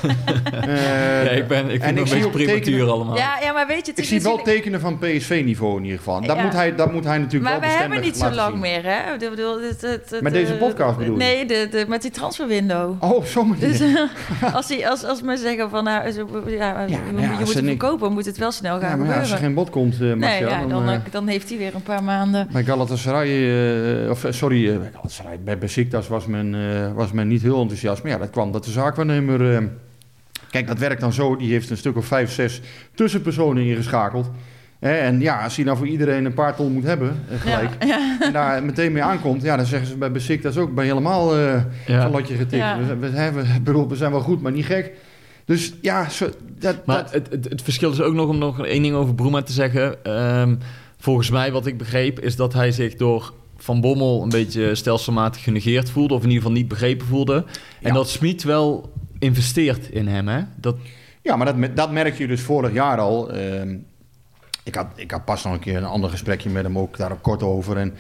Eh, 0.66 1.25
ja, 1.25 1.31
ik, 1.31 1.47
ben, 1.49 1.71
ik 1.71 1.81
en 1.81 1.81
vind 1.81 1.83
het 1.85 1.95
nog 1.95 2.01
een 2.03 2.07
zie 2.09 2.16
beetje 2.16 2.31
prematuur 2.31 2.64
tekenen- 2.64 2.88
allemaal. 2.92 3.16
Ja, 3.16 3.38
ja, 3.42 3.53
maar 3.53 3.66
weet 3.66 3.85
je, 3.87 3.90
het 3.90 3.99
Ik 3.99 4.05
is 4.05 4.09
zie 4.11 4.21
wel 4.23 4.38
tekenen 4.52 4.80
van 4.80 4.98
PSV-niveau 4.98 5.76
in 5.76 5.82
ieder 5.82 5.98
geval. 5.98 6.20
Dat, 6.20 6.37
Ja. 6.37 6.42
moet 6.42 6.52
hij, 6.52 6.74
dat 6.74 6.92
moet 6.92 7.04
hij 7.04 7.18
natuurlijk 7.18 7.50
Maar 7.52 7.61
wel 7.61 7.61
we 7.61 7.66
bestendig 7.76 7.92
hebben 8.04 8.12
niet 8.12 8.16
zo 8.30 8.42
lang 8.42 8.50
zien. 8.52 8.61
meer, 8.61 8.82
hè? 8.85 9.12
Ik 9.24 9.30
bedoel, 9.30 9.61
het, 9.62 9.80
het, 9.80 10.11
het, 10.11 10.20
Met 10.22 10.32
deze 10.32 10.52
podcast 10.54 10.98
bedoel 10.98 11.12
je? 11.18 11.18
Nee, 11.24 11.46
de, 11.46 11.68
de, 11.70 11.85
met 11.88 12.02
die 12.02 12.11
transferwindow. 12.11 13.02
Oh, 13.02 13.35
manier. 13.35 13.59
Dus 13.59 13.82
als, 14.54 14.66
die, 14.66 14.88
als, 14.88 15.04
als 15.04 15.22
men 15.22 15.38
zeggen 15.38 15.70
van, 15.70 15.85
nou, 15.85 16.11
zo- 16.11 16.28
ja, 16.46 16.82
je, 16.82 16.92
ja, 16.92 16.98
je 17.16 17.28
als 17.28 17.38
moet 17.38 17.54
het 17.54 17.64
verkopen, 17.64 18.12
moet 18.12 18.26
het 18.26 18.38
wel 18.38 18.52
snel 18.52 18.80
gaan 18.80 18.90
ja, 18.90 18.96
maar 18.96 19.06
ja, 19.06 19.18
als 19.18 19.30
er 19.30 19.37
gebeuren. 19.37 19.44
geen 19.46 19.54
bod 19.54 19.70
komt, 19.70 20.18
Marcia, 20.20 20.48
ja, 20.48 20.66
dan, 20.66 20.88
eh, 20.88 20.94
eh, 20.94 21.00
dan 21.11 21.26
heeft 21.26 21.48
hij 21.48 21.59
weer 21.59 21.74
een 21.74 21.82
paar 21.82 22.02
maanden. 22.04 22.48
Bij 22.52 22.64
Galatasaray, 22.64 24.09
of 24.09 24.26
sorry, 24.30 24.78
bij 24.78 24.90
Galatasaray, 24.92 25.38
bij 25.44 25.59
Besiktas 25.59 26.09
was 26.09 26.26
men, 26.26 26.54
was 26.94 27.12
men 27.12 27.28
niet 27.28 27.42
heel 27.42 27.61
enthousiast. 27.61 28.02
Maar 28.02 28.12
ja, 28.12 28.18
dat 28.18 28.30
kwam 28.30 28.52
dat 28.52 28.64
de 28.64 28.70
zaakwaarnemer... 28.70 29.68
kijk, 30.50 30.66
dat 30.66 30.78
werkt 30.78 31.00
dan 31.00 31.12
zo. 31.12 31.37
Die 31.37 31.50
heeft 31.52 31.70
een 31.70 31.76
stuk 31.76 31.96
of 31.96 32.06
vijf, 32.06 32.32
zes 32.32 32.61
tussenpersonen 32.94 33.64
ingeschakeld. 33.64 34.30
Hè, 34.78 34.92
en 34.92 35.20
ja, 35.20 35.42
als 35.42 35.56
hij 35.56 35.64
nou 35.64 35.76
voor 35.76 35.87
iedereen 35.87 36.24
een 36.24 36.35
paar 36.35 36.56
ton 36.56 36.72
moet 36.72 36.85
hebben, 36.85 37.22
eh, 37.30 37.40
gelijk... 37.40 37.70
Ja, 37.80 37.87
ja. 37.87 38.16
en 38.20 38.32
daar 38.32 38.62
meteen 38.62 38.92
mee 38.92 39.02
aankomt... 39.02 39.42
ja, 39.42 39.56
dan 39.56 39.66
zeggen 39.66 39.88
ze 39.88 39.96
bij 39.96 40.12
Besiktas 40.12 40.56
ook... 40.56 40.74
ben 40.74 40.85
je 40.85 40.90
helemaal 40.90 41.37
eh 41.37 41.62
Ja. 41.87 42.02
van 42.02 42.11
lotje 42.11 42.35
getikt. 42.35 42.62
Ja. 42.62 42.78
We, 42.78 42.96
we, 42.96 43.11
we, 43.11 43.32
we, 43.32 43.61
bedoel, 43.62 43.88
we 43.88 43.96
zijn 43.96 44.11
wel 44.11 44.20
goed, 44.20 44.42
maar 44.42 44.52
niet 44.52 44.66
gek. 44.66 44.92
Dus 45.44 45.74
ja, 45.80 46.09
zo, 46.09 46.28
dat, 46.59 46.87
Maar 46.87 47.02
dat, 47.02 47.12
het, 47.12 47.30
het, 47.30 47.48
het 47.48 47.62
verschil 47.62 47.90
is 47.92 48.00
ook 48.00 48.14
nog 48.14 48.28
om 48.28 48.38
nog 48.38 48.66
één 48.66 48.82
ding 48.82 48.94
over 48.94 49.14
Broema 49.14 49.42
te 49.42 49.52
zeggen. 49.52 50.04
Ehm, 50.04 50.54
volgens 50.98 51.30
mij, 51.30 51.52
wat 51.52 51.66
ik 51.66 51.78
begreep, 51.78 52.20
is 52.20 52.37
dat 52.37 52.52
hij 52.52 52.72
zich 52.72 52.94
door 52.94 53.32
Van 53.57 53.81
Bommel 53.81 54.23
een 54.23 54.29
beetje 54.29 54.75
stelselmatig 54.75 55.42
genegeerd 55.42 55.90
voelde. 55.90 56.14
Of 56.14 56.23
in 56.23 56.29
ieder 56.29 56.42
geval 56.42 56.57
niet 56.59 56.69
begrepen 56.69 57.07
voelde. 57.07 57.35
En 57.81 57.88
Ja. 57.88 57.92
dat 57.92 58.09
Smit 58.09 58.42
wel 58.42 58.92
investeert 59.19 59.90
in 59.90 60.07
hem, 60.09 60.29
hè? 60.29 60.40
Dat, 60.57 60.77
Ja, 61.23 61.37
maar 61.37 61.57
dat, 61.61 61.77
dat 61.77 61.90
merk 61.92 62.19
je 62.19 62.27
dus 62.27 62.40
vorig 62.40 62.73
jaar 62.73 62.99
al. 62.99 63.31
Ehm, 63.33 63.77
ik, 64.62 64.75
had, 64.75 64.87
ik 64.95 65.11
had 65.11 65.25
pas 65.25 65.45
nog 65.45 65.53
een 65.53 65.59
keer 65.61 65.77
een 65.77 65.85
ander 65.85 66.11
gesprekje 66.11 66.51
met 66.51 66.62
hem 66.64 66.79
ook 66.79 66.97
daar 66.97 67.14
kort 67.14 67.42
over. 67.42 67.77
En 67.77 67.95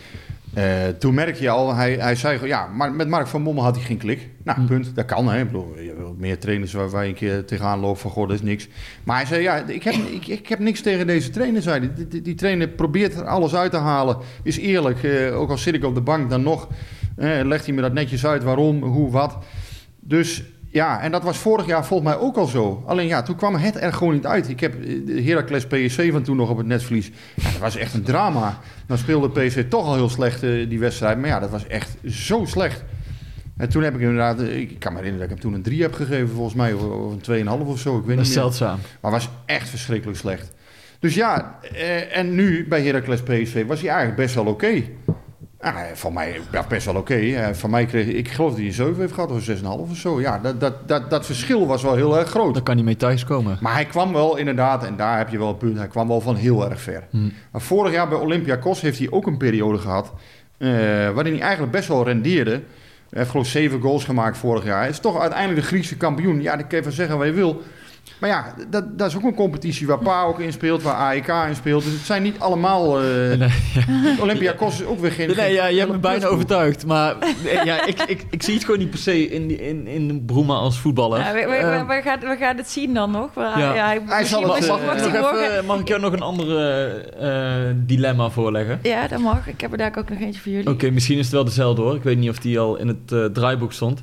eh, 0.56 0.88
toen 0.98 1.14
merk 1.14 1.36
je 1.36 1.50
al, 1.50 1.74
hij, 1.74 1.94
hij 1.94 2.14
zei 2.14 2.34
gewoon, 2.34 2.48
ja, 2.48 2.66
maar 2.66 2.92
met 2.92 3.08
Mark 3.08 3.26
van 3.26 3.42
Bommel 3.42 3.64
had 3.64 3.74
hij 3.76 3.84
geen 3.84 3.96
klik. 3.96 4.28
Nou, 4.44 4.58
Hm. 4.60 4.66
punt. 4.66 4.94
Dat 4.94 5.04
kan, 5.04 5.28
hè. 5.28 5.38
Ik 5.40 5.46
bedoel, 5.46 5.78
je 5.78 5.94
wel 5.98 6.14
meer 6.18 6.38
trainers 6.38 6.72
waar, 6.72 6.90
waar 6.90 7.02
je 7.02 7.08
een 7.08 7.14
keer 7.14 7.44
tegenaan 7.44 7.78
loopt 7.80 8.00
van, 8.00 8.10
goh, 8.10 8.28
dat 8.28 8.36
is 8.36 8.42
niks. 8.42 8.68
Maar 9.04 9.16
hij 9.16 9.26
zei, 9.26 9.42
ja, 9.42 9.56
ik 9.56 9.82
heb, 9.82 9.94
ik, 9.94 10.26
ik 10.26 10.48
heb 10.48 10.58
niks 10.58 10.80
tegen 10.80 11.06
deze 11.06 11.30
trainer, 11.30 11.62
zei 11.62 11.78
hij. 11.78 11.94
Die, 11.94 12.08
die, 12.08 12.22
die 12.22 12.34
trainer 12.34 12.68
probeert 12.68 13.14
er 13.14 13.24
alles 13.26 13.54
uit 13.54 13.70
te 13.70 13.76
halen. 13.76 14.16
Is 14.42 14.58
eerlijk, 14.58 15.02
eh, 15.02 15.40
ook 15.40 15.50
al 15.50 15.58
zit 15.58 15.74
ik 15.74 15.84
op 15.84 15.94
de 15.94 16.00
bank, 16.00 16.30
dan 16.30 16.42
nog 16.42 16.68
eh, 17.16 17.40
legt 17.44 17.66
hij 17.66 17.74
me 17.74 17.80
dat 17.80 17.92
netjes 17.92 18.26
uit 18.26 18.42
waarom, 18.42 18.82
hoe, 18.82 19.10
wat. 19.10 19.36
Dus 20.00 20.42
ja, 20.70 21.00
en 21.00 21.10
dat 21.12 21.22
was 21.22 21.38
vorig 21.38 21.66
jaar 21.66 21.84
volgens 21.86 22.08
mij 22.08 22.18
ook 22.18 22.36
al 22.36 22.46
zo. 22.46 22.82
Alleen 22.86 23.06
ja, 23.06 23.22
toen 23.22 23.36
kwam 23.36 23.54
het 23.54 23.80
er 23.80 23.92
gewoon 23.92 24.14
niet 24.14 24.26
uit. 24.26 24.48
Ik 24.48 24.60
heb 24.60 24.74
de 25.06 25.22
Heracles 25.22 25.66
PSC 25.66 26.02
van 26.12 26.22
toen 26.22 26.36
nog 26.36 26.50
op 26.50 26.56
het 26.56 26.66
netvlies. 26.66 27.10
Ja, 27.34 27.50
dat 27.50 27.60
was 27.60 27.76
echt 27.76 27.94
een 27.94 28.02
drama. 28.02 28.58
Dan 28.86 28.98
speelde 28.98 29.46
PSC 29.46 29.60
toch 29.60 29.84
al 29.86 29.94
heel 29.94 30.08
slecht 30.08 30.42
eh, 30.42 30.68
die 30.68 30.78
wedstrijd. 30.78 31.18
Maar 31.18 31.28
ja, 31.28 31.40
dat 31.40 31.50
was 31.50 31.66
echt 31.66 31.96
zo 32.08 32.44
slecht. 32.44 32.84
En 33.56 33.68
toen 33.68 33.82
heb 33.82 33.94
ik 33.94 34.00
inderdaad, 34.00 34.40
eh, 34.40 34.58
ik 34.58 34.78
kan 34.78 34.92
me 34.92 34.98
herinneren 34.98 35.28
dat 35.28 35.36
ik 35.36 35.42
hem 35.42 35.50
toen 35.52 35.58
een 35.60 35.62
3 35.70 35.82
heb 35.82 35.94
gegeven 35.94 36.28
volgens 36.28 36.54
mij. 36.54 36.72
Of 36.72 36.82
of 36.82 37.12
een 37.12 37.20
2,5 37.20 37.66
of 37.66 37.78
zo, 37.78 37.98
ik 37.98 38.04
weet 38.04 38.16
dat 38.16 38.16
niet 38.16 38.18
is 38.18 38.34
meer. 38.34 38.42
zeldzaam. 38.42 38.78
Maar 39.00 39.10
was 39.10 39.28
echt 39.46 39.68
verschrikkelijk 39.68 40.18
slecht. 40.18 40.52
Dus 40.98 41.14
ja, 41.14 41.58
eh, 41.72 42.16
en 42.16 42.34
nu 42.34 42.66
bij 42.68 42.82
Heracles 42.82 43.22
PSV 43.22 43.66
was 43.66 43.80
hij 43.80 43.88
eigenlijk 43.88 44.18
best 44.18 44.34
wel 44.34 44.46
oké. 44.46 44.82
Ah, 45.66 45.76
van 45.94 46.12
mij 46.12 46.40
ja, 46.52 46.64
best 46.68 46.86
wel 46.86 46.94
oké. 46.94 47.14
Eh, 47.14 47.52
van 47.52 47.70
mij 47.70 47.86
kreeg 47.86 48.06
ik 48.06 48.28
geloof 48.28 48.48
dat 48.50 48.58
hij 48.58 48.66
een 48.66 48.72
7 48.72 48.96
heeft 48.96 49.12
gehad 49.12 49.30
of 49.30 49.48
een 49.48 49.56
6,5 49.56 49.64
of 49.90 49.96
zo. 49.96 50.20
Ja, 50.20 50.38
dat, 50.38 50.60
dat, 50.60 50.88
dat, 50.88 51.10
dat 51.10 51.26
verschil 51.26 51.66
was 51.66 51.82
wel 51.82 51.94
heel 51.94 52.18
erg 52.18 52.28
groot. 52.28 52.54
Daar 52.54 52.62
kan 52.62 52.74
hij 52.74 52.84
mee 52.84 52.96
thuiskomen. 52.96 53.58
Maar 53.60 53.72
hij 53.72 53.84
kwam 53.84 54.12
wel 54.12 54.36
inderdaad, 54.36 54.84
en 54.84 54.96
daar 54.96 55.18
heb 55.18 55.28
je 55.28 55.38
wel 55.38 55.48
een 55.48 55.56
punt, 55.56 55.76
hij 55.76 55.86
kwam 55.86 56.08
wel 56.08 56.20
van 56.20 56.36
heel 56.36 56.70
erg 56.70 56.80
ver. 56.80 57.04
Hm. 57.10 57.28
Maar 57.50 57.60
vorig 57.60 57.92
jaar 57.92 58.08
bij 58.08 58.18
Olympiakos 58.18 58.80
heeft 58.80 58.98
hij 58.98 59.10
ook 59.10 59.26
een 59.26 59.36
periode 59.36 59.78
gehad 59.78 60.12
eh, 60.58 60.68
waarin 61.10 61.32
hij 61.32 61.40
eigenlijk 61.40 61.72
best 61.72 61.88
wel 61.88 62.04
rendeerde. 62.04 62.50
Hij 62.50 63.18
heeft 63.18 63.30
geloof 63.30 63.44
ik 63.44 63.52
zeven 63.52 63.80
goals 63.80 64.04
gemaakt 64.04 64.38
vorig 64.38 64.64
jaar. 64.64 64.80
Hij 64.80 64.88
is 64.88 64.98
toch 64.98 65.20
uiteindelijk 65.20 65.60
de 65.60 65.66
Griekse 65.66 65.96
kampioen. 65.96 66.42
Ja, 66.42 66.56
dat 66.56 66.66
kan 66.66 66.78
je 66.78 66.84
van 66.84 66.92
zeggen 66.92 67.18
wat 67.18 67.26
je 67.26 67.32
wil. 67.32 67.62
Maar 68.20 68.30
ja, 68.30 68.54
dat, 68.70 68.98
dat 68.98 69.08
is 69.08 69.16
ook 69.16 69.22
een 69.22 69.34
competitie 69.34 69.86
waar 69.86 69.98
PA 69.98 70.22
ook 70.24 70.40
in 70.40 70.52
speelt, 70.52 70.82
waar 70.82 70.94
AEK 70.94 71.28
in 71.48 71.54
speelt. 71.56 71.84
Dus 71.84 71.92
het 71.92 72.02
zijn 72.02 72.22
niet 72.22 72.38
allemaal... 72.38 73.00
eh 73.02 73.04
Nee, 73.36 73.48
Olympiakos 74.20 74.80
is 74.80 74.86
ook 74.86 75.00
weer 75.00 75.10
geen... 75.12 75.32
nee, 75.36 75.52
ja, 75.52 75.66
je 75.66 75.76
hebt 75.76 75.86
me 75.86 75.92
geen 75.92 76.00
bijna 76.00 76.26
overtuigd. 76.26 76.86
Maar 76.86 77.16
nee, 77.44 77.64
ja, 77.64 77.86
ik, 77.86 78.02
ik, 78.02 78.24
ik 78.30 78.42
zie 78.42 78.54
het 78.54 78.64
gewoon 78.64 78.80
niet 78.80 78.90
per 78.90 78.98
se 78.98 79.28
in, 79.28 79.60
in, 79.60 79.86
in 79.86 80.24
Broema 80.26 80.54
als 80.54 80.78
voetballer. 80.78 81.18
Ja, 81.18 81.32
we, 81.32 81.46
we, 81.46 81.54
Ehm, 81.54 81.86
we, 81.86 81.94
we 81.94 82.00
gaan, 82.02 82.20
we 82.20 82.36
gaan 82.40 82.56
het 82.56 82.68
zien 82.70 82.94
dan 82.94 83.10
nog. 83.10 83.34
Maar, 83.34 83.58
Ja. 83.58 83.74
ja. 83.74 83.86
hij, 83.86 84.00
Hij 84.06 84.24
zal 84.24 84.40
het, 84.40 84.48
mag, 84.48 84.80
eh, 84.80 84.86
mag 84.86 85.12
Nog 85.12 85.40
even, 85.40 85.64
mag 85.64 85.80
ik 85.80 85.88
jou 85.88 86.00
nog 86.00 86.12
een 86.12 86.20
andere 86.22 86.88
eh, 87.20 87.74
dilemma 87.76 88.30
voorleggen? 88.30 88.78
Ja, 88.82 89.08
dat 89.08 89.18
mag. 89.18 89.46
Ik 89.48 89.60
heb 89.60 89.72
er 89.72 89.78
daar 89.78 89.94
ook 89.98 90.08
nog 90.08 90.18
eentje 90.20 90.40
voor 90.40 90.52
jullie. 90.52 90.70
Oké, 90.70 90.90
misschien 90.90 91.18
is 91.18 91.24
het 91.24 91.34
wel 91.34 91.44
dezelfde 91.44 91.82
hoor. 91.82 91.94
Ik 91.94 92.02
weet 92.02 92.18
niet 92.18 92.30
of 92.30 92.38
die 92.38 92.58
al 92.58 92.76
in 92.76 92.88
het 92.88 93.12
eh, 93.12 93.24
draaiboek 93.24 93.72
stond. 93.72 94.00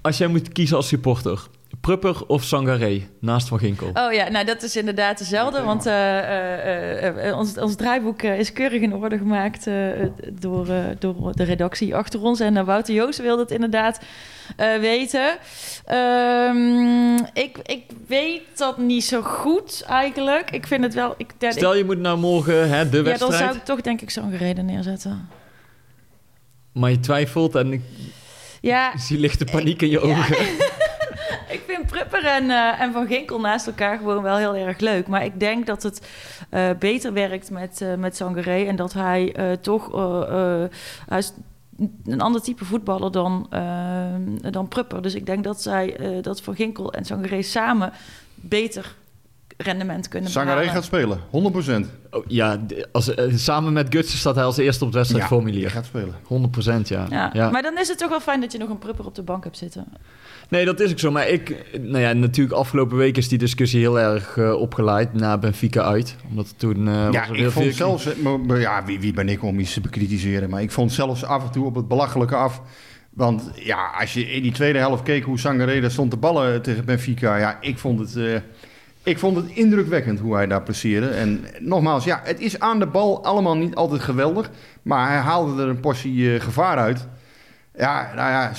Als 0.00 0.18
jij 0.18 0.26
moet 0.28 0.52
kiezen 0.52 0.76
als 0.76 0.88
supporter, 0.88 1.40
Prupper 1.86 2.26
of 2.26 2.42
Sangaré 2.42 3.02
naast 3.20 3.48
Van 3.48 3.58
Ginkel? 3.58 3.90
Oh 3.94 4.12
ja, 4.12 4.28
nou 4.28 4.44
dat 4.44 4.62
is 4.62 4.76
inderdaad 4.76 5.18
dezelfde. 5.18 5.62
Want 5.62 5.86
eh, 5.86 6.18
eh, 6.18 7.28
eh, 7.28 7.38
ons, 7.38 7.58
ons 7.58 7.76
draaiboek 7.76 8.22
is 8.22 8.52
keurig 8.52 8.80
in 8.82 8.94
orde 8.94 9.18
gemaakt 9.18 9.66
eh, 9.66 9.74
door, 10.32 10.68
eh, 10.68 10.84
door 10.98 11.32
de 11.34 11.42
redactie 11.44 11.94
achter 11.96 12.20
ons. 12.22 12.40
En 12.40 12.64
Wouter 12.64 12.94
Joost 12.94 13.20
wilde 13.20 13.42
het 13.42 13.50
inderdaad 13.50 14.00
eh, 14.56 14.76
weten. 14.76 15.36
Ehm, 15.84 17.14
ik, 17.32 17.58
ik 17.62 17.82
weet 18.06 18.42
dat 18.54 18.78
niet 18.78 19.04
zo 19.04 19.22
goed 19.22 19.84
eigenlijk. 19.88 20.50
Ik 20.50 20.66
vind 20.66 20.82
het 20.84 20.94
wel... 20.94 21.14
Ik, 21.16 21.34
ja, 21.38 21.50
Stel 21.50 21.76
je 21.76 21.84
moet 21.84 21.98
nou 21.98 22.18
morgen 22.18 22.68
hè, 22.68 22.88
de 22.88 22.96
ja, 22.96 23.02
dan 23.02 23.04
wedstrijd, 23.04 23.38
zou 23.38 23.56
ik 23.56 23.64
toch 23.64 23.80
denk 23.80 24.00
ik 24.00 24.10
zo'n 24.10 24.30
gereden 24.30 24.64
neerzetten. 24.64 25.28
maar 26.72 26.90
je 26.90 27.00
twijfelt 27.00 27.54
en 27.54 27.72
ik 27.72 27.82
Ja, 28.60 28.98
zie 28.98 29.18
lichte 29.18 29.44
paniek 29.44 29.82
in 29.82 29.90
je 29.90 30.00
ogen. 30.00 30.24
Vind 30.24 30.74
Prupper 31.96 32.24
en, 32.24 32.50
eh, 32.50 32.80
en 32.80 32.92
Van 32.92 33.06
Ginkel 33.06 33.40
naast 33.40 33.66
elkaar 33.66 33.98
gewoon 33.98 34.22
wel 34.22 34.36
heel 34.36 34.54
erg 34.54 34.78
leuk. 34.78 35.06
Maar 35.06 35.24
ik 35.24 35.40
denk 35.40 35.66
dat 35.66 35.82
het 35.82 36.08
eh, 36.50 36.70
beter 36.78 37.12
werkt 37.12 37.50
met, 37.50 37.80
eh 37.80 37.94
met 37.94 38.16
Sangaré. 38.16 38.64
En 38.64 38.76
dat 38.76 38.92
hij 38.92 39.34
toch... 39.60 39.92
hij 41.06 41.18
is 41.18 41.32
een 42.04 42.20
ander 42.20 42.42
type 42.42 42.64
voetballer 42.64 43.12
dan, 43.12 43.46
dan 44.50 44.68
Prupper. 44.68 45.02
Dus 45.02 45.14
ik 45.14 45.26
denk 45.26 45.44
dat, 45.44 45.62
zij, 45.62 46.18
dat 46.22 46.40
Van 46.40 46.54
Ginkel 46.54 46.92
en 46.92 47.04
Sangaré 47.04 47.42
samen 47.42 47.92
beter 48.34 48.94
rendement 49.56 50.08
kunnen 50.08 50.30
Sangaré 50.30 50.54
behalen. 50.54 50.74
gaat 50.74 50.84
spelen, 50.84 51.18
100%. 51.30 51.86
Oh, 52.10 52.24
ja, 52.26 52.58
als, 52.92 53.14
eh, 53.14 53.32
samen 53.34 53.72
met 53.72 53.86
Gutsen 53.90 54.18
staat 54.18 54.34
hij 54.34 54.44
als 54.44 54.56
eerste 54.56 54.84
op 54.84 54.92
het 54.92 54.94
Ja, 54.94 54.98
wedstrijdformulier. 55.12 55.70
gaat 55.70 55.84
spelen. 55.84 56.14
100% 56.22 56.88
ja. 56.88 57.06
Ja. 57.10 57.30
ja. 57.32 57.50
Maar 57.50 57.62
dan 57.62 57.78
is 57.78 57.88
het 57.88 57.98
toch 57.98 58.08
wel 58.08 58.20
fijn 58.20 58.40
dat 58.40 58.52
je 58.52 58.58
nog 58.58 58.68
een 58.68 58.78
Prupper 58.78 59.06
op 59.06 59.14
de 59.14 59.22
bank 59.22 59.44
hebt 59.44 59.56
zitten. 59.58 59.84
Nee, 60.48 60.64
dat 60.64 60.80
is 60.80 60.90
ook 60.90 60.98
zo. 60.98 61.10
Maar 61.10 61.28
ik, 61.28 61.64
nou 61.80 61.98
ja, 61.98 62.12
natuurlijk 62.12 62.56
afgelopen 62.56 62.96
week 62.96 63.16
is 63.16 63.28
die 63.28 63.38
discussie 63.38 63.80
heel 63.80 64.00
erg 64.00 64.36
eh, 64.36 64.52
opgeleid 64.52 65.12
na 65.14 65.38
Benfica 65.38 65.82
uit. 65.82 66.16
Omdat 66.28 66.54
toen 66.56 66.88
eh, 66.88 67.04
was 67.04 67.14
Ja, 67.14 67.22
er 67.24 67.30
ik 67.30 67.36
heel 67.36 67.50
vond 67.50 67.64
veel... 67.66 67.74
zelfs... 67.74 68.16
maar- 68.16 68.40
maar 68.40 68.60
Ja, 68.60 68.84
wie, 68.84 69.00
wie 69.00 69.12
ben 69.12 69.28
ik 69.28 69.42
om 69.42 69.58
iets 69.58 69.72
te 69.72 69.80
bekritiseren? 69.80 70.50
Maar 70.50 70.62
ik 70.62 70.70
vond 70.70 70.92
zelfs 70.92 71.24
af 71.24 71.44
en 71.44 71.50
toe 71.50 71.64
op 71.66 71.74
het 71.74 71.88
belachelijke 71.88 72.34
af. 72.36 72.62
Want 73.10 73.50
ja, 73.54 73.90
als 74.00 74.12
je 74.14 74.30
in 74.30 74.42
die 74.42 74.52
tweede 74.52 74.78
helft 74.78 75.02
keek 75.02 75.24
hoe 75.24 75.38
Sangaré 75.38 75.80
daar 75.80 75.90
stond 75.90 76.10
te 76.10 76.16
ballen 76.16 76.62
tegen 76.62 76.84
Benfica... 76.84 77.36
Ja, 77.36 77.58
ik 77.60 77.78
vond 77.78 77.98
het... 78.00 78.16
eh, 78.16 78.34
ik 79.06 79.18
vond 79.18 79.36
het 79.36 79.46
indrukwekkend 79.48 80.20
hoe 80.20 80.34
hij 80.34 80.46
daar 80.46 80.62
presteerde. 80.62 81.06
En 81.08 81.44
nogmaals, 81.60 82.04
ja, 82.04 82.20
het 82.24 82.40
is 82.40 82.58
aan 82.60 82.78
de 82.78 82.86
bal 82.86 83.24
allemaal 83.24 83.56
niet 83.56 83.74
altijd 83.74 84.00
geweldig. 84.00 84.50
Maar 84.82 85.08
hij 85.08 85.18
haalde 85.18 85.62
er 85.62 85.68
een 85.68 85.80
portie 85.80 86.34
eh, 86.34 86.40
gevaar 86.40 86.76
uit. 86.76 87.08
Ja, 87.78 88.12
nou 88.14 88.30
ja, 88.30 88.52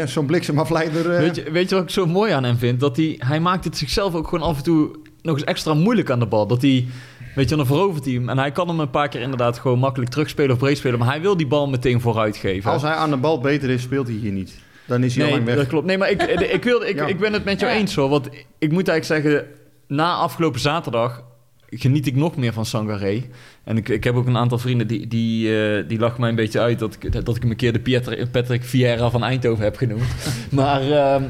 eh, 0.00 0.06
zo'n 0.06 0.26
bliksemafleider... 0.26 1.10
eh, 1.12 1.18
Weet 1.18 1.36
je, 1.36 1.50
weet 1.50 1.68
je 1.68 1.74
wat 1.74 1.84
ik 1.84 1.90
zo 1.90 2.06
mooi 2.06 2.32
aan 2.32 2.44
hem 2.44 2.56
vind? 2.56 2.80
Dat 2.80 2.96
hij, 2.96 3.14
hij 3.18 3.40
maakt 3.40 3.64
het 3.64 3.76
zichzelf 3.76 4.14
ook 4.14 4.28
gewoon 4.28 4.48
af 4.48 4.56
en 4.56 4.62
toe 4.62 4.90
nog 5.22 5.34
eens 5.34 5.44
extra 5.44 5.74
moeilijk 5.74 6.10
aan 6.10 6.18
de 6.18 6.26
bal. 6.26 6.46
Dat 6.46 6.62
hij, 6.62 6.86
weet 7.34 7.48
je, 7.48 7.56
dan 7.56 7.66
verovert 7.66 8.04
hij 8.04 8.14
hem. 8.14 8.28
En 8.28 8.38
hij 8.38 8.50
kan 8.52 8.68
hem 8.68 8.80
een 8.80 8.90
paar 8.90 9.08
keer 9.08 9.20
inderdaad 9.20 9.58
gewoon 9.58 9.78
makkelijk 9.78 10.10
terugspelen 10.10 10.50
of 10.52 10.58
breed 10.58 10.76
spelen. 10.78 10.98
Maar 10.98 11.08
hij 11.08 11.20
wil 11.20 11.36
die 11.36 11.46
bal 11.46 11.68
meteen 11.68 12.00
vooruit 12.00 12.36
geven. 12.36 12.70
Als 12.70 12.82
hij 12.82 12.92
aan 12.92 13.10
de 13.10 13.16
bal 13.16 13.40
beter 13.40 13.70
is, 13.70 13.82
speelt 13.82 14.06
hij 14.06 14.16
hier 14.16 14.32
niet. 14.32 14.58
Dan 14.86 15.04
is 15.04 15.14
hij 15.14 15.24
al 15.24 15.28
Nee, 15.30 15.36
lang 15.38 15.48
weg. 15.50 15.58
dat 15.58 15.66
klopt. 15.68 15.86
Nee, 15.86 15.98
maar 15.98 16.10
ik, 16.10 16.22
ik, 16.22 16.64
wil, 16.64 16.82
ik, 16.82 16.96
Ja. 16.96 17.06
ik 17.06 17.18
ben 17.18 17.32
het 17.32 17.44
met 17.44 17.60
jou 17.60 17.72
Ja. 17.72 17.78
eens 17.78 17.94
hoor. 17.94 18.08
Want 18.08 18.28
ik 18.58 18.72
moet 18.72 18.88
eigenlijk 18.88 19.04
zeggen, 19.24 19.46
na 19.92 20.14
afgelopen 20.14 20.60
zaterdag 20.60 21.24
geniet 21.68 22.06
ik 22.06 22.16
nog 22.16 22.36
meer 22.36 22.52
van 22.52 22.66
Sangaré. 22.66 23.22
En 23.64 23.76
ik, 23.76 23.88
ik 23.88 24.04
heb 24.04 24.14
ook 24.14 24.26
een 24.26 24.36
aantal 24.36 24.58
vrienden 24.58 24.86
die, 24.86 25.06
die, 25.06 25.60
eh, 25.60 25.88
die 25.88 25.98
lachen 25.98 26.20
mij 26.20 26.28
een 26.28 26.34
beetje 26.34 26.60
uit 26.60 26.78
dat 26.78 26.94
ik, 27.00 27.24
dat 27.24 27.36
ik 27.36 27.42
hem 27.42 27.50
een 27.50 27.56
keer 27.56 27.72
de 27.72 27.80
Pieter, 27.80 28.28
Patrick 28.28 28.64
Vieira 28.64 29.10
van 29.10 29.24
Eindhoven 29.24 29.64
heb 29.64 29.76
genoemd. 29.76 30.04
maar 30.50 30.90
ehm, 30.90 31.24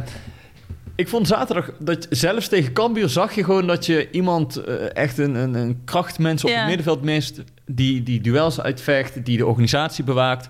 ik 0.95 1.09
vond 1.09 1.27
zaterdag 1.27 1.71
dat 1.79 2.07
zelfs 2.11 2.49
tegen 2.49 2.73
Cambuur 2.73 3.09
zag 3.09 3.35
je 3.35 3.45
gewoon 3.45 3.67
dat 3.67 3.87
je 3.87 4.11
iemand 4.11 4.57
eh, 4.57 4.97
echt 4.97 5.19
een, 5.19 5.35
een, 5.35 5.55
een 5.55 5.85
krachtmens 5.85 6.45
op 6.45 6.51
Ja. 6.51 6.57
het 6.57 6.67
middenveld 6.67 7.03
mist. 7.03 7.43
Die, 7.67 8.03
die 8.03 8.21
duels 8.21 8.61
uitvecht, 8.61 9.25
die 9.25 9.37
de 9.37 9.47
organisatie 9.47 10.05
bewaakt. 10.05 10.49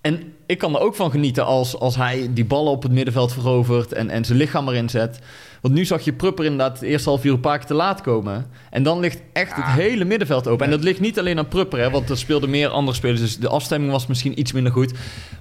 En 0.00 0.32
ik 0.50 0.58
kan 0.58 0.74
er 0.74 0.80
ook 0.80 0.94
van 0.94 1.10
genieten 1.10 1.44
als, 1.44 1.78
als 1.78 1.96
hij 1.96 2.30
die 2.32 2.44
ballen 2.44 2.72
op 2.72 2.82
het 2.82 2.92
middenveld 2.92 3.32
verovert 3.32 3.92
en, 3.92 4.10
en 4.10 4.24
zijn 4.24 4.38
lichaam 4.38 4.68
erin 4.68 4.88
zet. 4.88 5.18
Want 5.60 5.74
nu 5.74 5.84
zag 5.84 6.04
je 6.04 6.12
Prupper 6.12 6.44
inderdaad 6.44 6.78
het 6.78 6.88
eerste 6.88 7.08
half 7.08 7.24
uur 7.24 7.32
een 7.32 7.40
paar 7.40 7.58
keer 7.58 7.66
te 7.66 7.74
laat 7.74 8.00
komen. 8.00 8.46
En 8.70 8.82
dan 8.82 9.00
ligt 9.00 9.22
echt 9.32 9.56
het 9.56 9.64
hele 9.64 10.04
middenveld 10.04 10.48
open. 10.48 10.64
En 10.64 10.70
dat 10.70 10.82
ligt 10.82 11.00
niet 11.00 11.18
alleen 11.18 11.38
aan 11.38 11.48
Prupper, 11.48 11.78
hè, 11.78 11.90
want 11.90 12.10
er 12.10 12.18
speelden 12.18 12.50
meer 12.50 12.68
andere 12.68 12.96
spelers. 12.96 13.20
Dus 13.20 13.38
de 13.38 13.48
afstemming 13.48 13.92
was 13.92 14.06
misschien 14.06 14.38
iets 14.38 14.52
minder 14.52 14.72
goed. 14.72 14.92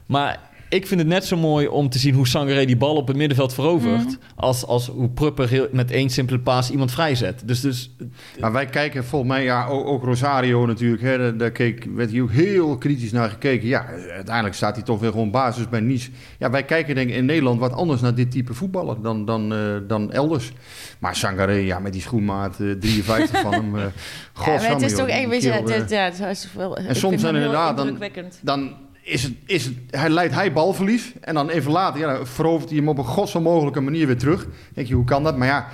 Maar 0.05 0.39
ik 0.69 0.87
vind 0.87 0.99
het 0.99 1.09
net 1.09 1.25
zo 1.25 1.37
mooi 1.37 1.67
om 1.67 1.89
te 1.89 1.99
zien 1.99 2.13
hoe 2.13 2.27
Sangaré 2.27 2.65
die 2.65 2.77
bal 2.77 2.95
op 2.95 3.07
het 3.07 3.15
middenveld 3.17 3.53
verovert. 3.53 4.17
Als, 4.35 4.65
als 4.65 4.87
hoe 4.87 5.09
Prupper 5.09 5.49
heel- 5.49 5.67
met 5.71 5.91
één 5.91 6.09
simpele 6.09 6.39
paas 6.39 6.71
iemand 6.71 6.91
vrijzet. 6.91 7.41
Dus, 7.45 7.61
dus 7.61 7.95
Maar 8.39 8.51
wij 8.51 8.65
kijken 8.65 9.05
volgens 9.05 9.31
mij, 9.31 9.43
ja, 9.43 9.65
ook, 9.67 9.85
ook 9.87 10.03
Rosario 10.03 10.65
natuurlijk, 10.65 11.01
hè, 11.01 11.17
daar, 11.17 11.37
daar 11.37 11.51
keek, 11.51 11.87
werd 11.95 12.11
hier 12.11 12.21
ook 12.23 12.31
heel 12.31 12.77
kritisch 12.77 13.11
naar 13.11 13.29
gekeken. 13.29 13.67
Ja, 13.67 13.85
uiteindelijk 14.13 14.55
staat 14.55 14.75
hij 14.75 14.83
toch 14.83 14.99
weer 14.99 15.11
gewoon 15.11 15.31
basis 15.31 15.69
bij 15.69 15.79
Nice. 15.79 16.09
Ja, 16.39 16.49
wij 16.49 16.63
kijken 16.65 16.95
denk 16.95 17.09
ik 17.09 17.15
in 17.15 17.25
Nederland 17.25 17.59
wat 17.59 17.73
anders 17.73 18.01
naar 18.01 18.15
dit 18.15 18.31
type 18.31 18.53
voetballer 18.53 19.01
dan, 19.01 19.25
dan, 19.25 19.53
eh, 19.53 19.59
dan 19.87 20.11
elders. 20.11 20.51
Maar 20.99 21.15
Sangaré, 21.15 21.53
ja, 21.53 21.79
met 21.79 21.93
die 21.93 22.01
schoenmaat 22.01 22.59
eh, 22.59 22.71
53 22.71 23.41
van 23.41 23.53
hem. 23.53 23.75
eh 23.75 23.81
Ja, 24.39 24.45
maar 24.45 24.59
godsamme, 24.59 24.73
het 24.73 24.81
is 24.81 24.89
joh, 24.91 24.99
toch 24.99 25.07
echt 25.09 25.23
een 25.23 25.29
beetje... 25.29 25.51
eh, 25.51 25.87
ja, 25.89 26.03
het 26.03 26.19
is 26.37 26.53
wel, 26.55 26.77
en 26.77 26.95
soms 26.95 27.21
dan 27.21 27.35
inderdaad, 27.35 27.77
dan, 27.77 27.97
dan 28.41 28.73
is 29.01 29.23
het, 29.23 29.33
is 29.45 29.65
het, 29.65 29.73
hij 29.89 30.09
leidt 30.09 30.33
hij 30.33 30.53
balverlies. 30.53 31.13
En 31.21 31.33
dan 31.33 31.49
even 31.49 31.71
later, 31.71 31.99
ja, 31.99 32.13
dan 32.13 32.27
verovert 32.27 32.69
hij 32.69 32.77
hem 32.77 32.89
op 32.89 32.97
een 32.97 33.03
godsonmogelijke 33.03 33.81
manier 33.81 34.07
weer 34.07 34.17
terug. 34.17 34.47
denk 34.73 34.87
je, 34.87 34.93
hoe 34.93 35.05
kan 35.05 35.23
dat? 35.23 35.37
Maar 35.37 35.47
ja, 35.47 35.67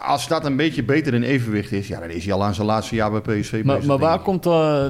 als 0.00 0.28
dat 0.28 0.44
een 0.44 0.56
beetje 0.56 0.82
beter 0.82 1.14
in 1.14 1.22
evenwicht 1.22 1.72
is, 1.72 1.88
ja, 1.88 2.00
dan 2.00 2.10
is 2.10 2.24
hij 2.24 2.32
al 2.34 2.44
aan 2.44 2.54
zijn 2.54 2.66
laatste 2.66 2.94
jaar 2.94 3.10
bij 3.10 3.20
PSV 3.20 3.50
bezig. 3.50 3.64
Maar, 3.64 3.84
maar 3.86 3.98
waar 3.98 4.18
komt 4.18 4.46
uh, 4.46 4.86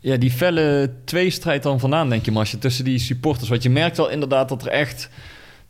ja, 0.00 0.16
die 0.16 0.30
felle 0.30 0.92
tweestrijd 1.04 1.62
dan 1.62 1.80
vandaan, 1.80 2.08
denk 2.08 2.24
je, 2.24 2.32
Masje, 2.32 2.58
tussen 2.58 2.84
die 2.84 2.98
supporters? 2.98 3.48
Want 3.48 3.62
je 3.62 3.70
merkt 3.70 3.96
wel 3.96 4.10
inderdaad 4.10 4.48
dat 4.48 4.62
er 4.62 4.68
echt... 4.68 5.10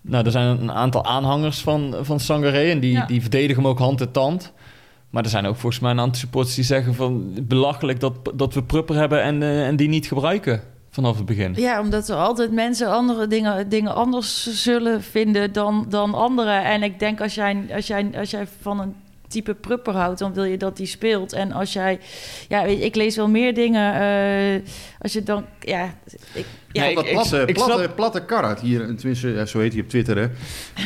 Nou, 0.02 0.24
er 0.24 0.30
zijn 0.30 0.60
een 0.60 0.72
aantal 0.72 1.04
aanhangers 1.04 1.60
van, 1.60 1.94
van 2.02 2.20
Sangaré 2.20 2.70
en 2.70 2.80
die, 2.80 2.92
Ja. 2.92 3.06
die 3.06 3.20
verdedigen 3.20 3.62
hem 3.62 3.70
ook 3.70 3.78
hand 3.78 4.00
en 4.00 4.10
tand. 4.10 4.52
Maar 5.10 5.22
er 5.22 5.30
zijn 5.30 5.46
ook 5.46 5.56
volgens 5.56 5.82
mij 5.82 5.90
een 5.90 6.00
aantal 6.00 6.20
supporters 6.20 6.54
die 6.54 6.64
zeggen 6.64 6.94
van... 6.94 7.34
belachelijk 7.42 8.00
dat, 8.00 8.14
dat 8.34 8.54
we 8.54 8.62
Prupper 8.62 8.96
hebben 8.96 9.22
en, 9.22 9.42
eh, 9.42 9.66
en 9.66 9.76
die 9.76 9.88
niet 9.88 10.06
gebruiken 10.06 10.62
vanaf 10.90 11.16
het 11.16 11.26
begin. 11.26 11.54
Ja, 11.56 11.80
omdat 11.80 12.08
er 12.08 12.16
altijd 12.16 12.52
mensen 12.52 12.88
andere 12.88 13.26
dingen, 13.26 13.68
dingen 13.68 13.94
anders 13.94 14.62
zullen 14.62 15.02
vinden 15.02 15.52
dan, 15.52 15.86
dan 15.88 16.14
anderen. 16.14 16.64
En 16.64 16.82
ik 16.82 16.98
denk 16.98 17.20
als 17.20 17.34
jij, 17.34 17.66
als, 17.74 17.86
jij, 17.86 18.10
als 18.14 18.30
jij 18.30 18.46
van 18.60 18.80
een 18.80 18.94
type 19.30 19.54
prupper 19.54 19.94
houdt, 19.94 20.18
dan 20.18 20.34
wil 20.34 20.44
je 20.44 20.56
dat 20.56 20.76
die 20.76 20.86
speelt. 20.86 21.32
En 21.32 21.52
als 21.52 21.72
jij, 21.72 21.98
ja, 22.48 22.64
weet 22.64 22.78
je, 22.78 22.84
ik 22.84 22.94
lees 22.94 23.16
wel 23.16 23.28
meer 23.28 23.54
dingen. 23.54 23.94
eh, 23.94 24.60
als 24.98 25.12
je 25.12 25.22
dan, 25.22 25.44
ja, 25.60 25.94
ik, 26.32 26.46
ja, 26.72 26.82
Nee, 26.82 26.94
dat 26.94 27.04
ik- 27.04 27.10
platte, 27.12 27.42
ik 27.46 27.54
platte, 27.54 27.72
snap- 27.72 27.96
platte 27.96 28.24
Karat 28.24 28.60
hier, 28.60 28.94
tenminste, 28.96 29.28
ja, 29.28 29.44
zo 29.46 29.58
heet 29.58 29.72
hij 29.72 29.82
op 29.82 29.88
Twitter, 29.88 30.16
hè. 30.18 30.26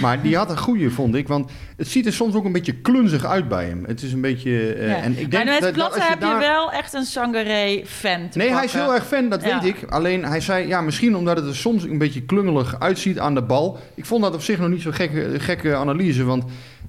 Maar 0.00 0.22
die 0.22 0.36
had 0.36 0.50
een 0.50 0.58
goede, 0.58 0.90
vond 0.90 1.14
ik. 1.14 1.28
Want 1.28 1.50
het 1.76 1.88
ziet 1.88 2.06
er 2.06 2.12
soms 2.12 2.34
ook 2.34 2.44
een 2.44 2.52
beetje 2.52 2.72
klunzig 2.74 3.24
uit 3.24 3.48
bij 3.48 3.64
hem. 3.66 3.84
Het 3.86 4.02
is 4.02 4.12
een 4.12 4.20
beetje... 4.20 4.72
eh, 4.74 4.88
ja. 4.88 4.96
en 4.96 5.10
ik 5.18 5.30
denk 5.30 5.32
maar 5.32 5.44
met 5.44 5.52
dat- 5.54 5.62
dat 5.62 5.72
platte 5.72 5.98
als 6.00 6.08
heb 6.08 6.18
je 6.20 6.24
daar- 6.26 6.38
wel 6.38 6.72
echt 6.72 6.92
een 6.92 7.04
Sangaré-fan. 7.04 8.28
Nee, 8.34 8.52
hij 8.52 8.64
is 8.64 8.72
heel 8.72 8.94
erg 8.94 9.06
fan, 9.06 9.28
dat 9.28 9.42
Ja. 9.44 9.60
weet 9.60 9.74
ik. 9.74 9.90
Alleen 9.90 10.24
hij 10.24 10.40
zei, 10.40 10.66
ja, 10.68 10.80
misschien 10.80 11.16
omdat 11.16 11.36
het 11.36 11.46
er 11.46 11.56
soms 11.56 11.82
een 11.84 11.98
beetje 11.98 12.22
klungelig 12.22 12.76
uitziet 12.80 13.18
aan 13.18 13.34
de 13.34 13.42
bal. 13.42 13.78
Ik 13.94 14.04
vond 14.04 14.22
dat 14.22 14.34
op 14.34 14.42
zich 14.42 14.58
nog 14.58 14.68
niet 14.68 14.82
zo'n 14.82 14.92
gekke, 14.94 15.40
gekke 15.40 15.74
analyse. 15.74 16.24
Want 16.24 16.44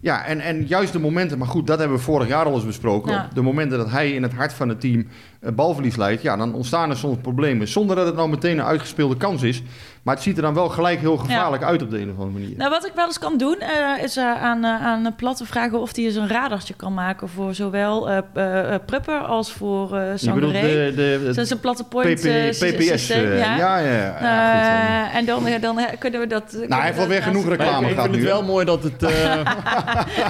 ja, 0.06 0.26
en, 0.26 0.40
en 0.40 0.66
juist 0.68 0.94
de 0.94 1.00
momenten, 1.00 1.38
maar 1.38 1.48
goed, 1.48 1.68
dat 1.68 1.80
hebben 1.80 1.98
we 1.98 2.04
vorig 2.04 2.28
jaar 2.28 2.46
al 2.46 2.54
eens 2.54 2.66
besproken. 2.66 3.12
Ja. 3.12 3.30
De 3.34 3.42
momenten 3.42 3.78
dat 3.78 3.92
hij 3.92 4.12
in 4.12 4.24
het 4.24 4.34
hart 4.34 4.54
van 4.54 4.70
het 4.70 4.80
team 4.80 5.08
balverlies 5.54 5.96
leidt, 5.96 6.22
ja, 6.22 6.36
dan 6.38 6.54
ontstaan 6.54 6.90
er 6.90 6.98
soms 6.98 7.18
problemen. 7.22 7.68
Zonder 7.68 7.96
dat 7.96 8.06
het 8.06 8.16
nou 8.16 8.30
meteen 8.30 8.58
een 8.58 8.66
uitgespeelde 8.66 9.18
kans 9.18 9.42
is. 9.44 9.62
Maar 10.04 10.14
het 10.16 10.24
ziet 10.24 10.36
er 10.38 10.42
dan 10.44 10.54
wel 10.54 10.70
gelijk 10.70 11.00
heel 11.00 11.18
gevaarlijk 11.18 11.64
uit 11.64 11.82
op 11.82 11.90
de 11.90 11.98
een 12.00 12.10
of 12.12 12.18
andere 12.20 12.40
manier. 12.40 12.58
Nou, 12.58 12.70
wat 12.70 12.86
ik 12.86 12.92
wel 12.96 13.06
eens 13.06 13.20
kan 13.20 13.38
doen, 13.38 13.56
eh, 13.60 14.04
is 14.04 14.18
eh, 14.18 14.42
aan, 14.44 14.64
eh, 14.64 14.86
aan 14.86 15.16
Platte 15.16 15.46
vragen 15.46 15.80
of 15.80 15.96
hij 15.96 16.06
eens 16.06 16.16
een 16.16 16.28
radartje 16.28 16.74
kan 16.74 16.94
maken 16.94 17.30
voor 17.30 17.54
zowel 17.54 18.10
eh 18.10 18.18
eh, 18.34 18.74
eh, 18.74 18.80
Prupper 18.86 19.20
als 19.20 19.52
voor 19.52 19.98
eh 19.98 20.18
Je 20.18 20.32
bedoelt 20.34 20.54
Sangaré. 20.54 20.92
de, 20.92 20.94
de, 20.96 21.22
Dat 21.26 21.38
is 21.38 21.50
een 21.50 21.60
platte 21.60 21.84
point 21.84 22.16
PP, 22.20 22.22
PPS. 22.50 22.88
systeem, 22.88 23.38
ja, 23.38 23.58
ja, 23.58 23.78
ja. 23.80 23.92
ja, 23.92 24.10
goed, 24.12 25.12
Eh, 25.12 25.16
en 25.20 25.26
dan, 25.26 25.44
dan 25.62 25.80
kunnen 26.00 26.20
we 26.20 26.28
dat... 26.28 26.52
Nou, 26.52 26.68
hij 26.74 26.82
heeft 26.86 26.98
wel 26.98 27.08
weer 27.08 27.24
genoeg 27.24 27.48
reclame 27.48 27.72
Maar 27.72 27.82
ik, 27.82 27.88
ik 27.90 27.94
gehad 27.96 28.10
vind 28.10 28.16
het 28.16 28.26
nu. 28.26 28.32
wel 28.32 28.44
mooi 28.44 28.66
dat 28.66 28.84
het. 28.84 29.04
eh, 29.04 29.40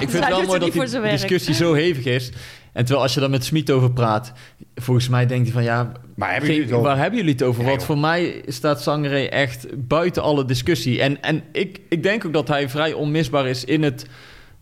ik 0.00 0.10
vind 0.10 0.24
het 0.24 0.28
wel 0.28 0.42
mooi 0.42 0.58
dat 0.58 0.72
die 0.72 1.10
discussie 1.10 1.54
zo 1.54 1.72
hevig 1.74 2.04
is. 2.04 2.30
En 2.76 2.84
terwijl 2.84 3.02
als 3.02 3.14
je 3.14 3.20
dan 3.20 3.30
met 3.30 3.44
Smit 3.44 3.70
over 3.70 3.92
praat, 3.92 4.32
volgens 4.74 5.08
mij 5.08 5.26
denkt 5.26 5.44
hij 5.44 5.52
van 5.52 5.62
ja, 5.62 5.92
Maar 6.14 6.30
hebben 6.30 6.48
geen- 6.50 6.58
jullie 6.58 6.74
waar 6.76 6.98
hebben 6.98 7.18
jullie 7.18 7.32
het 7.32 7.42
over? 7.42 7.64
Want 7.64 7.76
joh. 7.76 7.86
voor 7.86 7.98
mij 7.98 8.42
staat 8.46 8.82
Sangaré 8.82 9.24
echt 9.24 9.66
buiten 9.88 10.22
alle 10.22 10.44
discussie. 10.44 11.00
En, 11.00 11.22
en 11.22 11.42
ik, 11.52 11.80
ik 11.88 12.02
denk 12.02 12.24
ook 12.24 12.32
dat 12.32 12.48
hij 12.48 12.68
vrij 12.68 12.92
onmisbaar 12.92 13.46
is 13.46 13.64
in 13.64 13.82
het 13.82 14.06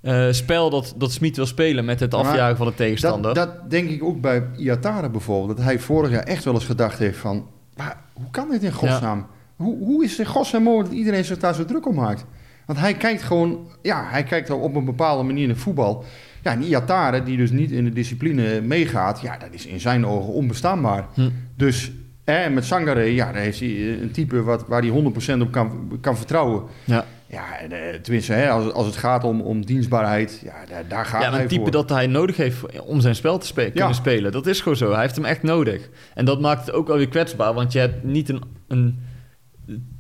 eh, 0.01 0.27
spel 0.31 0.71
dat, 0.71 0.95
dat 0.97 1.13
Smit 1.13 1.37
wil 1.37 1.47
spelen 1.47 1.85
met 1.85 2.01
het 2.01 2.13
Maar 2.13 2.21
afjagen 2.21 2.57
van 2.57 2.67
de 2.67 2.75
tegenstander. 2.75 3.35
Dat, 3.35 3.47
dat 3.57 3.71
denk 3.71 3.89
ik 3.91 4.05
ook 4.05 4.21
bij 4.21 4.47
Iatare 4.57 5.11
bijvoorbeeld. 5.11 5.57
Dat 5.57 5.67
hij 5.67 5.79
vorig 5.79 6.11
jaar 6.11 6.23
echt 6.23 6.45
wel 6.45 6.55
eens 6.55 6.65
gedacht 6.65 6.99
heeft 6.99 7.19
van... 7.19 7.47
Maar 7.77 8.01
hoe 8.13 8.31
kan 8.31 8.51
dit 8.51 8.63
in 8.63 8.73
godsnaam? 8.73 9.27
Hoe, 9.57 9.79
hoe 9.79 10.05
is 10.05 10.11
het 10.11 10.19
in 10.21 10.27
godsnaam 10.27 10.63
mogelijk 10.63 10.89
dat 10.89 10.99
iedereen 10.99 11.25
zich 11.25 11.39
daar 11.39 11.55
zo 11.55 11.65
druk 11.65 11.87
om 11.87 11.95
maakt? 11.95 12.25
Want 12.67 12.79
hij 12.79 12.95
kijkt 12.95 13.23
gewoon, 13.23 13.67
ja, 13.83 14.07
hij 14.11 14.23
kijkt 14.23 14.51
op 14.51 14.75
een 14.75 14.85
bepaalde 14.85 15.23
manier 15.23 15.47
naar 15.47 15.57
voetbal. 15.57 16.05
Ja, 16.45 16.51
en 16.53 16.63
Iatare, 16.63 17.23
die 17.23 17.37
dus 17.37 17.51
niet 17.51 17.71
in 17.71 17.85
de 17.85 17.93
discipline 17.93 18.61
meegaat, 18.61 19.21
ja, 19.21 19.37
dat 19.39 19.49
is 19.51 19.67
in 19.67 19.81
zijn 19.81 20.07
ogen 20.07 20.33
onbestaanbaar. 20.33 21.07
Hm. 21.15 21.29
Dus 21.57 21.93
eh, 22.25 22.49
met 22.49 22.65
Sangare, 22.65 23.15
ja, 23.15 23.33
daar 23.33 23.43
heeft 23.43 23.61
hij 23.61 23.69
eh, 23.69 24.01
een 24.01 24.11
type 24.11 24.43
wat, 24.43 24.65
waar 24.69 24.83
hij 24.83 24.91
100% 25.39 25.41
op 25.41 25.53
kan, 25.53 25.99
kan 26.01 26.17
vertrouwen. 26.17 26.63
Ja. 26.85 27.05
Ja, 27.27 27.59
en, 27.59 27.73
eh, 27.73 28.01
tenminste, 28.01 28.33
hè, 28.33 28.51
als, 28.51 28.73
als 28.73 28.87
het 28.87 28.97
gaat 28.97 29.25
om, 29.25 29.41
om 29.41 29.65
dienstbaarheid, 29.67 30.41
ja, 30.45 30.55
daar, 30.69 30.89
daar 30.89 31.07
gaat 31.07 31.23
Ja, 31.23 31.31
hij 31.31 31.43
een 31.43 31.49
type 31.49 31.63
voor. 31.63 31.71
dat 31.71 31.89
hij 31.89 32.07
nodig 32.07 32.37
heeft 32.37 32.81
om 32.81 33.01
zijn 33.01 33.15
spel 33.15 33.39
te 33.39 33.47
spe- 33.47 33.71
kunnen 33.71 33.95
spelen. 33.95 34.33
Dat 34.33 34.47
is 34.47 34.61
gewoon 34.61 34.77
zo. 34.77 34.93
Hij 34.93 35.01
heeft 35.01 35.17
hem 35.17 35.25
echt 35.25 35.43
nodig. 35.43 35.89
En 36.15 36.25
dat 36.25 36.41
maakt 36.41 36.67
het 36.67 36.75
ook 36.75 36.87
wel 36.87 36.97
weer 36.97 37.09
kwetsbaar, 37.09 37.55
want 37.55 37.73
je 37.73 37.79
hebt 37.79 38.05
niet 38.05 38.29
een, 38.29 38.43
een 38.69 38.99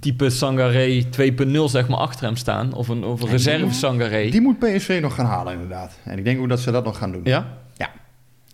type 0.00 0.30
Sangaré 0.30 1.04
2.0 1.04 1.64
zeg 1.64 1.88
maar 1.88 1.98
achter 1.98 2.24
hem 2.26 2.36
staan. 2.36 2.72
Of 2.72 2.88
een, 2.88 3.04
of 3.04 3.22
een 3.22 3.28
reserve 3.28 3.74
Sangaré. 3.74 4.30
Die 4.30 4.40
moet 4.40 4.58
PSV 4.58 4.98
nog 5.02 5.14
gaan 5.14 5.26
halen, 5.26 5.52
inderdaad. 5.52 5.98
En 6.04 6.18
ik 6.18 6.24
denk 6.24 6.40
ook 6.40 6.48
dat 6.48 6.60
ze 6.60 6.70
dat 6.70 6.84
nog 6.84 6.98
gaan 6.98 7.12
doen. 7.12 7.20
Ja? 7.24 7.58
Ja. 7.74 7.90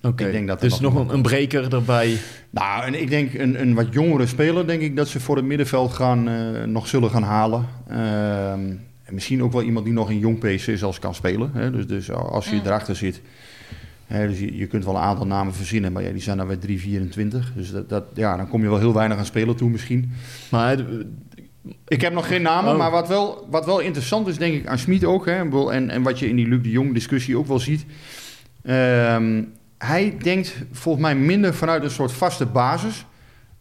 Oké, 0.02 0.26
Ik 0.26 0.32
denk 0.32 0.48
dat 0.48 0.62
er 0.62 0.68
dus 0.68 0.80
nog 0.80 0.94
nog 0.94 1.08
een, 1.08 1.14
een 1.14 1.22
breker 1.22 1.74
erbij. 1.74 2.16
Nou, 2.50 2.84
en 2.84 3.00
ik 3.00 3.10
denk 3.10 3.34
een, 3.34 3.60
een 3.60 3.74
wat 3.74 3.86
jongere 3.90 4.26
speler, 4.26 4.66
denk 4.66 4.80
ik 4.82 4.96
dat 4.96 5.08
ze 5.08 5.20
voor 5.20 5.36
het 5.36 5.44
middenveld 5.44 5.92
gaan, 5.92 6.28
eh, 6.28 6.64
nog 6.64 6.86
zullen 6.86 7.10
gaan 7.10 7.22
halen. 7.22 7.66
Ehm, 7.88 8.70
en 9.04 9.14
misschien 9.14 9.42
ook 9.42 9.52
wel 9.52 9.62
iemand 9.62 9.84
die 9.84 9.94
nog 9.94 10.10
in 10.10 10.18
jong 10.18 10.38
PSV 10.38 10.78
zelfs 10.78 10.98
kan 10.98 11.14
spelen. 11.14 11.50
Hè? 11.54 11.70
Dus, 11.70 11.86
dus 11.86 12.10
als 12.10 12.50
je 12.50 12.60
erachter 12.64 12.96
zit. 12.96 13.20
Hè, 14.10 14.26
dus 14.28 14.38
je, 14.38 14.56
je 14.56 14.66
kunt 14.66 14.84
wel 14.84 14.94
een 14.94 15.00
aantal 15.02 15.26
namen 15.26 15.54
verzinnen, 15.54 15.92
maar 15.92 16.02
ja, 16.02 16.10
die 16.10 16.22
zijn 16.22 16.36
dan 16.36 16.46
bij 16.46 16.58
3,24. 16.68 17.54
Dus 17.54 17.70
dat, 17.70 17.88
dat, 17.88 18.04
ja, 18.14 18.36
dan 18.36 18.48
kom 18.48 18.62
je 18.62 18.68
wel 18.68 18.78
heel 18.78 18.94
weinig 18.94 19.18
aan 19.18 19.24
spelen 19.24 19.56
toe 19.56 19.70
misschien. 19.70 20.12
Maar 20.50 20.78
eh, 20.78 20.84
Ik 21.88 22.00
heb 22.00 22.12
nog 22.12 22.26
geen 22.26 22.42
namen, 22.42 22.72
Oh. 22.72 22.78
maar 22.78 22.90
wat 22.90 23.08
wel, 23.08 23.46
wat 23.50 23.66
wel 23.66 23.78
interessant 23.80 24.26
is, 24.28 24.38
denk 24.38 24.54
ik, 24.54 24.66
aan 24.66 24.78
Smit 24.78 25.04
ook. 25.04 25.26
Hè, 25.26 25.32
en, 25.70 25.90
en 25.90 26.02
wat 26.02 26.18
je 26.18 26.28
in 26.28 26.36
die 26.36 26.48
Luc 26.48 26.62
de 26.62 26.70
Jong 26.70 26.94
discussie 26.94 27.38
ook 27.38 27.46
wel 27.46 27.58
ziet. 27.58 27.84
Ehm, 28.62 29.42
hij 29.78 30.16
denkt 30.22 30.56
volgens 30.72 31.04
mij 31.04 31.14
minder 31.16 31.54
vanuit 31.54 31.82
een 31.84 31.90
soort 31.90 32.12
vaste 32.12 32.46
basis 32.46 33.04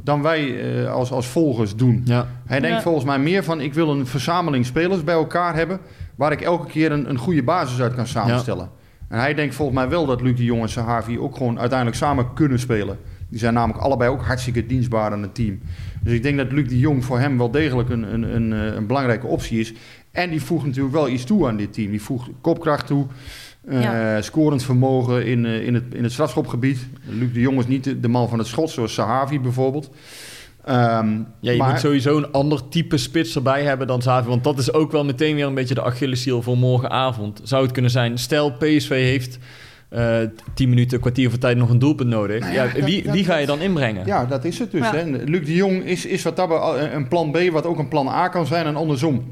dan 0.04 0.22
wij 0.22 0.62
eh, 0.84 0.92
als, 0.92 1.12
als 1.12 1.28
volgers 1.28 1.76
doen. 1.76 2.02
ja. 2.06 2.28
Hij 2.46 2.60
denkt 2.60 2.76
Ja. 2.78 2.82
volgens 2.84 3.06
mij 3.06 3.20
meer 3.20 3.44
van, 3.44 3.62
ik 3.62 3.74
wil 3.74 3.92
een 3.92 4.08
verzameling 4.08 4.66
spelers 4.66 5.04
bij 5.04 5.16
elkaar 5.16 5.56
hebben... 5.56 5.80
waar 6.16 6.32
ik 6.32 6.42
elke 6.42 6.68
keer 6.68 6.92
een, 6.92 7.10
een 7.10 7.18
goede 7.18 7.44
basis 7.44 7.80
uit 7.82 7.96
kan 7.96 8.08
samenstellen. 8.08 8.70
En 9.10 9.20
hij 9.20 9.34
denkt 9.34 9.56
volgens 9.56 9.78
mij 9.78 9.90
wel 9.90 10.06
dat 10.06 10.22
Luc 10.22 10.36
de 10.36 10.44
Jong 10.44 10.62
en 10.62 10.70
Sahavi 10.70 11.20
ook 11.20 11.36
gewoon 11.36 11.60
uiteindelijk 11.60 11.98
samen 11.98 12.34
kunnen 12.34 12.60
spelen. 12.60 12.98
Die 13.30 13.40
zijn 13.40 13.54
namelijk 13.54 13.84
allebei 13.84 14.10
ook 14.10 14.22
hartstikke 14.22 14.66
dienstbaar 14.66 15.12
aan 15.12 15.22
het 15.22 15.36
team. 15.36 15.60
Dus 16.02 16.14
ik 16.14 16.24
denk 16.24 16.38
dat 16.38 16.52
Luc 16.52 16.68
de 16.68 16.80
Jong 16.80 17.06
voor 17.06 17.20
hem 17.20 17.38
wel 17.38 17.52
degelijk 17.52 17.90
een, 17.90 18.14
een, 18.14 18.36
een, 18.36 18.54
eh, 18.54 18.76
een 18.76 18.88
belangrijke 18.88 19.28
optie 19.28 19.60
is. 19.60 19.74
En 20.12 20.30
die 20.30 20.42
voegt 20.42 20.66
natuurlijk 20.66 20.96
wel 20.96 21.10
iets 21.10 21.24
toe 21.24 21.48
aan 21.48 21.58
dit 21.58 21.74
team. 21.74 21.92
Die 21.92 22.02
voegt 22.02 22.30
kopkracht 22.42 22.88
toe, 22.88 23.06
eh, 23.66 24.16
scorend 24.20 24.64
vermogen 24.64 25.26
in, 25.26 25.46
eh, 25.46 25.66
in, 25.66 25.74
het, 25.74 25.84
in 25.94 26.04
het 26.04 26.12
strafschopgebied. 26.12 26.88
Luc 27.06 27.34
de 27.34 27.40
Jong 27.40 27.60
is 27.60 27.68
niet 27.68 27.84
de, 27.84 28.00
de 28.00 28.08
man 28.08 28.30
van 28.30 28.38
het 28.38 28.48
schot, 28.48 28.70
zoals 28.70 28.94
Sahavi 28.94 29.40
bijvoorbeeld. 29.40 29.92
Ehm, 30.70 31.10
Ja, 31.40 31.52
je 31.52 31.58
maar- 31.58 31.70
moet 31.70 31.80
sowieso 31.80 32.18
een 32.18 32.32
ander 32.32 32.68
type 32.70 32.98
spits 32.98 33.36
erbij 33.36 33.64
hebben 33.64 33.88
dan 33.88 34.00
Xavi. 34.00 34.28
Want 34.28 34.44
dat 34.44 34.58
is 34.60 34.74
ook 34.74 34.92
wel 34.92 35.06
meteen 35.06 35.36
weer 35.36 35.46
een 35.46 35.54
beetje 35.54 35.74
de 35.74 35.84
Achilleshiel 35.84 36.42
voor 36.42 36.58
morgenavond. 36.58 37.42
Zou 37.44 37.64
het 37.64 37.72
kunnen 37.72 37.92
zijn, 37.92 38.18
stel 38.18 38.52
PSV 38.52 38.90
heeft 38.90 39.38
eh 39.90 40.18
10 40.54 40.70
minuten, 40.70 40.94
een 40.96 41.02
kwartier 41.02 41.30
voor 41.30 41.40
tijd 41.40 41.58
nog 41.58 41.70
een 41.70 41.80
doelpunt 41.80 42.10
nodig. 42.10 42.40
Nou 42.40 42.54
ja, 42.54 42.64
ja, 42.64 42.74
dat- 42.74 42.84
wie, 42.84 43.04
dat- 43.04 43.14
wie 43.14 43.24
ga 43.26 43.38
je 43.38 43.46
dan 43.46 43.60
inbrengen? 43.62 44.06
Ja, 44.06 44.26
dat 44.26 44.46
is 44.46 44.60
het 44.60 44.72
dus. 44.72 44.82
Ja. 44.82 44.96
Hè. 44.96 45.04
Luc 45.26 45.46
de 45.46 45.54
Jong 45.56 45.84
is, 45.84 46.06
is 46.06 46.24
wat 46.24 46.36
dat 46.36 46.50
een 46.94 47.08
plan 47.08 47.32
B, 47.32 47.38
wat 47.52 47.66
ook 47.66 47.80
een 47.80 47.88
plan 47.88 48.08
A 48.08 48.28
kan 48.28 48.46
zijn 48.46 48.66
en 48.66 48.76
andersom. 48.76 49.24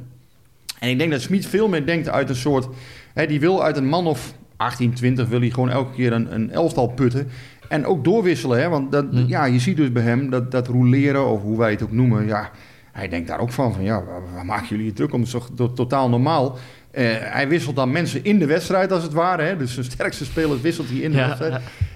En 0.80 0.90
ik 0.90 0.98
denk 0.98 1.12
dat 1.12 1.22
Smit 1.22 1.46
veel 1.46 1.68
meer 1.68 1.86
denkt 1.86 2.10
uit 2.10 2.30
een 2.30 2.36
soort... 2.36 2.68
Hè, 3.14 3.26
die 3.28 3.40
wil 3.40 3.64
uit 3.64 3.78
een 3.78 3.88
man 3.88 4.08
of 4.08 4.34
18, 4.58 4.94
20, 4.94 5.28
wil 5.28 5.40
hij 5.40 5.50
gewoon 5.50 5.70
elke 5.70 5.94
keer 5.96 6.14
een, 6.14 6.34
een 6.34 6.52
elftal 6.52 6.88
putten. 6.88 7.28
En 7.70 7.86
ook 7.86 8.03
doorwisselen, 8.03 8.59
hè, 8.61 8.70
want 8.70 8.91
dat, 8.91 9.05
Hm. 9.11 9.24
ja, 9.28 9.45
je 9.45 9.59
ziet 9.59 9.78
dus 9.78 9.91
bij 9.91 10.03
hem 10.03 10.30
dat, 10.30 10.51
dat 10.51 10.68
rouleren, 10.68 11.28
of 11.28 11.41
hoe 11.41 11.57
wij 11.57 11.72
het 11.72 11.84
ook 11.84 11.91
noemen... 11.91 12.26
Ja, 12.28 12.49
hij 12.91 13.07
denkt 13.07 13.28
daar 13.28 13.39
ook 13.39 13.51
van, 13.51 13.74
van 13.74 13.84
ja, 13.84 14.03
waar, 14.34 14.45
maken 14.45 14.68
jullie 14.68 14.86
je 14.86 14.93
druk 14.93 15.13
om? 15.13 15.18
Het 15.20 15.28
is 15.28 15.34
toch 15.34 15.49
to- 15.55 15.74
totaal 15.74 16.09
normaal. 16.09 16.57
Eh, 16.91 17.05
hij 17.20 17.47
wisselt 17.47 17.76
dan 17.76 17.91
mensen 17.91 18.24
in 18.24 18.39
de 18.39 18.45
wedstrijd, 18.45 18.91
als 18.91 19.03
het 19.03 19.13
ware. 19.13 19.41
Hè? 19.43 19.57
Dus 19.57 19.74
zijn 19.74 19.86
sterkste 19.86 20.26
spelers 20.26 20.61
wisselt 20.61 20.88
hij 20.89 20.97
in 20.97 21.11
de 21.11 21.18
Ja. 21.18 21.26
wedstrijd. 21.28 21.53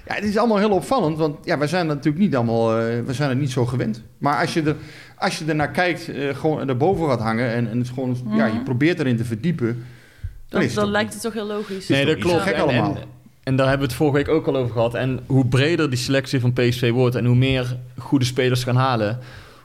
Ja, 0.08 0.14
het 0.16 0.24
is 0.24 0.38
allemaal 0.38 0.58
heel 0.58 0.70
opvallend, 0.70 1.18
want 1.18 1.38
ja, 1.44 1.58
wij 1.58 1.68
zijn 1.68 1.88
natuurlijk 1.88 2.18
niet 2.24 2.36
allemaal, 2.36 2.78
eh, 2.78 2.86
we 3.06 3.14
zijn 3.14 3.30
het 3.30 3.40
niet 3.40 3.52
zo 3.52 3.66
gewend. 3.66 4.04
Maar 4.18 4.40
als 4.42 4.54
je 4.54 4.62
er, 4.62 4.76
als 5.18 5.40
je 5.40 5.46
er 5.46 5.56
naar 5.56 5.72
kijkt, 5.72 6.10
eh, 6.12 6.36
gewoon 6.36 6.70
erboven 6.70 7.08
gaat 7.10 7.20
hangen 7.22 7.54
en, 7.54 7.70
en 7.70 7.78
het 7.80 7.90
gewoon, 7.90 8.18
ja, 8.30 8.46
je 8.46 8.54
Mhm. 8.54 8.64
probeert 8.64 9.00
erin 9.00 9.18
te 9.18 9.26
verdiepen, 9.26 9.68
dan, 9.68 9.80
Dan, 10.50 10.60
is 10.62 10.66
het 10.66 10.76
dan 10.76 10.84
toch- 10.84 10.94
lijkt 10.94 11.14
het 11.14 11.22
toch 11.22 11.34
heel 11.34 11.48
logisch. 11.48 11.88
Nee, 11.88 12.06
dat 12.06 12.18
klopt. 12.18 12.42
gek 12.42 12.54
En, 12.56 12.62
allemaal? 12.62 12.96
en, 12.96 13.02
en 13.44 13.56
daar 13.56 13.68
hebben 13.68 13.88
we 13.88 13.94
het 13.94 14.02
vorige 14.04 14.18
week 14.18 14.28
ook 14.28 14.48
al 14.48 14.56
over 14.56 14.74
gehad. 14.74 14.94
En 14.94 15.20
hoe 15.26 15.46
breder 15.46 15.90
die 15.90 16.00
selectie 16.00 16.40
van 16.40 16.54
PSV 16.54 16.92
wordt 16.92 17.16
en 17.16 17.26
hoe 17.26 17.36
meer 17.36 17.78
goede 17.98 18.26
spelers 18.26 18.64
gaan 18.64 18.76
halen, 18.76 19.20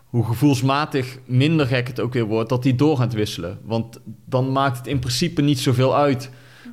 hoe 0.07 0.25
gevoelsmatig 0.25 1.19
minder 1.25 1.67
gek 1.67 1.87
het 1.87 2.01
ook 2.01 2.13
weer 2.13 2.25
wordt 2.25 2.49
dat 2.49 2.63
die 2.63 2.75
door 2.75 2.97
gaan 2.97 3.11
wisselen. 3.11 3.59
Want 3.65 4.01
dan 4.25 4.53
maakt 4.53 4.79
het 4.79 4.87
in 4.87 4.99
principe 4.99 5.43
niet 5.43 5.59
zoveel 5.59 5.97
uit 5.97 6.31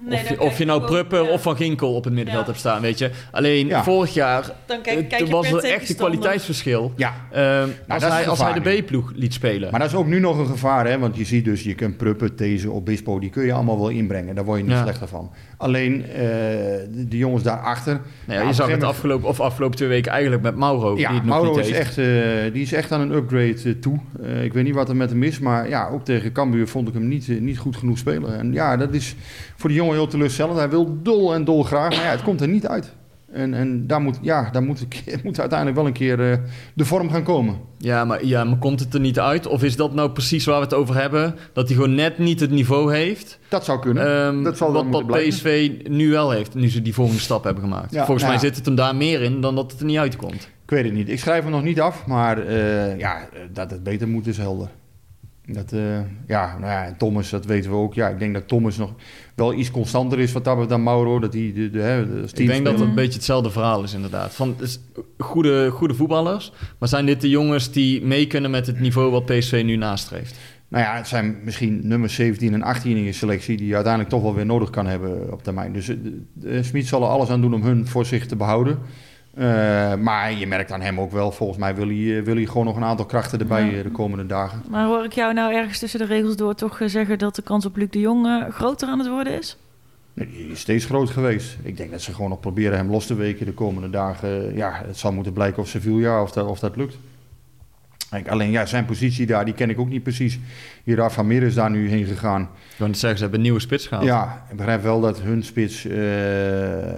Nee, 0.10 0.20
of, 0.20 0.30
je, 0.30 0.40
of 0.42 0.60
nou 0.66 0.82
ook- 0.82 0.88
Prupper 0.88 1.24
ja. 1.24 1.30
of 1.30 1.42
Van 1.42 1.56
Ginkel 1.56 1.96
op 1.96 2.04
het 2.04 2.14
middenveld 2.14 2.46
Ja. 2.46 2.52
hebt 2.52 2.60
staan, 2.64 2.82
weet 2.82 2.98
je. 2.98 3.10
Alleen 3.32 3.68
Ja. 3.68 3.84
vorig 3.84 4.14
jaar 4.14 4.52
Dan 4.66 4.82
kijk, 4.82 5.10
kijk 5.10 5.28
was 5.28 5.52
er 5.52 5.64
echt 5.64 5.90
een 5.90 5.96
kwaliteitsverschil. 5.96 6.94
Ja, 6.96 7.14
Ehm, 7.32 7.68
als, 7.88 8.04
hij, 8.04 8.28
als 8.28 8.40
hij 8.42 8.54
de 8.60 8.82
B-ploeg 8.82 9.12
liet 9.16 9.34
spelen. 9.34 9.72
maar 9.72 9.80
dat 9.80 9.90
is 9.90 9.96
ook 9.96 10.08
nu 10.08 10.20
nog 10.20 10.38
een 10.38 10.48
gevaar, 10.48 10.88
hè? 10.88 11.00
want 11.00 11.16
je 11.18 11.24
ziet 11.26 11.46
dus, 11.46 11.64
je 11.64 11.74
kunt 11.76 11.98
Pruppen, 11.98 12.36
These, 12.36 12.72
Obispo, 12.72 13.20
die 13.20 13.30
kun 13.30 13.46
je 13.46 13.54
allemaal 13.54 13.78
wel 13.80 13.90
inbrengen. 13.90 14.36
Daar 14.36 14.46
word 14.46 14.58
je 14.60 14.64
niet 14.66 14.74
Ja. 14.74 14.82
slechter 14.82 15.08
van. 15.08 15.32
Alleen, 15.58 16.06
eh, 16.06 16.20
de, 16.90 17.18
jongens 17.18 17.44
daarachter... 17.44 18.02
Nou 18.26 18.40
ja, 18.42 18.48
je 18.48 18.54
zag 18.54 18.68
het 18.70 18.84
afgelopen, 18.84 19.28
of 19.30 19.40
afgelopen 19.40 19.76
twee 19.78 19.90
weken 19.90 20.12
eigenlijk 20.12 20.42
met 20.42 20.56
Mauro. 20.56 20.96
die 20.96 21.06
het 21.06 21.14
nog 21.16 21.26
Mauro 21.26 21.50
niet 21.50 21.60
is 21.60 21.72
heeft. 21.72 21.80
echt, 21.80 21.98
eh, 21.98 22.54
die 22.54 22.62
is 22.62 22.74
echt 22.74 22.92
aan 22.92 23.02
een 23.02 23.12
upgrade 23.12 23.56
eh, 23.66 23.72
toe. 23.82 24.00
Eh, 24.24 24.44
ik 24.44 24.54
weet 24.54 24.64
niet 24.64 24.74
wat 24.76 24.90
er 24.90 24.96
met 24.96 25.10
hem 25.10 25.24
is, 25.24 25.40
maar 25.40 25.70
ja, 25.70 25.88
ook 25.92 26.06
tegen 26.06 26.32
Cambuur 26.32 26.68
vond 26.68 26.88
ik 26.88 26.94
hem 26.94 27.08
niet, 27.08 27.42
niet 27.42 27.58
goed 27.58 27.76
genoeg 27.78 27.98
spelen. 27.98 28.38
En 28.40 28.54
ja, 28.54 28.78
dat 28.78 28.94
is 28.94 29.16
voor 29.56 29.70
de 29.70 29.76
jongen 29.94 30.08
heel 30.10 30.12
teleurstellend. 30.12 30.58
Hij 30.58 30.70
wil 30.70 30.98
dol 31.02 31.34
en 31.34 31.44
dol 31.44 31.64
graag, 31.64 31.90
maar 31.96 32.06
ja, 32.06 32.12
het 32.12 32.24
komt 32.24 32.42
er 32.42 32.48
niet 32.48 32.68
uit. 32.68 32.94
En, 33.32 33.54
en 33.54 33.88
daar 33.88 34.02
moet, 34.02 34.18
ja, 34.22 34.50
daar 34.52 34.64
moet, 34.64 34.82
ik- 34.82 35.04
moet 35.24 35.40
uiteindelijk 35.40 35.78
wel 35.80 35.88
een 35.88 35.94
keer 35.94 36.32
eh, 36.32 36.38
de 36.74 36.86
vorm 36.86 37.10
gaan 37.10 37.24
komen. 37.24 37.56
Ja 37.78 38.06
maar, 38.06 38.26
ja, 38.26 38.44
maar 38.44 38.58
komt 38.58 38.80
het 38.80 38.94
er 38.94 39.00
niet 39.00 39.20
uit? 39.20 39.48
Of 39.48 39.64
is 39.64 39.76
dat 39.76 39.94
nou 39.94 40.10
precies 40.10 40.46
waar 40.46 40.58
we 40.58 40.64
het 40.64 40.74
over 40.74 40.96
hebben? 40.96 41.36
Dat 41.54 41.68
hij 41.68 41.76
gewoon 41.76 41.96
net 41.96 42.18
niet 42.18 42.40
het 42.40 42.52
niveau 42.52 42.94
heeft. 42.96 43.40
Dat 43.50 43.66
zou 43.66 43.80
kunnen. 43.80 44.26
ehm, 44.26 44.44
dat 44.44 44.58
zal 44.58 44.74
wel 44.74 44.90
wat. 44.90 45.08
PSV 45.08 45.72
nu 45.88 46.10
wel 46.12 46.32
heeft, 46.32 46.54
nu 46.54 46.70
ze 46.70 46.82
die 46.82 46.94
volgende 46.94 47.22
stap 47.22 47.44
hebben 47.44 47.64
gemaakt. 47.64 47.92
Ja, 47.92 48.06
Volgens 48.06 48.26
nou 48.26 48.34
mij 48.36 48.42
ja. 48.44 48.48
zit 48.48 48.56
het 48.58 48.66
hem 48.66 48.76
daar 48.76 48.96
meer 48.96 49.22
in 49.22 49.42
dan 49.42 49.56
dat 49.56 49.72
het 49.72 49.80
er 49.80 49.86
niet 49.86 49.98
uitkomt. 49.98 50.50
Ik 50.64 50.70
weet 50.70 50.84
het 50.84 50.94
niet. 50.94 51.10
Ik 51.10 51.20
schrijf 51.20 51.44
hem 51.44 51.52
nog 51.52 51.64
niet 51.64 51.82
af, 51.82 52.06
maar 52.06 52.38
eh, 52.46 52.98
ja, 53.00 53.18
eh, 53.18 53.40
dat 53.54 53.72
het 53.72 53.84
beter 53.84 54.08
moet 54.08 54.28
is 54.28 54.38
helder. 54.38 54.68
Dat, 55.46 55.72
eh, 55.72 56.00
ja, 56.28 56.58
nou 56.60 56.72
ja, 56.72 56.96
Thomas, 56.98 57.30
dat 57.30 57.46
weten 57.46 57.72
we 57.72 57.78
ook. 57.78 57.94
Ja, 57.94 58.08
ik 58.08 58.20
denk 58.20 58.34
dat 58.34 58.48
Thomas 58.48 58.78
nog 58.78 58.94
wel 59.36 59.54
iets 59.54 59.72
constanter 59.72 60.20
is 60.20 60.32
wat 60.32 60.46
dat 60.46 60.70
dan 60.70 60.84
Mauro. 60.84 61.20
Dat 61.20 61.34
hij 61.34 61.54
de, 61.54 62.26
Ik 62.34 62.48
denk 62.48 62.66
dat 62.66 62.80
het 62.80 62.88
een 62.88 62.96
beetje 62.96 63.14
hetzelfde 63.14 63.52
verhaal 63.52 63.84
is 63.84 63.94
inderdaad. 63.94 64.34
Van, 64.34 64.56
is 64.60 64.80
goede, 65.18 65.70
goede 65.70 65.94
voetballers, 65.94 66.52
maar 66.80 66.90
zijn 66.90 67.06
dit 67.06 67.22
de 67.22 67.30
jongens 67.30 67.72
die 67.72 68.06
mee 68.06 68.28
kunnen 68.28 68.52
met 68.52 68.68
het 68.68 68.80
niveau 68.80 69.12
wat 69.12 69.26
PSV 69.26 69.62
nu 69.66 69.76
nastreeft? 69.76 70.36
Nou 70.68 70.86
ja, 70.86 70.96
het 70.96 71.08
zijn 71.08 71.38
misschien 71.44 71.82
nummer 71.84 72.10
17 72.10 72.54
en 72.54 72.64
18 72.64 72.98
in 72.98 73.04
je 73.04 73.12
selectie 73.12 73.58
die 73.58 73.68
je 73.68 73.76
uiteindelijk 73.76 74.14
toch 74.14 74.22
wel 74.22 74.36
weer 74.36 74.46
nodig 74.46 74.70
kan 74.70 74.86
hebben 74.86 75.32
op 75.32 75.44
termijn. 75.44 75.74
Dus 75.74 75.90
eh, 75.90 75.98
Smit 76.62 76.88
zal 76.88 77.02
er 77.02 77.08
alles 77.08 77.30
aan 77.30 77.42
doen 77.42 77.54
om 77.54 77.64
hun 77.64 77.88
voor 77.88 78.06
zich 78.06 78.26
te 78.26 78.36
behouden. 78.36 78.80
Eh, 79.34 79.96
maar 79.96 80.34
je 80.34 80.48
merkt 80.48 80.72
aan 80.72 80.82
hem 80.82 81.00
ook 81.00 81.12
wel, 81.12 81.32
volgens 81.32 81.60
mij 81.60 81.76
wil 81.76 81.88
hij, 81.88 82.18
eh, 82.18 82.24
wil 82.24 82.36
hij 82.36 82.46
gewoon 82.46 82.66
nog 82.66 82.76
een 82.76 82.84
aantal 82.84 83.06
krachten 83.06 83.40
erbij 83.40 83.66
Ja. 83.66 83.78
eh, 83.78 83.84
de 83.84 83.92
komende 83.92 84.26
dagen. 84.26 84.64
Maar 84.70 84.86
hoor 84.86 85.04
ik 85.04 85.14
jou 85.14 85.34
nou 85.34 85.54
ergens 85.54 85.80
tussen 85.80 86.00
de 86.00 86.06
regels 86.06 86.36
door 86.36 86.56
toch 86.56 86.80
zeggen 86.86 87.18
dat 87.18 87.36
de 87.36 87.42
kans 87.42 87.66
op 87.66 87.76
Luc 87.76 87.90
de 87.90 88.00
Jong 88.00 88.46
groter 88.50 88.88
aan 88.88 89.00
het 89.00 89.08
worden 89.08 89.38
is? 89.40 89.58
Nee, 90.14 90.28
Die 90.32 90.48
is 90.52 90.60
steeds 90.60 90.86
groot 90.86 91.10
geweest. 91.10 91.58
Ik 91.64 91.78
denk 91.78 91.92
dat 91.92 92.02
ze 92.02 92.14
gewoon 92.14 92.30
nog 92.30 92.40
proberen 92.40 92.78
hem 92.78 92.90
los 92.92 93.06
te 93.06 93.16
weken 93.16 93.46
de 93.46 93.54
komende 93.54 93.90
dagen. 93.90 94.56
Ja, 94.56 94.82
het 94.86 94.98
zal 94.98 95.12
moeten 95.14 95.34
blijken 95.34 95.62
of 95.62 95.68
Sevilla 95.68 96.22
of 96.22 96.32
dat, 96.32 96.48
of 96.48 96.60
dat 96.60 96.76
lukt. 96.76 96.98
Kijk, 98.14 98.28
alleen 98.28 98.52
ja, 98.52 98.66
zijn 98.66 98.86
positie 98.86 99.26
daar, 99.26 99.46
die 99.46 99.54
ken 99.54 99.70
ik 99.70 99.80
ook 99.80 99.90
niet 99.90 100.04
precies. 100.04 100.40
Hieraf 100.84 101.14
van 101.14 101.28
Meer 101.28 101.44
is 101.44 101.54
daar 101.54 101.70
nu 101.70 101.90
heen 101.90 102.06
gegaan. 102.06 102.50
Niet 102.78 102.98
zeggen, 102.98 103.18
ze 103.18 103.24
hebben 103.24 103.40
een 103.40 103.46
nieuwe 103.46 103.60
spits 103.60 103.88
gehaald. 103.88 104.06
Ja, 104.06 104.46
ik 104.50 104.56
begrijp 104.56 104.84
wel 104.84 105.02
dat 105.02 105.22
hun 105.22 105.44
spits, 105.44 105.86
eh 105.86 105.98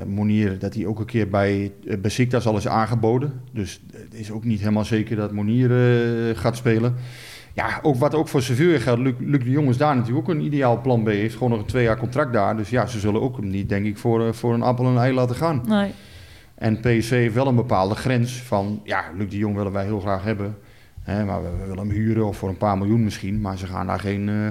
Monier, 0.08 0.60
dat 0.60 0.74
hij 0.74 0.86
ook 0.86 1.00
een 1.00 1.06
keer 1.06 1.30
bij 1.30 1.72
uh, 1.84 1.98
Besiktas 1.98 2.46
al 2.46 2.58
is 2.58 2.68
aangeboden. 2.68 3.42
Dus 3.52 3.82
het 3.92 4.14
is 4.14 4.32
ook 4.32 4.44
niet 4.44 4.60
helemaal 4.60 4.86
zeker 4.86 5.16
dat 5.16 5.32
Monier 5.32 5.72
eh, 5.72 6.38
gaat 6.38 6.58
spelen. 6.58 6.96
Ja, 7.54 7.80
ook 7.82 7.96
wat 7.96 8.16
ook 8.16 8.28
voor 8.28 8.42
Sevilla 8.42 8.80
geldt, 8.80 9.02
Luc, 9.02 9.14
Luc 9.20 9.44
de 9.44 9.50
Jong 9.50 9.70
is 9.70 9.78
daar 9.78 9.96
natuurlijk 9.96 10.30
ook 10.30 10.36
een 10.36 10.46
ideaal 10.46 10.82
plan 10.82 11.04
B. 11.04 11.08
Heeft 11.08 11.34
gewoon 11.34 11.50
nog 11.50 11.60
een 11.60 11.66
twee 11.66 11.84
jaar 11.84 11.98
contract 11.98 12.34
daar. 12.34 12.58
Dus 12.58 12.70
ja, 12.70 12.86
ze 12.86 13.00
zullen 13.00 13.22
ook 13.22 13.38
hem 13.38 13.50
niet, 13.50 13.70
denk 13.70 13.86
ik, 13.86 13.98
voor, 13.98 14.36
voor 14.36 14.54
een 14.54 14.62
appel 14.62 14.86
en 14.86 14.92
een 14.92 14.98
ei 14.98 15.14
laten 15.14 15.36
gaan. 15.36 15.64
Nee. 15.68 15.92
En 16.56 16.80
PSV 16.80 17.10
heeft 17.10 17.34
wel 17.34 17.48
een 17.48 17.56
bepaalde 17.56 17.96
grens 17.96 18.42
van, 18.42 18.82
ja, 18.84 19.04
Luc 19.18 19.30
de 19.30 19.38
Jong 19.38 19.56
willen 19.56 19.72
wij 19.72 19.84
heel 19.84 20.00
graag 20.00 20.24
hebben. 20.24 20.58
Hè, 21.06 21.26
maar 21.26 21.44
we, 21.44 21.50
we 21.50 21.58
willen 21.68 21.78
hem 21.88 21.90
huren 21.90 22.26
of 22.28 22.38
voor 22.38 22.50
een 22.50 22.58
paar 22.58 22.78
miljoen 22.78 23.04
misschien. 23.04 23.42
Maar 23.42 23.58
ze 23.58 23.66
gaan 23.66 23.88
daar 23.88 24.00
geen, 24.00 24.30
eh, 24.30 24.48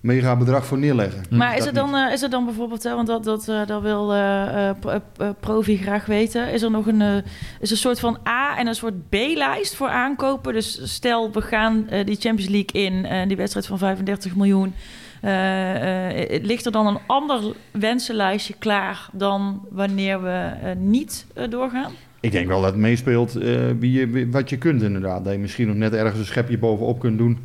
mega 0.00 0.36
bedrag 0.36 0.66
voor 0.66 0.78
neerleggen. 0.78 1.22
Maar 1.30 1.52
is 1.52 1.58
Dat 1.58 1.66
er, 1.66 1.72
dan, 1.74 1.96
eh, 1.96 2.12
is 2.12 2.22
er 2.22 2.30
dan 2.30 2.44
bijvoorbeeld, 2.44 2.82
hè, 2.82 2.94
want 2.94 3.06
dat, 3.06 3.24
dat, 3.24 3.48
eh, 3.48 3.66
dat 3.66 3.82
wil 3.82 4.12
eh, 4.14 4.68
eh, 4.68 4.76
Pro- 4.80 5.00
eh, 5.16 5.28
Provi 5.40 5.76
graag 5.76 6.06
weten, 6.06 6.52
is 6.52 6.62
er 6.62 6.70
nog 6.70 6.86
een, 6.86 7.22
is 7.60 7.70
een 7.70 7.76
soort 7.76 8.00
van 8.00 8.18
A- 8.28 8.56
en 8.58 8.66
een 8.66 8.74
soort 8.74 9.08
B-lijst 9.08 9.74
voor 9.74 9.88
aankopen? 9.88 10.52
Dus 10.52 10.94
stel, 10.94 11.32
we 11.32 11.40
gaan 11.42 11.88
eh, 11.88 12.04
die 12.06 12.16
Champions 12.20 12.50
League 12.50 12.82
in, 12.84 13.04
eh, 13.04 13.26
die 13.28 13.36
wedstrijd 13.36 13.66
van 13.66 13.78
35 13.78 14.36
miljoen. 14.36 14.74
Eh, 15.20 16.34
eh, 16.34 16.42
ligt 16.44 16.66
er 16.66 16.72
dan 16.72 16.86
een 16.86 16.98
ander 17.06 17.40
wensenlijstje 17.70 18.54
klaar 18.58 19.08
dan 19.12 19.66
wanneer 19.70 20.22
we 20.22 20.50
niet 20.76 21.26
eh, 21.34 21.44
doorgaan? 21.50 21.92
Ik 22.20 22.32
denk 22.32 22.46
wel 22.46 22.60
dat 22.60 22.70
het 22.70 22.80
meespeelt 22.80 23.36
eh, 23.36 23.70
wie 23.78 23.92
je, 23.92 24.28
wat 24.30 24.50
je 24.50 24.58
kunt 24.58 24.82
inderdaad. 24.82 25.24
Dat 25.24 25.32
je 25.32 25.38
misschien 25.38 25.66
nog 25.66 25.76
net 25.76 25.94
ergens 25.94 26.18
een 26.18 26.26
schepje 26.26 26.58
bovenop 26.58 26.98
kunt 27.00 27.18
doen. 27.18 27.38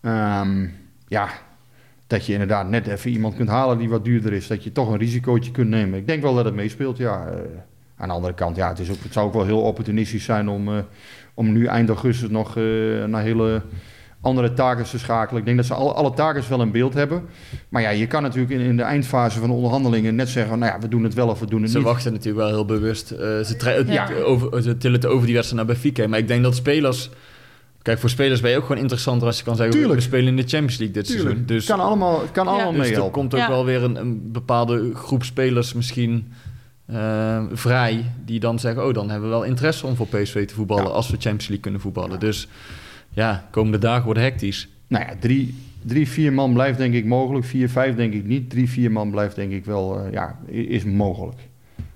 Ehm, 0.00 0.66
ja, 1.08 1.28
dat 2.06 2.26
je 2.26 2.32
inderdaad 2.32 2.68
net 2.68 2.86
even 2.86 3.10
iemand 3.10 3.36
kunt 3.36 3.48
halen 3.48 3.78
die 3.78 3.88
wat 3.88 4.04
duurder 4.04 4.32
is. 4.32 4.46
Dat 4.46 4.64
je 4.64 4.72
toch 4.72 4.90
een 4.90 4.98
risicootje 4.98 5.50
kunt 5.50 5.68
nemen. 5.68 5.98
Ik 5.98 6.06
denk 6.06 6.22
wel 6.22 6.34
dat 6.34 6.44
het 6.44 6.54
meespeelt, 6.54 6.96
ja. 6.96 7.26
Eh, 7.26 7.38
aan 7.96 8.08
de 8.08 8.14
andere 8.14 8.34
kant, 8.34 8.56
ja, 8.56 8.68
het, 8.68 8.78
is 8.78 8.90
ook, 8.90 9.02
het 9.02 9.12
zou 9.12 9.26
ook 9.26 9.32
wel 9.32 9.44
heel 9.44 9.60
opportunistisch 9.60 10.24
zijn 10.24 10.48
om, 10.48 10.68
eh, 10.68 10.82
om 11.34 11.52
nu 11.52 11.66
eind 11.66 11.88
augustus 11.88 12.28
nog 12.28 12.54
naar 13.06 13.22
hele 13.22 13.62
andere 14.26 14.52
takers 14.52 14.90
te 14.90 14.98
schakelen. 14.98 15.38
Ik 15.40 15.44
denk 15.46 15.56
dat 15.56 15.66
ze 15.66 15.74
alle, 15.74 15.92
alle 15.92 16.12
takers 16.14 16.48
wel 16.48 16.62
in 16.62 16.70
beeld 16.70 16.94
hebben. 16.94 17.22
Maar 17.68 17.82
ja, 17.82 17.90
je 17.90 18.06
kan 18.06 18.22
natuurlijk 18.22 18.52
in, 18.52 18.60
in 18.60 18.76
de 18.76 18.82
eindfase 18.82 19.38
van 19.38 19.48
de 19.48 19.54
onderhandelingen 19.54 20.14
net 20.14 20.28
zeggen... 20.28 20.58
nou 20.58 20.72
ja, 20.72 20.78
we 20.80 20.88
doen 20.88 21.02
het 21.04 21.14
wel 21.14 21.28
of 21.28 21.40
we 21.40 21.46
doen 21.46 21.62
het 21.62 21.70
Ze 21.70 21.76
niet. 21.76 21.86
wachten 21.86 22.12
natuurlijk 22.12 22.44
wel 22.44 22.54
heel 22.54 22.64
bewust. 22.64 23.10
Eh, 23.10 23.18
ze, 23.18 23.84
Ja. 23.86 24.08
over, 24.24 24.62
ze 24.62 24.76
tillen 24.76 25.00
het 25.00 25.06
over 25.10 25.26
die 25.26 25.34
wedstrijd 25.34 25.66
naar 25.66 25.74
Benfica. 25.76 26.08
Maar 26.08 26.18
ik 26.18 26.28
denk 26.28 26.42
dat 26.42 26.54
spelers... 26.54 27.10
Kijk, 27.82 27.98
voor 27.98 28.10
spelers 28.10 28.40
ben 28.40 28.50
je 28.50 28.56
ook 28.56 28.62
gewoon 28.66 28.80
interessanter 28.80 29.26
als 29.26 29.38
je 29.38 29.44
kan 29.44 29.56
zeggen... 29.56 29.72
we- 29.74 29.80
Tuurlijk. 29.80 30.00
we 30.00 30.06
spelen 30.06 30.26
in 30.28 30.36
de 30.36 30.42
Champions 30.48 30.76
League 30.78 30.94
dit 30.94 31.04
Tuurlijk. 31.06 31.26
seizoen. 31.28 31.46
Dus, 31.46 31.66
het 31.68 31.76
kan 31.76 31.86
allemaal, 31.86 32.22
kan 32.32 32.44
Ja. 32.44 32.50
allemaal 32.52 32.72
dus 32.72 32.80
er 32.80 32.86
meehelpen. 32.88 33.12
komt 33.12 33.34
ook 33.34 33.40
Ja. 33.40 33.48
wel 33.48 33.64
weer 33.64 33.82
een, 33.82 33.96
een 33.96 34.32
bepaalde 34.32 34.90
groep 34.94 35.24
spelers 35.24 35.72
misschien 35.72 36.32
eh, 36.86 37.42
vrij... 37.52 38.04
die 38.24 38.40
dan 38.40 38.58
zeggen, 38.58 38.86
oh, 38.86 38.94
dan 38.94 39.10
hebben 39.10 39.28
we 39.28 39.34
wel 39.34 39.44
interesse 39.44 39.86
om 39.86 39.96
voor 39.96 40.06
PSV 40.06 40.46
te 40.46 40.54
voetballen... 40.54 40.84
Ja. 40.84 40.90
als 40.90 41.06
we 41.06 41.12
Champions 41.12 41.42
League 41.46 41.60
kunnen 41.60 41.80
voetballen. 41.80 42.20
Dus 42.20 42.48
ja, 43.16 43.44
komende 43.50 43.78
dagen 43.78 44.04
worden 44.04 44.22
hectisch. 44.22 44.68
Nou 44.86 45.04
ja, 45.04 45.12
drie, 45.20 45.54
drie, 45.82 46.08
vier 46.08 46.32
man 46.32 46.52
blijft 46.52 46.78
denk 46.78 46.94
ik 46.94 47.04
mogelijk. 47.04 47.44
Vier, 47.44 47.68
vijf 47.68 47.94
denk 47.96 48.12
ik 48.12 48.24
niet. 48.24 48.50
Drie, 48.50 48.68
vier 48.68 48.92
man 48.92 49.10
blijft 49.10 49.36
denk 49.36 49.52
ik 49.52 49.64
wel, 49.64 50.00
eh, 50.00 50.12
ja, 50.12 50.38
is 50.46 50.84
mogelijk. 50.84 51.40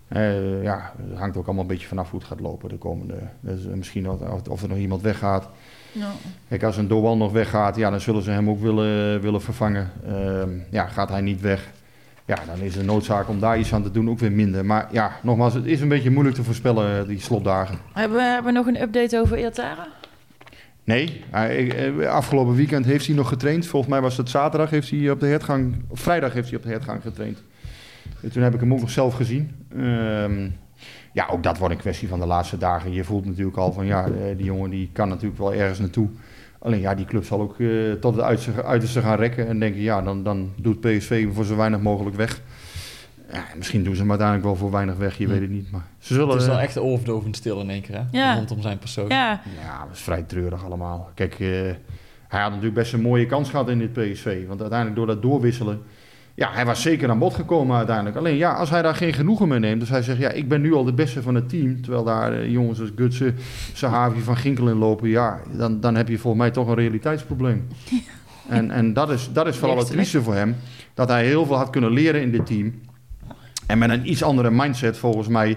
Eh, 0.09 0.63
ja, 0.63 0.93
het 1.09 1.19
hangt 1.19 1.37
ook 1.37 1.45
allemaal 1.47 1.63
een 1.63 1.69
beetje 1.71 1.87
vanaf 1.87 2.11
hoe 2.11 2.19
het 2.19 2.29
gaat 2.29 2.41
lopen 2.41 2.69
de 2.69 2.77
komende. 2.77 3.15
Dus, 3.41 3.67
eh, 3.67 3.73
misschien 3.73 4.11
of, 4.11 4.49
of- 4.49 4.63
er 4.63 4.69
nog 4.69 4.79
iemand 4.79 5.03
weggaat. 5.03 5.49
Ja. 5.93 6.11
Kijk, 6.49 6.63
als 6.63 6.77
een 6.77 6.89
Doan 6.89 7.19
nog 7.19 7.33
weggaat, 7.33 7.77
ja, 7.77 7.91
dan 7.91 8.01
zullen 8.01 8.23
ze 8.23 8.31
hem 8.31 8.51
ook 8.51 8.61
willen, 8.61 9.21
willen 9.21 9.43
vervangen. 9.43 9.91
Ehm, 10.07 10.49
ja, 10.71 10.87
gaat 10.87 11.09
hij 11.09 11.21
niet 11.21 11.41
weg, 11.41 11.71
ja, 12.25 12.37
dan 12.47 12.61
is 12.61 12.75
de 12.75 12.85
noodzaak 12.85 13.29
om 13.29 13.41
daar 13.41 13.59
iets 13.59 13.73
aan 13.75 13.83
te 13.83 13.91
doen 13.91 14.11
ook 14.11 14.19
weer 14.19 14.33
minder. 14.33 14.65
Maar 14.65 14.89
ja, 14.93 15.13
nogmaals, 15.23 15.55
het 15.55 15.67
is 15.67 15.81
een 15.81 15.89
beetje 15.89 16.11
moeilijk 16.11 16.37
te 16.37 16.45
voorspellen, 16.45 17.09
die 17.09 17.21
slotdagen. 17.21 17.79
Hebben, 17.93 18.19
we, 18.19 18.25
hebben 18.25 18.53
we 18.53 18.59
nog 18.59 18.67
een 18.67 18.81
update 18.83 19.21
over 19.21 19.39
Iatara? 19.39 19.87
Nee, 20.91 21.25
eh, 21.31 22.09
afgelopen 22.09 22.55
weekend 22.55 22.85
heeft 22.85 23.07
hij 23.07 23.15
nog 23.15 23.29
getraind. 23.29 23.67
Volgens 23.67 23.93
mij 23.93 24.01
was 24.01 24.17
het 24.17 24.29
zaterdag 24.29 24.71
heeft 24.71 24.91
hij 24.91 25.11
op 25.11 25.21
de 25.21 25.27
hertgang, 25.27 25.75
vrijdag 25.93 26.33
heeft 26.33 26.49
hij 26.49 26.57
op 26.57 26.63
de 26.63 26.69
hertgang 26.69 27.03
getraind. 27.03 27.43
En 28.23 28.31
toen 28.33 28.43
heb 28.43 28.55
ik 28.55 28.61
hem 28.61 28.73
ook 28.73 28.81
nog 28.81 28.91
zelf 28.91 29.15
gezien. 29.15 29.51
Ehm, 29.77 30.49
ja, 31.13 31.29
ook 31.31 31.43
dat 31.43 31.59
wordt 31.59 31.75
een 31.75 31.81
kwestie 31.81 32.09
van 32.09 32.21
de 32.21 32.27
laatste 32.27 32.59
dagen. 32.59 32.93
Je 32.93 33.05
voelt 33.05 33.27
natuurlijk 33.27 33.57
al 33.57 33.73
van 33.73 33.87
ja, 33.87 34.05
eh, 34.05 34.37
die 34.37 34.47
jongen 34.47 34.71
die 34.71 34.91
kan 34.93 35.09
natuurlijk 35.09 35.39
wel 35.39 35.55
ergens 35.55 35.79
naartoe. 35.79 36.09
Alleen 36.59 36.81
ja, 36.81 36.95
die 36.95 37.07
club 37.07 37.25
zal 37.25 37.41
ook 37.41 37.61
eh, 37.61 37.93
tot 38.01 38.15
het 38.15 38.25
uiterste, 38.65 39.01
gaan 39.01 39.19
rekken 39.19 39.47
en 39.47 39.59
denken 39.59 39.81
ja, 39.81 40.03
dan, 40.03 40.23
dan 40.23 40.53
doet 40.57 40.81
PSV 40.81 41.27
voor 41.33 41.45
zo 41.45 41.57
weinig 41.57 41.81
mogelijk 41.81 42.17
weg. 42.17 42.41
Ja, 43.33 43.45
misschien 43.57 43.85
doen 43.85 43.95
ze 43.95 44.01
hem 44.01 44.11
uiteindelijk 44.11 44.47
wel 44.49 44.57
voor 44.57 44.71
weinig 44.71 44.97
weg, 44.97 45.19
je 45.19 45.25
Hm. 45.25 45.31
weet 45.31 45.41
het 45.41 45.51
niet. 45.51 45.71
Maar 45.71 45.85
ze 45.99 46.15
zullen. 46.15 46.33
Het 46.33 46.41
is 46.41 46.47
wel 46.47 46.59
echt 46.59 46.79
oorverdovend 46.79 47.37
stil 47.37 47.61
in 47.61 47.71
één 47.71 47.83
keer, 47.83 47.95
hè? 47.95 48.03
Ja. 48.11 48.35
Rondom 48.35 48.61
zijn 48.61 48.79
persoon. 48.79 49.09
Ja, 49.09 49.41
Ja, 49.63 49.85
dat 49.87 49.95
is 49.97 50.01
vrij 50.01 50.23
treurig 50.23 50.65
allemaal. 50.65 51.11
Kijk, 51.15 51.33
eh, 51.41 51.49
hij 52.29 52.41
had 52.41 52.49
natuurlijk 52.49 52.75
best 52.75 52.93
een 52.93 53.01
mooie 53.01 53.27
kans 53.27 53.51
gehad 53.51 53.69
in 53.69 53.79
dit 53.79 53.93
PSV. 53.93 54.47
Want 54.47 54.61
uiteindelijk 54.61 54.99
door 54.99 55.07
dat 55.07 55.23
doorwisselen... 55.23 55.83
Ja, 56.35 56.51
hij 56.53 56.65
was 56.67 56.83
zeker 56.83 57.11
aan 57.11 57.19
bod 57.19 57.35
gekomen 57.35 57.77
uiteindelijk. 57.77 58.17
Alleen 58.17 58.37
ja, 58.37 58.53
als 58.53 58.71
hij 58.71 58.83
daar 58.83 58.95
geen 58.95 59.13
genoegen 59.13 59.49
mee 59.49 59.59
neemt... 59.59 59.81
Dus 59.81 59.89
hij 59.89 60.03
zegt, 60.03 60.19
ja, 60.19 60.31
ik 60.31 60.49
ben 60.49 60.61
nu 60.61 60.75
al 60.75 60.85
de 60.85 60.93
beste 60.93 61.23
van 61.23 61.35
het 61.35 61.49
team... 61.49 61.83
Terwijl 61.83 62.05
daar 62.05 62.33
eh, 62.33 62.51
jongens 62.51 62.81
als 62.81 62.91
Gutsen, 62.97 63.37
Sahavi, 63.73 64.21
Van 64.21 64.37
Ginkel 64.37 64.69
in 64.69 64.77
lopen... 64.77 65.09
Ja, 65.09 65.41
dan, 65.57 65.81
dan 65.81 65.95
heb 65.95 66.09
je 66.09 66.19
volgens 66.19 66.43
mij 66.43 66.51
toch 66.51 66.69
een 66.69 66.75
realiteitsprobleem. 66.75 67.67
En, 68.49 68.71
en 68.71 68.93
dat 68.93 69.11
is, 69.11 69.33
dat 69.33 69.47
is 69.47 69.57
vooral 69.57 69.79
het 69.79 69.87
trieste 69.87 70.23
voor 70.23 70.35
hem. 70.35 70.57
Dat 70.95 71.09
hij 71.09 71.25
heel 71.27 71.47
veel 71.47 71.57
had 71.57 71.71
kunnen 71.71 71.91
leren 71.93 72.21
in 72.23 72.31
dit 72.31 72.47
team. 72.47 72.81
En 73.71 73.79
met 73.79 73.91
een 73.91 74.11
iets 74.11 74.23
andere 74.23 74.51
mindset 74.51 74.97
volgens 74.99 75.29
mij... 75.29 75.57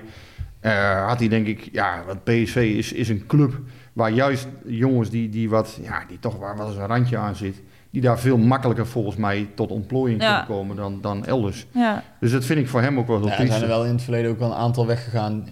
eh, 0.59 1.07
had 1.07 1.20
hij 1.20 1.28
denk 1.28 1.47
ik... 1.47 1.70
Ja, 1.72 2.03
want 2.07 2.24
PSV 2.24 2.55
is, 2.78 2.91
is 2.93 3.09
een 3.09 3.24
club 3.28 3.59
waar 3.93 4.11
juist 4.11 4.47
jongens 4.66 5.09
die, 5.09 5.30
die, 5.30 5.49
wat, 5.49 5.80
ja, 5.82 6.03
die 6.07 6.20
toch 6.20 6.38
waar 6.38 6.57
wel 6.57 6.68
eens 6.68 6.76
een 6.76 6.86
randje 6.88 7.18
aan 7.18 7.36
zit... 7.36 7.61
die 7.89 8.01
daar 8.01 8.20
veel 8.20 8.38
makkelijker 8.38 8.88
volgens 8.88 9.16
mij 9.16 9.49
tot 9.55 9.72
ontplooiing 9.72 10.22
Ja. 10.22 10.28
kunnen 10.39 10.57
komen 10.57 10.76
dan, 10.76 11.01
dan 11.01 11.26
elders. 11.26 11.66
ja. 11.72 12.03
Dus 12.20 12.32
dat 12.32 12.45
vind 12.45 12.59
ik 12.59 12.68
voor 12.68 12.82
hem 12.82 12.97
ook 12.99 13.07
wel 13.07 13.18
heel 13.18 13.28
Ja, 13.28 13.38
er 13.39 13.47
zijn 13.47 13.61
er 13.61 13.68
wel 13.68 13.86
in 13.86 13.91
het 13.93 14.01
verleden 14.01 14.32
ook 14.32 14.39
wel 14.39 14.49
een 14.51 14.57
aantal 14.57 14.88
weggegaan. 14.88 15.47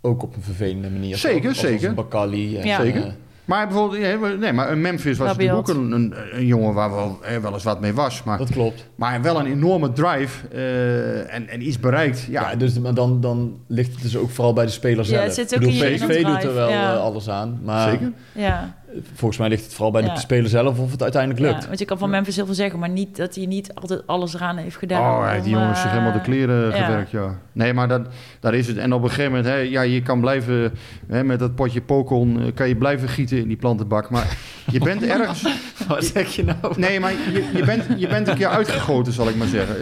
Ook 0.00 0.22
op 0.22 0.36
een 0.36 0.42
vervelende 0.42 0.90
manier. 0.90 1.16
Zeker, 1.16 1.40
Zoals 1.42 1.58
zeker. 1.58 1.88
een 1.88 1.94
Bakali. 1.94 2.56
En, 2.58 2.66
Ja. 2.66 2.80
Zeker. 2.80 3.14
Eh, 3.52 3.58
Maar 3.58 3.66
bijvoorbeeld, 3.68 4.02
ja, 4.02 4.36
nee, 4.38 4.52
maar 4.52 4.70
een 4.70 4.80
Memphis 4.80 5.18
was 5.18 5.28
natuurlijk 5.28 5.58
ook 5.58 5.68
een, 5.68 5.92
een, 5.92 6.14
een 6.32 6.46
jongen 6.46 6.74
waar 6.74 6.90
wel, 6.90 7.18
eh, 7.22 7.36
wel 7.36 7.52
eens 7.52 7.62
wat 7.64 7.80
mee 7.80 7.92
was. 7.94 8.22
Maar, 8.22 8.38
dat 8.38 8.50
klopt. 8.50 8.86
maar 8.94 9.22
wel 9.22 9.40
een 9.40 9.46
enorme 9.46 9.92
drive 9.92 10.48
eh, 10.48 11.34
en, 11.34 11.48
en 11.48 11.66
iets 11.66 11.80
bereikt. 11.80 12.26
Ja, 12.30 12.50
Ja, 12.50 12.56
dus 12.56 12.78
maar 12.78 12.94
dan, 12.94 13.20
dan 13.20 13.56
ligt 13.66 13.92
het 13.92 14.02
dus 14.02 14.16
ook 14.16 14.30
vooral 14.30 14.52
bij 14.52 14.64
de 14.64 14.70
speler 14.70 14.98
Ja, 14.98 15.04
zelf. 15.04 15.24
het 15.24 15.34
zit 15.34 15.52
Ik 15.52 15.58
ook 15.58 15.64
bedoel, 15.64 15.82
in 15.84 15.90
je 15.92 15.96
PSV 15.96 16.24
doet 16.24 16.42
er 16.42 16.54
wel 16.54 16.68
ja. 16.68 16.92
eh, 16.94 17.00
alles 17.00 17.28
aan. 17.28 17.60
Maar 17.62 17.90
Zeker. 17.90 18.12
ja. 18.32 18.74
Volgens 19.14 19.40
mij 19.40 19.48
ligt 19.48 19.64
het 19.64 19.72
vooral 19.74 19.90
bij 19.92 20.02
Ja. 20.02 20.14
de 20.14 20.20
speler 20.20 20.48
zelf 20.48 20.78
of 20.78 20.90
het 20.90 21.02
uiteindelijk 21.02 21.42
lukt. 21.42 21.62
Ja, 21.62 21.66
want 21.66 21.78
je 21.78 21.84
kan 21.84 21.98
van 21.98 22.10
Memphis 22.10 22.36
heel 22.36 22.46
veel 22.46 22.54
zeggen, 22.54 22.78
maar 22.78 22.88
niet 22.88 23.16
dat 23.16 23.34
hij 23.34 23.46
niet 23.46 23.74
altijd 23.74 24.06
alles 24.06 24.34
eraan 24.34 24.56
heeft 24.56 24.76
gedaan. 24.76 25.00
Oh, 25.00 25.42
die 25.42 25.52
jongens 25.52 25.80
zich 25.80 25.90
eh, 25.90 25.92
helemaal 25.92 26.12
de 26.12 26.20
kleren 26.20 26.76
ja. 26.76 26.84
gewerkt, 26.84 27.10
ja. 27.10 27.38
Nee, 27.52 27.72
maar 27.72 27.88
dat, 27.88 28.06
daar 28.40 28.54
is 28.54 28.66
het. 28.66 28.76
En 28.76 28.92
op 28.92 29.02
een 29.02 29.08
gegeven 29.08 29.30
moment, 29.32 29.48
hè, 29.48 29.56
ja, 29.56 29.82
je 29.82 30.02
kan 30.02 30.20
blijven, 30.20 30.72
hè, 31.06 31.24
met 31.24 31.38
dat 31.38 31.54
potje 31.54 31.80
pokon, 31.82 32.40
eh, 32.40 32.54
kan 32.54 32.68
je 32.68 32.76
blijven 32.76 33.08
gieten 33.08 33.38
in 33.38 33.48
die 33.48 33.56
plantenbak. 33.56 34.10
Maar 34.10 34.36
je 34.72 34.78
bent 34.78 35.02
ergens... 35.02 35.46
Wat 35.88 36.04
zeg 36.04 36.34
je 36.36 36.44
nou? 36.44 36.56
Nee, 36.76 37.00
maar 37.00 37.12
je, 37.12 37.44
je, 37.54 37.64
bent, 37.64 37.84
je 38.00 38.08
bent 38.08 38.28
een 38.28 38.36
keer 38.36 38.46
uitgegoten, 38.48 39.12
zal 39.12 39.28
ik 39.28 39.36
maar 39.36 39.46
zeggen. 39.46 39.76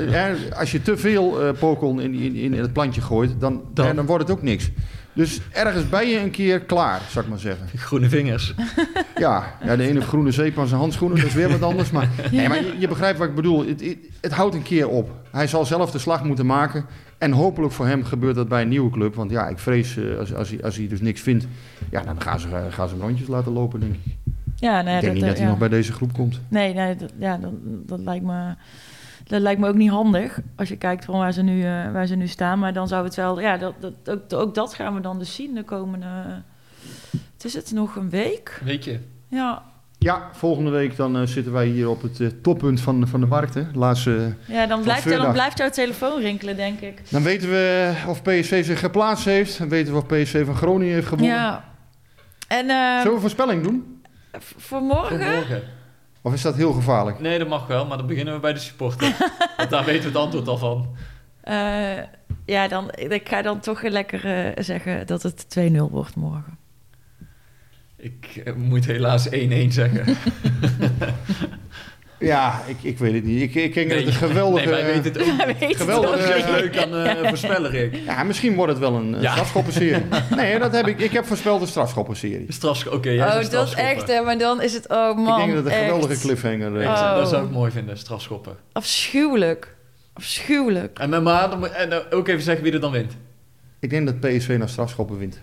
Als 0.59 0.70
je 0.72 0.82
te 0.82 0.96
veel 0.96 1.42
eh 1.42 1.59
pokon 1.59 2.01
in, 2.01 2.14
in, 2.14 2.34
in 2.34 2.53
het 2.53 2.72
plantje 2.72 3.01
gooit, 3.01 3.40
dan, 3.40 3.62
Dan- 3.74 4.07
wordt 4.07 4.28
het 4.28 4.36
ook 4.36 4.42
niks. 4.42 4.70
Dus 5.12 5.40
ergens 5.53 5.88
ben 5.88 6.09
je 6.09 6.18
een 6.18 6.30
keer 6.30 6.61
klaar, 6.61 7.01
zal 7.11 7.22
ik 7.22 7.28
maar 7.28 7.38
zeggen. 7.38 7.66
Groene 7.76 8.09
vingers. 8.09 8.55
Ja, 9.16 9.55
ja 9.64 9.76
de 9.76 9.82
ene 9.82 9.92
heeft 9.92 10.07
groene 10.07 10.30
zeep 10.30 10.59
aan 10.59 10.66
zijn 10.66 10.80
handschoenen, 10.80 11.18
dat 11.18 11.26
is 11.26 11.34
weer 11.34 11.48
wat 11.48 11.62
anders. 11.62 11.90
Maar, 11.90 12.09
nee, 12.30 12.48
maar 12.48 12.64
je, 12.64 12.74
je 12.78 12.88
begrijpt 12.88 13.18
wat 13.18 13.28
ik 13.28 13.34
bedoel. 13.34 13.66
Het, 13.66 13.80
het, 13.80 13.96
het 14.20 14.32
houdt 14.32 14.55
een 14.55 14.62
keer 14.62 14.88
op. 14.88 15.11
Hij 15.30 15.46
zal 15.46 15.64
zelf 15.64 15.90
de 15.90 15.98
slag 15.98 16.24
moeten 16.24 16.46
maken. 16.46 16.84
En 17.18 17.32
hopelijk 17.32 17.72
voor 17.72 17.86
hem 17.86 18.05
gebeurt 18.05 18.34
dat 18.34 18.48
bij 18.48 18.62
een 18.62 18.68
nieuwe 18.68 18.90
club. 18.90 19.14
Want 19.14 19.30
ja, 19.30 19.48
ik 19.48 19.59
vrees 19.59 19.96
eh, 19.96 20.18
als, 20.18 20.34
als, 20.34 20.48
hij, 20.51 20.62
als 20.62 20.76
hij 20.76 20.88
dus 20.88 21.01
niks 21.01 21.20
vindt, 21.20 21.46
ja, 21.90 22.03
dan 22.03 22.20
gaan 22.20 22.40
ze, 22.40 22.48
gaan 22.70 22.88
ze 22.88 22.94
hem 22.94 23.05
rondjes 23.05 23.28
laten 23.28 23.53
lopen, 23.53 23.80
denk 23.80 23.94
ik. 23.94 24.12
Ja, 24.61 24.82
nee, 24.82 24.94
ik 24.94 25.00
denk 25.00 25.14
niet 25.14 25.24
dat 25.24 25.32
hij 25.32 25.42
ja. 25.42 25.50
nog 25.50 25.58
bij 25.58 25.68
deze 25.68 25.92
groep 25.92 26.12
komt. 26.12 26.40
Nee, 26.48 26.74
nee 26.74 26.96
dat, 26.96 27.12
ja, 27.18 27.36
dat, 27.36 27.52
dat, 27.62 28.00
lijkt 28.00 28.24
me, 28.24 28.54
dat 29.24 29.40
lijkt 29.40 29.61
me 29.61 29.68
ook 29.68 29.74
niet 29.74 29.90
handig. 29.90 30.40
Als 30.56 30.68
je 30.68 30.76
kijkt 30.76 31.04
van 31.04 31.18
waar 31.18 31.32
ze 31.32 31.42
nu, 31.42 31.64
eh, 31.64 31.92
waar 31.92 32.06
ze 32.06 32.14
nu 32.14 32.26
staan. 32.26 32.58
Maar 32.58 32.72
dan 32.72 32.88
zou 32.88 33.04
het 33.04 33.14
wel... 33.14 33.40
Ja, 33.40 33.56
dat, 33.56 33.74
dat, 33.80 33.92
ook, 34.11 34.32
ook 34.32 34.54
dat 34.54 34.74
gaan 34.74 34.94
we 34.94 35.00
dan 35.00 35.18
dus 35.18 35.34
zien 35.34 35.54
de 35.54 35.62
komende... 35.62 36.06
Het 37.11 37.44
is 37.44 37.54
het 37.54 37.72
nog 37.72 37.96
een 37.96 38.11
week? 38.11 38.61
Weet 38.64 38.84
je? 38.84 38.98
Ja, 39.28 39.62
Ja, 39.98 40.28
volgende 40.32 40.70
week 40.70 40.96
dan 40.96 41.16
eh, 41.16 41.26
zitten 41.26 41.52
wij 41.52 41.66
hier 41.66 41.88
op 41.88 42.02
het 42.02 42.20
eh, 42.20 42.28
toppunt 42.42 42.80
van, 42.80 43.08
van 43.08 43.20
de 43.20 43.26
markt. 43.26 43.54
Hè. 43.54 43.62
Laatste, 43.72 44.34
ja 44.46 44.66
dan, 44.66 44.82
blijft, 44.82 45.08
dan 45.08 45.32
blijft 45.32 45.58
jouw 45.58 45.70
telefoon 45.70 46.20
rinkelen, 46.20 46.56
denk 46.56 46.80
ik. 46.80 47.02
dan 47.11 47.22
weten 47.22 47.50
we 47.50 47.92
of 48.06 48.22
PSV 48.22 48.64
zich 48.64 48.80
geplaatst 48.80 49.24
heeft. 49.24 49.58
Dan 49.58 49.68
weten 49.68 49.92
we 49.92 49.98
of 49.98 50.06
PSV 50.06 50.46
van 50.46 50.56
Groningen 50.56 50.94
heeft 50.94 51.06
gewonnen. 51.06 51.34
Ja. 51.34 51.64
En 52.48 52.70
eh, 52.70 52.96
Zullen 52.96 53.02
we 53.04 53.14
een 53.14 53.20
voorspelling 53.20 53.62
doen? 53.62 53.99
Voor 54.39 54.81
morgen... 54.81 55.18
Morgen. 55.18 55.62
Of 56.22 56.33
is 56.33 56.43
dat 56.43 56.57
heel 56.57 56.72
gevaarlijk? 56.72 57.20
Nee, 57.20 57.39
dat 57.39 57.49
mag 57.49 57.66
wel, 57.66 57.87
maar 57.87 57.97
dan 57.99 58.07
beginnen 58.07 58.35
we 58.35 58.41
bij 58.41 58.53
de 58.53 58.59
supporter. 58.59 59.16
Want 59.57 59.70
daar 59.70 59.85
weten 59.85 60.03
we 60.03 60.09
het 60.09 60.16
antwoord 60.16 60.49
al 60.49 60.59
van. 60.59 60.97
eh, 61.41 61.99
ja, 62.45 62.68
dan, 62.68 62.91
ik 62.95 63.28
ga 63.28 63.43
dan 63.43 63.61
toch 63.61 63.83
lekker 63.83 64.24
eh, 64.24 64.64
zeggen 64.64 65.07
dat 65.07 65.22
het 65.22 65.47
2-0 65.59 65.72
wordt 65.91 66.16
morgen. 66.16 66.59
Ik 67.97 68.43
eh, 68.45 68.55
moet 68.55 68.85
helaas 68.87 69.28
1-1 69.28 69.31
zeggen. 69.68 70.05
Ja, 72.20 72.62
ik, 72.66 72.76
ik 72.82 72.98
weet 72.98 73.12
het 73.14 73.24
niet. 73.24 73.42
Ik, 73.42 73.54
ik 73.54 73.74
denk 73.74 73.88
dat 73.90 73.98
het 73.98 74.06
een 74.06 74.12
geweldige... 74.12 74.66
Nee, 74.70 74.74
wij 74.82 74.84
weten 75.02 75.12
het 75.12 75.30
ook. 75.30 75.46
Weet 75.46 75.68
het 75.68 75.76
Geweldig, 75.76 76.10
ook 76.10 76.16
eh, 76.18 76.50
leuk 76.50 76.76
aan 76.78 76.94
eh 76.96 77.28
voorspellen, 77.28 77.70
Rick. 77.70 77.94
Ja, 78.06 78.22
misschien 78.22 78.54
wordt 78.54 78.72
het 78.72 78.80
wel 78.80 78.94
een, 78.94 79.12
een 79.12 79.20
Ja. 79.22 79.30
strafschoppenserie. 79.32 80.02
nee, 80.36 80.58
dat 80.58 80.72
heb 80.72 80.86
ik. 80.86 81.00
Ik 81.00 81.10
heb 81.12 81.24
voorspeld 81.26 81.60
een 81.60 81.66
strafschoppenserie. 81.66 82.52
Strafsch 82.52 82.86
Oké, 82.86 83.10
jij 83.10 83.26
Oh, 83.26 83.32
zegt 83.32 83.50
dat 83.50 83.66
is 83.66 83.74
echt, 83.74 84.08
hè, 84.08 84.20
maar 84.22 84.38
dan 84.38 84.62
is 84.62 84.72
het, 84.72 84.88
oh 84.88 85.16
man, 85.16 85.40
ik 85.40 85.44
denk 85.46 85.54
dat 85.54 85.64
het 85.64 85.72
een 85.72 85.78
echt 85.80 85.90
geweldige 85.90 86.20
cliffhanger 86.20 86.80
is. 86.80 86.86
Oh. 86.86 87.14
Dat 87.14 87.28
zou 87.28 87.44
ik 87.44 87.50
mooi 87.50 87.70
vinden, 87.70 87.98
strafschoppen. 87.98 88.56
afschuwelijk. 88.72 89.74
Afschuwelijk. 90.12 90.98
En, 90.98 91.22
maar, 91.22 91.50
dan 91.50 91.58
moet- 91.58 91.70
en 91.70 91.92
eh, 91.92 91.98
ook 92.18 92.28
even 92.28 92.42
zeggen 92.42 92.64
wie 92.64 92.72
er 92.72 92.80
dan 92.80 92.92
wint. 92.92 93.12
Ik 93.78 93.90
denk 93.90 94.06
dat 94.06 94.20
PSV 94.20 94.56
naar 94.58 94.68
strafschoppen 94.68 95.18
wint. 95.18 95.40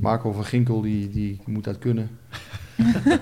Marco 0.00 0.32
van 0.32 0.44
Ginkel, 0.44 0.80
die, 0.80 1.10
die 1.10 1.40
moet 1.44 1.64
dat 1.64 1.78
kunnen. 1.78 2.18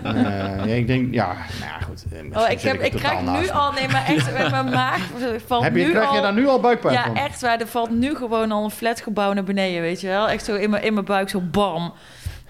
Ja, 0.03 0.65
ik 0.65 0.87
denk, 0.87 1.15
ja, 1.15 1.27
nou 1.27 1.71
ja, 1.73 1.79
goed. 1.87 2.05
eh, 2.13 2.43
Oh, 2.43 2.51
ik, 2.51 2.61
heb, 2.61 2.81
ik 2.83 2.93
krijg 2.93 3.21
nu 3.21 3.49
al, 3.49 3.73
nee, 3.73 3.89
maar 3.89 4.05
echt 4.07 4.33
met 4.33 4.51
mijn 4.51 4.69
maag 4.71 5.01
valt 5.47 5.63
Heb 5.63 5.77
je, 5.77 5.85
nu 5.85 5.91
krijg 5.91 6.09
al... 6.09 6.15
je 6.15 6.21
daar 6.21 6.35
nu 6.35 6.47
al 6.49 6.61
buikpijn 6.61 6.95
Ja, 6.95 7.03
van? 7.05 7.17
echt 7.17 7.41
waar. 7.41 7.61
Er 7.61 7.67
valt 7.67 7.91
nu 7.91 8.15
gewoon 8.15 8.53
al 8.53 8.65
een 8.65 8.71
flatgebouw 8.71 9.33
naar 9.33 9.45
beneden, 9.45 9.81
weet 9.83 10.01
je 10.01 10.07
wel? 10.07 10.29
Echt 10.29 10.45
zo 10.45 10.55
in 10.55 10.71
mijn, 10.71 10.83
in 10.83 10.93
mijn 10.95 11.05
buik, 11.07 11.29
zo 11.29 11.41
bam. 11.41 11.93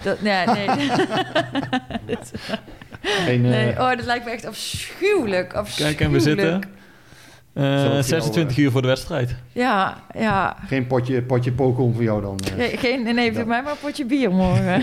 Dat, 0.02 0.20
nee, 0.20 0.46
nee. 0.56 0.66
Geen, 3.02 3.44
eh, 3.44 3.50
nee. 3.50 3.70
Oh, 3.70 3.88
dat 3.88 4.04
lijkt 4.04 4.24
me 4.24 4.30
echt 4.30 4.44
afschuwelijk. 4.46 5.54
afschuwelijk. 5.54 5.96
Kijk, 5.96 6.08
en 6.08 6.12
we 6.14 6.20
zitten 6.20 6.62
eh, 7.54 7.80
Zal 7.80 7.90
het 7.96 8.06
26 8.06 8.54
jou, 8.56 8.66
uur 8.66 8.72
voor 8.72 8.82
de 8.82 8.88
wedstrijd. 8.88 9.34
Ja, 9.52 10.02
ja. 10.18 10.56
geen 10.66 10.86
potje, 10.86 11.22
potje 11.22 11.52
pokom 11.52 11.94
voor 11.94 12.02
jou 12.02 12.22
dan. 12.22 12.38
eh. 12.50 12.56
Nee, 12.56 12.76
geen, 12.76 13.14
nee, 13.14 13.34
voor 13.34 13.46
mij 13.46 13.62
maar 13.62 13.72
een 13.72 13.78
potje 13.80 14.04
bier 14.04 14.30
morgen. 14.30 14.82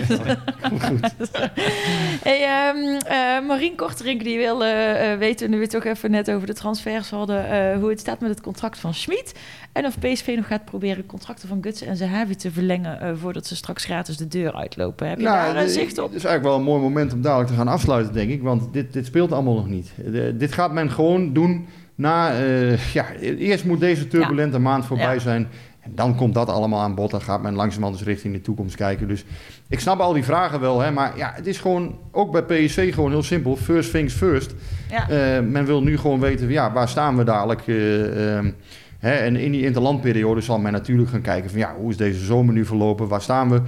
hey, 2.22 2.42
ehm 2.44 2.76
eh, 3.06 3.46
Marien 3.46 3.76
Korterink 3.76 4.24
die 4.24 4.38
wil 4.38 4.64
eh, 4.64 5.12
eh, 5.12 5.18
weten, 5.18 5.50
nu 5.50 5.56
we 5.56 5.62
het 5.62 5.70
toch 5.70 5.84
even 5.84 6.10
net 6.10 6.30
over 6.30 6.46
de 6.46 6.54
transfers 6.54 7.10
hadden, 7.10 7.48
eh, 7.50 7.78
hoe 7.78 7.90
het 7.90 8.00
staat 8.00 8.20
met 8.20 8.30
het 8.30 8.40
contract 8.40 8.78
van 8.78 8.94
Schmid. 8.94 9.34
En 9.72 9.86
of 9.86 9.98
PSV 9.98 10.32
nog 10.36 10.46
gaat 10.46 10.64
proberen 10.64 11.06
contracten 11.06 11.48
van 11.48 11.58
Gutsen 11.62 11.86
en 11.86 11.96
Zahavi 11.96 12.34
te 12.36 12.50
verlengen 12.50 13.00
eh, 13.00 13.10
voordat 13.20 13.46
ze 13.46 13.56
straks 13.56 13.84
gratis 13.84 14.16
de 14.16 14.28
deur 14.28 14.54
uitlopen. 14.54 15.08
Heb 15.08 15.18
je 15.18 15.24
daar 15.24 15.52
Nou, 15.52 15.64
een 15.64 15.68
zicht 15.68 15.98
op? 15.98 16.06
Het 16.08 16.16
is 16.16 16.24
eigenlijk 16.24 16.44
wel 16.44 16.56
een 16.56 16.70
mooi 16.72 16.82
moment 16.82 17.12
om 17.12 17.22
dadelijk 17.22 17.50
te 17.50 17.56
gaan 17.56 17.68
afsluiten, 17.68 18.12
denk 18.14 18.30
ik. 18.30 18.42
Want 18.42 18.72
dit, 18.72 18.92
dit 18.92 19.06
speelt 19.06 19.32
allemaal 19.32 19.54
nog 19.54 19.68
niet. 19.68 19.90
De- 19.96 20.34
dit 20.38 20.52
gaat 20.52 20.72
men 20.72 20.90
gewoon 20.90 21.32
doen 21.32 21.66
na... 21.94 22.30
eh, 22.32 22.78
ja, 22.92 23.12
eerst 23.38 23.64
moet 23.64 23.80
deze 23.80 24.06
turbulente 24.08 24.58
maand 24.58 24.84
voorbij 24.86 25.14
Ja. 25.14 25.20
zijn. 25.20 25.48
En 25.80 25.92
dan 25.94 26.16
komt 26.16 26.34
dat 26.34 26.48
allemaal 26.48 26.80
aan 26.80 26.94
bod. 26.94 27.10
Dan 27.10 27.22
gaat 27.22 27.42
men 27.42 27.54
langzamerhand 27.54 27.98
dus 27.98 28.06
richting 28.06 28.34
de 28.34 28.40
toekomst 28.40 28.76
kijken. 28.76 29.08
Dus 29.08 29.24
ik 29.68 29.80
snap 29.80 29.98
al 30.00 30.12
die 30.12 30.24
vragen 30.24 30.60
wel. 30.60 30.80
Hè, 30.80 30.90
maar 30.90 31.12
ja, 31.16 31.32
het 31.34 31.46
is 31.46 31.58
gewoon, 31.58 31.98
ook 32.10 32.32
bij 32.32 32.42
PSV 32.42 32.94
gewoon 32.94 33.10
heel 33.10 33.22
simpel. 33.22 33.56
First 33.56 33.90
things 33.90 34.14
first. 34.14 34.54
Ja. 34.90 35.08
Eh, 35.08 35.42
men 35.44 35.64
wil 35.64 35.82
nu 35.82 35.98
gewoon 35.98 36.20
weten, 36.20 36.48
ja, 36.48 36.72
waar 36.72 36.88
staan 36.88 37.16
we 37.16 37.24
dadelijk? 37.24 37.60
ehm, 37.66 38.50
hè, 38.98 39.12
en 39.12 39.36
in 39.36 39.52
die 39.52 39.62
interlandperiode 39.64 40.40
zal 40.40 40.58
men 40.58 40.72
natuurlijk 40.72 41.10
gaan 41.10 41.20
kijken 41.20 41.50
van... 41.50 41.58
ja, 41.58 41.74
hoe 41.78 41.90
is 41.90 41.96
deze 41.96 42.24
zomer 42.24 42.54
nu 42.54 42.64
verlopen? 42.64 43.08
Waar 43.08 43.22
staan 43.22 43.50
we? 43.50 43.60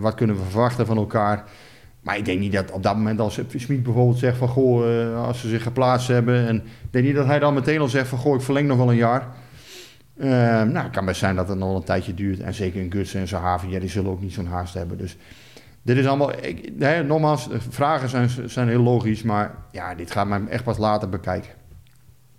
Wat 0.00 0.14
kunnen 0.14 0.36
we 0.36 0.42
verwachten 0.50 0.86
van 0.86 0.96
elkaar? 0.96 1.44
Maar 2.04 2.16
ik 2.16 2.24
denk 2.24 2.40
niet 2.40 2.52
dat 2.52 2.70
op 2.70 2.82
dat 2.82 2.96
moment 2.96 3.20
als 3.20 3.40
Smit 3.56 3.82
bijvoorbeeld 3.82 4.18
zegt 4.18 4.36
van... 4.36 4.48
goh, 4.48 5.00
eh, 5.00 5.26
als 5.26 5.40
ze 5.40 5.48
zich 5.48 5.62
geplaatst 5.62 6.08
hebben... 6.08 6.46
en 6.46 6.56
ik 6.56 6.62
denk 6.90 7.04
niet 7.04 7.14
dat 7.14 7.26
hij 7.26 7.38
dan 7.38 7.54
meteen 7.54 7.80
al 7.80 7.88
zegt 7.88 8.08
van... 8.08 8.18
goh, 8.18 8.34
ik 8.34 8.40
verleng 8.40 8.68
nog 8.68 8.76
wel 8.76 8.90
een 8.90 8.96
jaar. 8.96 9.28
Eh, 10.16 10.28
nou, 10.62 10.76
het 10.76 10.90
kan 10.90 11.04
best 11.04 11.18
zijn 11.18 11.36
dat 11.36 11.48
het 11.48 11.58
nog 11.58 11.76
een 11.76 11.84
tijdje 11.84 12.14
duurt. 12.14 12.40
En 12.40 12.54
zeker 12.54 12.80
in 12.80 12.92
Guts 12.92 13.14
en 13.14 13.28
Zahavi, 13.28 13.68
ja, 13.68 13.78
die 13.78 13.88
zullen 13.88 14.10
ook 14.10 14.20
niet 14.20 14.32
zo'n 14.32 14.46
haast 14.46 14.74
hebben. 14.74 14.98
Dus 14.98 15.16
dit 15.82 15.96
is 15.96 16.06
allemaal... 16.06 16.32
Ik, 16.40 16.72
hè, 16.78 17.04
nogmaals, 17.04 17.48
vragen 17.68 18.08
zijn, 18.08 18.30
zijn 18.46 18.68
heel 18.68 18.82
logisch... 18.82 19.22
maar 19.22 19.54
ja, 19.70 19.94
dit 19.94 20.10
gaat 20.10 20.26
men 20.26 20.48
echt 20.48 20.64
pas 20.64 20.78
later 20.78 21.08
bekijken. 21.08 21.50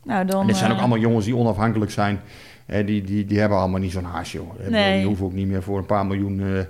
Nou, 0.04 0.26
dan, 0.26 0.42
En 0.42 0.48
dit 0.48 0.56
zijn 0.56 0.70
ook 0.70 0.76
eh, 0.76 0.82
allemaal 0.82 1.02
jongens 1.02 1.26
die 1.26 1.36
onafhankelijk 1.36 1.92
zijn. 1.92 2.20
Hè, 2.66 2.84
die, 2.84 3.04
die, 3.04 3.26
die 3.26 3.40
hebben 3.40 3.58
allemaal 3.58 3.80
niet 3.80 3.92
zo'n 3.92 4.04
haast, 4.04 4.32
joh. 4.32 4.60
Nee. 4.70 4.98
Die 4.98 5.08
hoeven 5.08 5.26
ook 5.26 5.34
niet 5.34 5.48
meer 5.48 5.64
voor 5.64 5.78
een 5.78 5.86
paar 5.86 6.06
miljoen... 6.06 6.66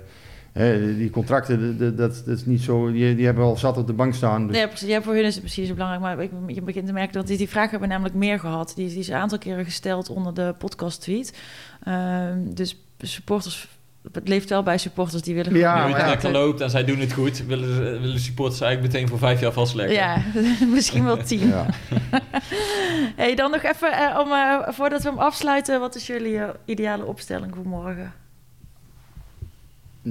hè, 0.56 0.96
die 0.96 1.10
contracten, 1.10 1.78
dat, 1.78 1.96
dat, 1.96 2.22
dat, 2.26 2.36
is 2.36 2.46
niet 2.46 2.62
zo... 2.62 2.92
Die, 2.92 3.14
die 3.14 3.24
hebben 3.24 3.44
al 3.44 3.56
zat 3.56 3.76
op 3.76 3.86
de 3.86 3.92
bank 3.92 4.14
staan. 4.14 4.46
Dus 4.46 4.56
Ja, 4.56 4.66
precies. 4.66 4.88
Ja, 4.88 5.02
voor 5.02 5.14
hun 5.14 5.24
is 5.24 5.34
het 5.34 5.42
precies 5.42 5.68
zo 5.68 5.74
belangrijk. 5.74 6.02
Maar 6.02 6.24
ik, 6.24 6.30
je 6.46 6.62
begint 6.62 6.86
te 6.86 6.92
merken 6.92 7.12
dat 7.12 7.26
die, 7.26 7.36
die 7.36 7.48
vraag 7.48 7.70
hebben 7.70 7.88
we 7.88 7.94
namelijk 7.94 8.16
meer 8.16 8.38
gehad. 8.38 8.72
Die, 8.76 8.88
die 8.88 8.98
is 8.98 9.08
een 9.08 9.14
aantal 9.14 9.38
keren 9.38 9.64
gesteld 9.64 10.10
onder 10.10 10.34
de 10.34 10.54
podcast-tweet. 10.58 11.38
Ehm, 11.82 12.38
dus 12.44 12.76
supporters... 12.98 13.68
Het 14.12 14.28
leeft 14.28 14.48
wel 14.48 14.62
bij 14.62 14.78
supporters 14.78 15.22
die 15.22 15.34
willen... 15.34 15.54
Ja, 15.54 15.86
nu 15.86 15.92
het 15.92 16.06
lekker 16.06 16.30
loopt 16.30 16.60
en 16.60 16.70
zij 16.70 16.84
doen 16.84 16.98
het 16.98 17.12
goed, 17.12 17.44
willen, 17.46 18.00
willen 18.00 18.20
supporters 18.20 18.60
eigenlijk 18.60 18.92
meteen 18.92 19.08
voor 19.08 19.18
vijf 19.18 19.40
jaar 19.40 19.52
vastleggen. 19.52 19.94
Ja, 19.94 20.22
misschien 20.74 21.04
wel 21.04 21.16
tien. 21.16 21.48
ja. 21.48 21.66
Hey, 23.16 23.34
dan 23.34 23.50
nog 23.50 23.62
even, 23.62 23.92
eh, 23.92 24.18
om, 24.18 24.32
eh, 24.32 24.68
voordat 24.68 25.02
we 25.02 25.08
hem 25.08 25.18
afsluiten... 25.18 25.80
wat 25.80 25.94
is 25.94 26.06
jullie 26.06 26.38
eh, 26.38 26.48
ideale 26.64 27.04
opstelling 27.04 27.54
voor 27.54 27.66
morgen? 27.66 28.12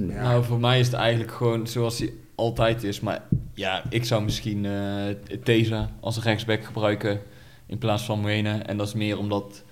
Ja. 0.04 0.22
Nou, 0.22 0.44
voor 0.44 0.60
mij 0.60 0.78
is 0.80 0.86
het 0.86 0.94
eigenlijk 0.96 1.32
gewoon 1.32 1.66
zoals 1.66 1.98
hij 1.98 2.12
altijd 2.34 2.82
is. 2.84 3.00
Maar 3.00 3.22
ja, 3.54 3.82
ik 3.88 4.04
zou 4.04 4.22
misschien 4.24 4.64
eh 4.66 5.38
Teza 5.42 5.90
als 6.00 6.16
een 6.16 6.22
rechtsback 6.22 6.64
gebruiken 6.64 7.20
in 7.66 7.78
plaats 7.78 8.02
van 8.02 8.20
Moene. 8.20 8.50
En 8.58 8.76
dat 8.76 8.86
is 8.86 8.94
meer 8.94 9.18
omdat, 9.18 9.64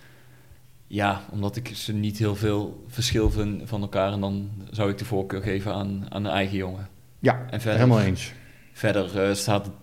ja, 0.86 1.20
omdat 1.32 1.56
ik 1.56 1.68
ze 1.74 1.92
niet 1.92 2.18
heel 2.18 2.36
veel 2.36 2.84
verschil 2.88 3.30
vind 3.30 3.62
van 3.68 3.80
elkaar. 3.82 4.12
En 4.12 4.20
dan 4.20 4.50
zou 4.70 4.90
ik 4.90 4.98
de 4.98 5.04
voorkeur 5.04 5.42
geven 5.42 5.74
aan, 5.74 6.06
aan 6.08 6.24
een 6.24 6.30
eigen 6.32 6.56
jongen. 6.56 6.88
ja, 7.18 7.46
En 7.50 7.60
verder, 7.60 7.80
helemaal 7.80 8.04
eens. 8.04 8.32
verder 8.72 9.22
eh, 9.28 9.34
staat 9.34 9.66
het 9.66 9.74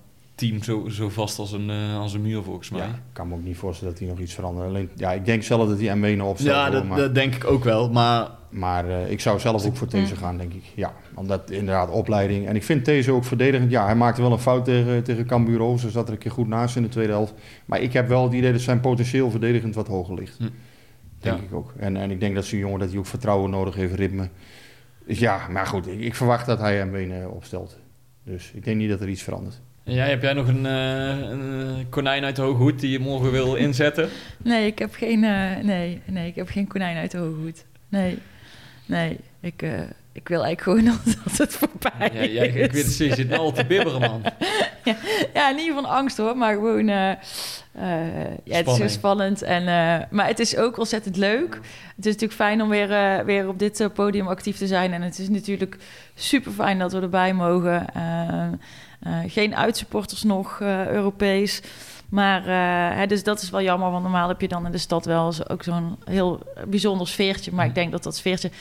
team 0.49 0.63
zo, 0.63 0.89
zo 0.89 1.09
vast 1.09 1.39
als 1.39 1.51
een, 1.51 1.69
eh, 1.69 1.99
als 1.99 2.13
een 2.13 2.21
muur 2.21 2.43
volgens 2.43 2.69
mij. 2.69 2.81
Ja, 2.81 2.87
ik 2.87 2.93
kan 3.13 3.27
me 3.27 3.33
ook 3.35 3.43
niet 3.43 3.57
voorstellen 3.57 3.93
dat 3.93 4.01
hij 4.03 4.11
nog 4.11 4.19
iets 4.19 4.33
verandert. 4.33 4.67
Alleen, 4.67 4.89
ja, 4.95 5.11
ik 5.11 5.25
denk 5.25 5.43
zelf 5.43 5.69
dat 5.69 5.79
hij 5.79 5.95
M1 5.95 6.17
nog 6.17 6.27
opstelt. 6.29 6.55
Ja, 6.55 6.69
dat, 6.69 6.85
maar 6.85 6.97
dat 6.97 7.15
denk 7.15 7.35
ik 7.35 7.45
ook 7.45 7.63
wel. 7.63 7.89
Maar 7.89 8.29
maar 8.49 8.89
eh, 8.89 9.11
ik 9.11 9.19
zou 9.19 9.39
zelf 9.39 9.65
ook 9.65 9.75
voor 9.75 9.89
deze 9.89 10.15
gaan, 10.15 10.37
denk 10.37 10.53
ik. 10.53 10.63
Ja, 10.75 10.93
omdat 11.13 11.51
inderdaad 11.51 11.89
opleiding... 11.89 12.47
En 12.47 12.55
ik 12.55 12.63
vind 12.63 12.85
deze 12.85 13.11
ook 13.11 13.23
verdedigend. 13.23 13.71
Ja, 13.71 13.85
hij 13.85 13.95
maakte 13.95 14.21
wel 14.21 14.31
een 14.31 14.39
fout 14.39 14.65
tegen, 14.65 15.03
tegen 15.03 15.25
Cambuur. 15.25 15.79
Ze 15.79 15.89
zat 15.89 16.07
er 16.07 16.13
een 16.13 16.19
keer 16.19 16.31
goed 16.31 16.47
naast 16.47 16.75
in 16.75 16.81
de 16.83 16.89
tweede 16.89 17.11
helft. 17.11 17.33
Maar 17.65 17.79
ik 17.81 17.93
heb 17.93 18.07
wel 18.07 18.23
het 18.23 18.33
idee 18.33 18.51
dat 18.51 18.61
zijn 18.61 18.79
potentieel 18.79 19.31
verdedigend 19.31 19.75
wat 19.75 19.87
hoger 19.87 20.15
ligt. 20.15 20.37
Hm. 20.37 20.43
Denk 21.19 21.37
Ja. 21.37 21.43
ik 21.43 21.53
ook. 21.53 21.73
En, 21.77 21.97
en 21.97 22.11
ik 22.11 22.19
denk 22.19 22.35
dat 22.35 22.45
zo'n 22.45 22.59
jongen 22.59 22.79
dat 22.79 22.89
hij 22.89 22.97
ook 22.97 23.05
vertrouwen 23.05 23.49
nodig 23.49 23.75
heeft, 23.75 23.93
ritme. 23.93 24.29
Dus 25.07 25.19
ja, 25.19 25.47
maar 25.47 25.67
goed. 25.67 25.87
Ik, 25.87 25.99
ik 25.99 26.15
verwacht 26.15 26.45
dat 26.45 26.59
hij 26.59 26.77
hem 26.77 26.91
benen 26.91 27.31
opstelt. 27.31 27.77
Dus 28.23 28.51
ik 28.53 28.63
denk 28.63 28.77
niet 28.77 28.89
dat 28.89 29.01
er 29.01 29.09
iets 29.09 29.23
verandert. 29.23 29.61
Jij, 29.84 30.09
heb 30.09 30.21
jij 30.21 30.34
nog 30.34 30.47
een, 30.47 30.65
eh, 30.65 31.29
een 31.29 31.75
eh, 31.77 31.86
konijn 31.89 32.23
uit 32.23 32.36
de 32.36 32.41
hoge 32.41 32.61
hoed 32.61 32.79
die 32.79 32.91
je 32.91 32.99
morgen 32.99 33.32
wil 33.32 33.55
inzetten? 33.55 34.09
Nee, 34.43 34.65
ik 34.65 34.79
heb 34.79 34.93
geen, 34.93 35.23
eh, 35.23 35.63
nee, 35.63 36.01
nee, 36.05 36.27
ik 36.27 36.36
heb 36.36 36.49
geen 36.49 36.67
konijn 36.67 36.97
uit 36.97 37.11
de 37.11 37.17
hoge 37.17 37.39
hoed. 37.41 37.65
Nee, 37.89 38.17
nee. 38.86 39.19
Ik, 39.41 39.65
ik 40.11 40.27
wil 40.27 40.43
eigenlijk 40.43 40.61
gewoon 40.61 40.86
dat, 41.23 41.38
het 41.38 41.53
voorbij 41.53 42.09
Ja, 42.13 42.25
jij, 42.25 42.47
ik 42.47 42.71
weet 42.71 42.86
het, 42.86 42.97
je 42.97 43.15
zit 43.15 43.29
nou 43.29 43.41
al 43.41 43.51
te 43.51 43.65
bibberen, 43.65 43.99
man. 43.99 44.21
Ja, 45.34 45.49
niet 45.49 45.71
van 45.73 45.86
angst 45.86 46.17
hoor, 46.17 46.38
maar 46.38 46.53
gewoon... 46.53 46.88
ja, 46.88 47.17
het 48.43 48.67
is 48.67 48.75
zo 48.75 48.88
Spanning. 48.88 48.89
spannend. 48.91 49.41
En, 49.41 49.63
maar 50.11 50.27
het 50.27 50.39
is 50.39 50.57
ook 50.57 50.77
ontzettend 50.77 51.17
leuk. 51.17 51.53
Het 51.95 52.05
is 52.05 52.11
natuurlijk 52.11 52.34
fijn 52.34 52.61
om 52.61 52.69
weer, 52.69 53.25
weer 53.25 53.47
op 53.47 53.59
dit 53.59 53.89
podium 53.93 54.27
actief 54.27 54.57
te 54.57 54.67
zijn. 54.67 54.93
En 54.93 55.01
het 55.01 55.19
is 55.19 55.29
natuurlijk 55.29 55.77
super 56.15 56.51
fijn 56.51 56.79
dat 56.79 56.91
we 56.91 57.01
erbij 57.01 57.34
mogen. 57.34 57.86
Eh, 59.02 59.20
geen 59.28 59.56
uitsupporters 59.56 60.24
nog, 60.24 60.60
eh, 60.62 60.88
Europees. 60.88 61.62
Maar 62.10 62.41
eh, 62.41 62.97
hè, 62.97 63.08
dus 63.08 63.24
dat 63.24 63.41
is 63.41 63.49
wel 63.49 63.62
jammer, 63.62 63.91
want 63.91 64.04
normaal 64.04 64.28
heb 64.28 64.41
je 64.41 64.47
dan 64.47 64.66
in 64.66 64.72
de 64.72 64.78
stad 64.78 65.06
wel 65.06 65.34
ook 65.47 65.64
zo'n 65.64 65.97
heel 66.06 66.39
bijzonder 66.68 67.08
sfeertje. 67.08 67.52
Maar 67.52 67.66
ik 67.66 67.76
denk 67.76 67.91
dat 67.91 68.04
dat 68.04 68.16
sfeertje 68.16 68.52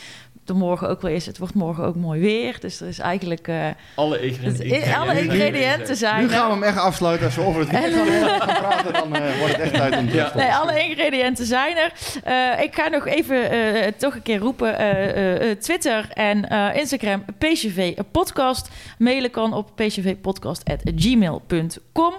er 0.47 0.55
morgen 0.57 0.88
ook 0.88 1.03
wel 1.03 1.11
is. 1.11 1.26
Het 1.26 1.38
wordt 1.38 1.55
morgen 1.55 1.84
ook 1.84 1.97
mooi 1.97 2.20
weer. 2.20 2.57
Dus 2.61 2.80
er 2.80 2.88
is 2.88 2.99
eigenlijk... 2.99 3.49
eh, 3.49 3.66
Alle 3.95 4.20
ingrediënten. 4.20 4.95
alle 4.97 5.20
ingrediënten 5.20 5.97
zijn 5.97 6.22
Nu 6.22 6.28
gaan 6.28 6.47
we 6.47 6.53
hem 6.53 6.62
echt 6.62 6.78
afsluiten. 6.78 7.26
Als 7.26 7.34
we 7.36 7.43
over 7.43 7.61
het 7.61 7.70
weer 7.70 7.80
gaan, 7.80 8.41
gaan 8.41 8.61
praten, 8.62 8.93
dan 8.93 9.14
eh, 9.16 9.38
wordt 9.38 9.57
het 9.57 9.70
echt 9.72 9.97
om 9.99 10.09
te 10.09 10.14
Ja. 10.16 10.32
Nee, 10.36 10.49
alle 10.53 10.84
ingrediënten 10.88 11.47
zijn 11.47 11.76
er. 11.76 11.93
Eh, 12.24 12.62
ik 12.64 12.74
ga 12.74 12.88
nog 12.88 13.07
even 13.07 13.51
eh, 13.51 13.86
toch 13.97 14.14
een 14.14 14.22
keer 14.22 14.38
roepen. 14.38 14.78
eh, 14.78 15.09
eh, 15.11 15.51
eh, 15.51 15.59
Twitter 15.59 16.09
en 16.14 16.49
eh, 16.49 16.76
Instagram 16.76 17.24
PCV 17.38 17.95
Podcast. 18.11 18.68
Mailen 18.99 19.30
kan 19.30 19.55
op 19.55 19.70
pcvpodcast.gmail.com. 19.74 22.14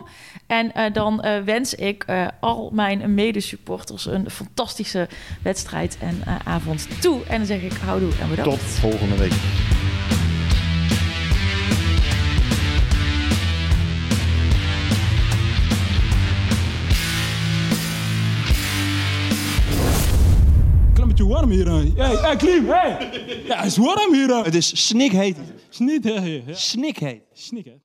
En 0.47 0.73
eh, 0.73 0.93
dan 0.93 1.21
eh, 1.21 1.39
wens 1.45 1.75
ik 1.75 2.03
eh, 2.07 2.27
al 2.39 2.69
mijn 2.73 3.13
medesupporters 3.13 4.05
een 4.05 4.29
fantastische 4.29 5.07
wedstrijd 5.43 5.97
en 6.01 6.21
eh, 6.25 6.35
avond 6.43 6.87
toe. 7.01 7.19
En 7.27 7.37
dan 7.37 7.45
zeg 7.45 7.61
ik 7.61 7.71
houdoe 7.85 8.10
en 8.19 8.29
bedankt. 8.29 8.51
Tot 8.51 8.59
volgende 8.59 9.17
week. 9.17 9.33
Warm 21.27 21.49
hier. 21.49 21.71
Hey, 21.95 22.15
hey, 22.15 22.35
Klim, 22.35 22.67
hey! 22.67 23.09
Ja, 23.45 23.57
het 23.57 23.65
is 23.65 23.77
warm 23.77 24.13
hier. 24.13 24.43
Het 24.43 24.55
is 24.55 24.87
snikheet. 24.87 25.37
Snikheet. 25.69 26.43
Snikheet. 26.57 27.21
Snikheet. 27.33 27.81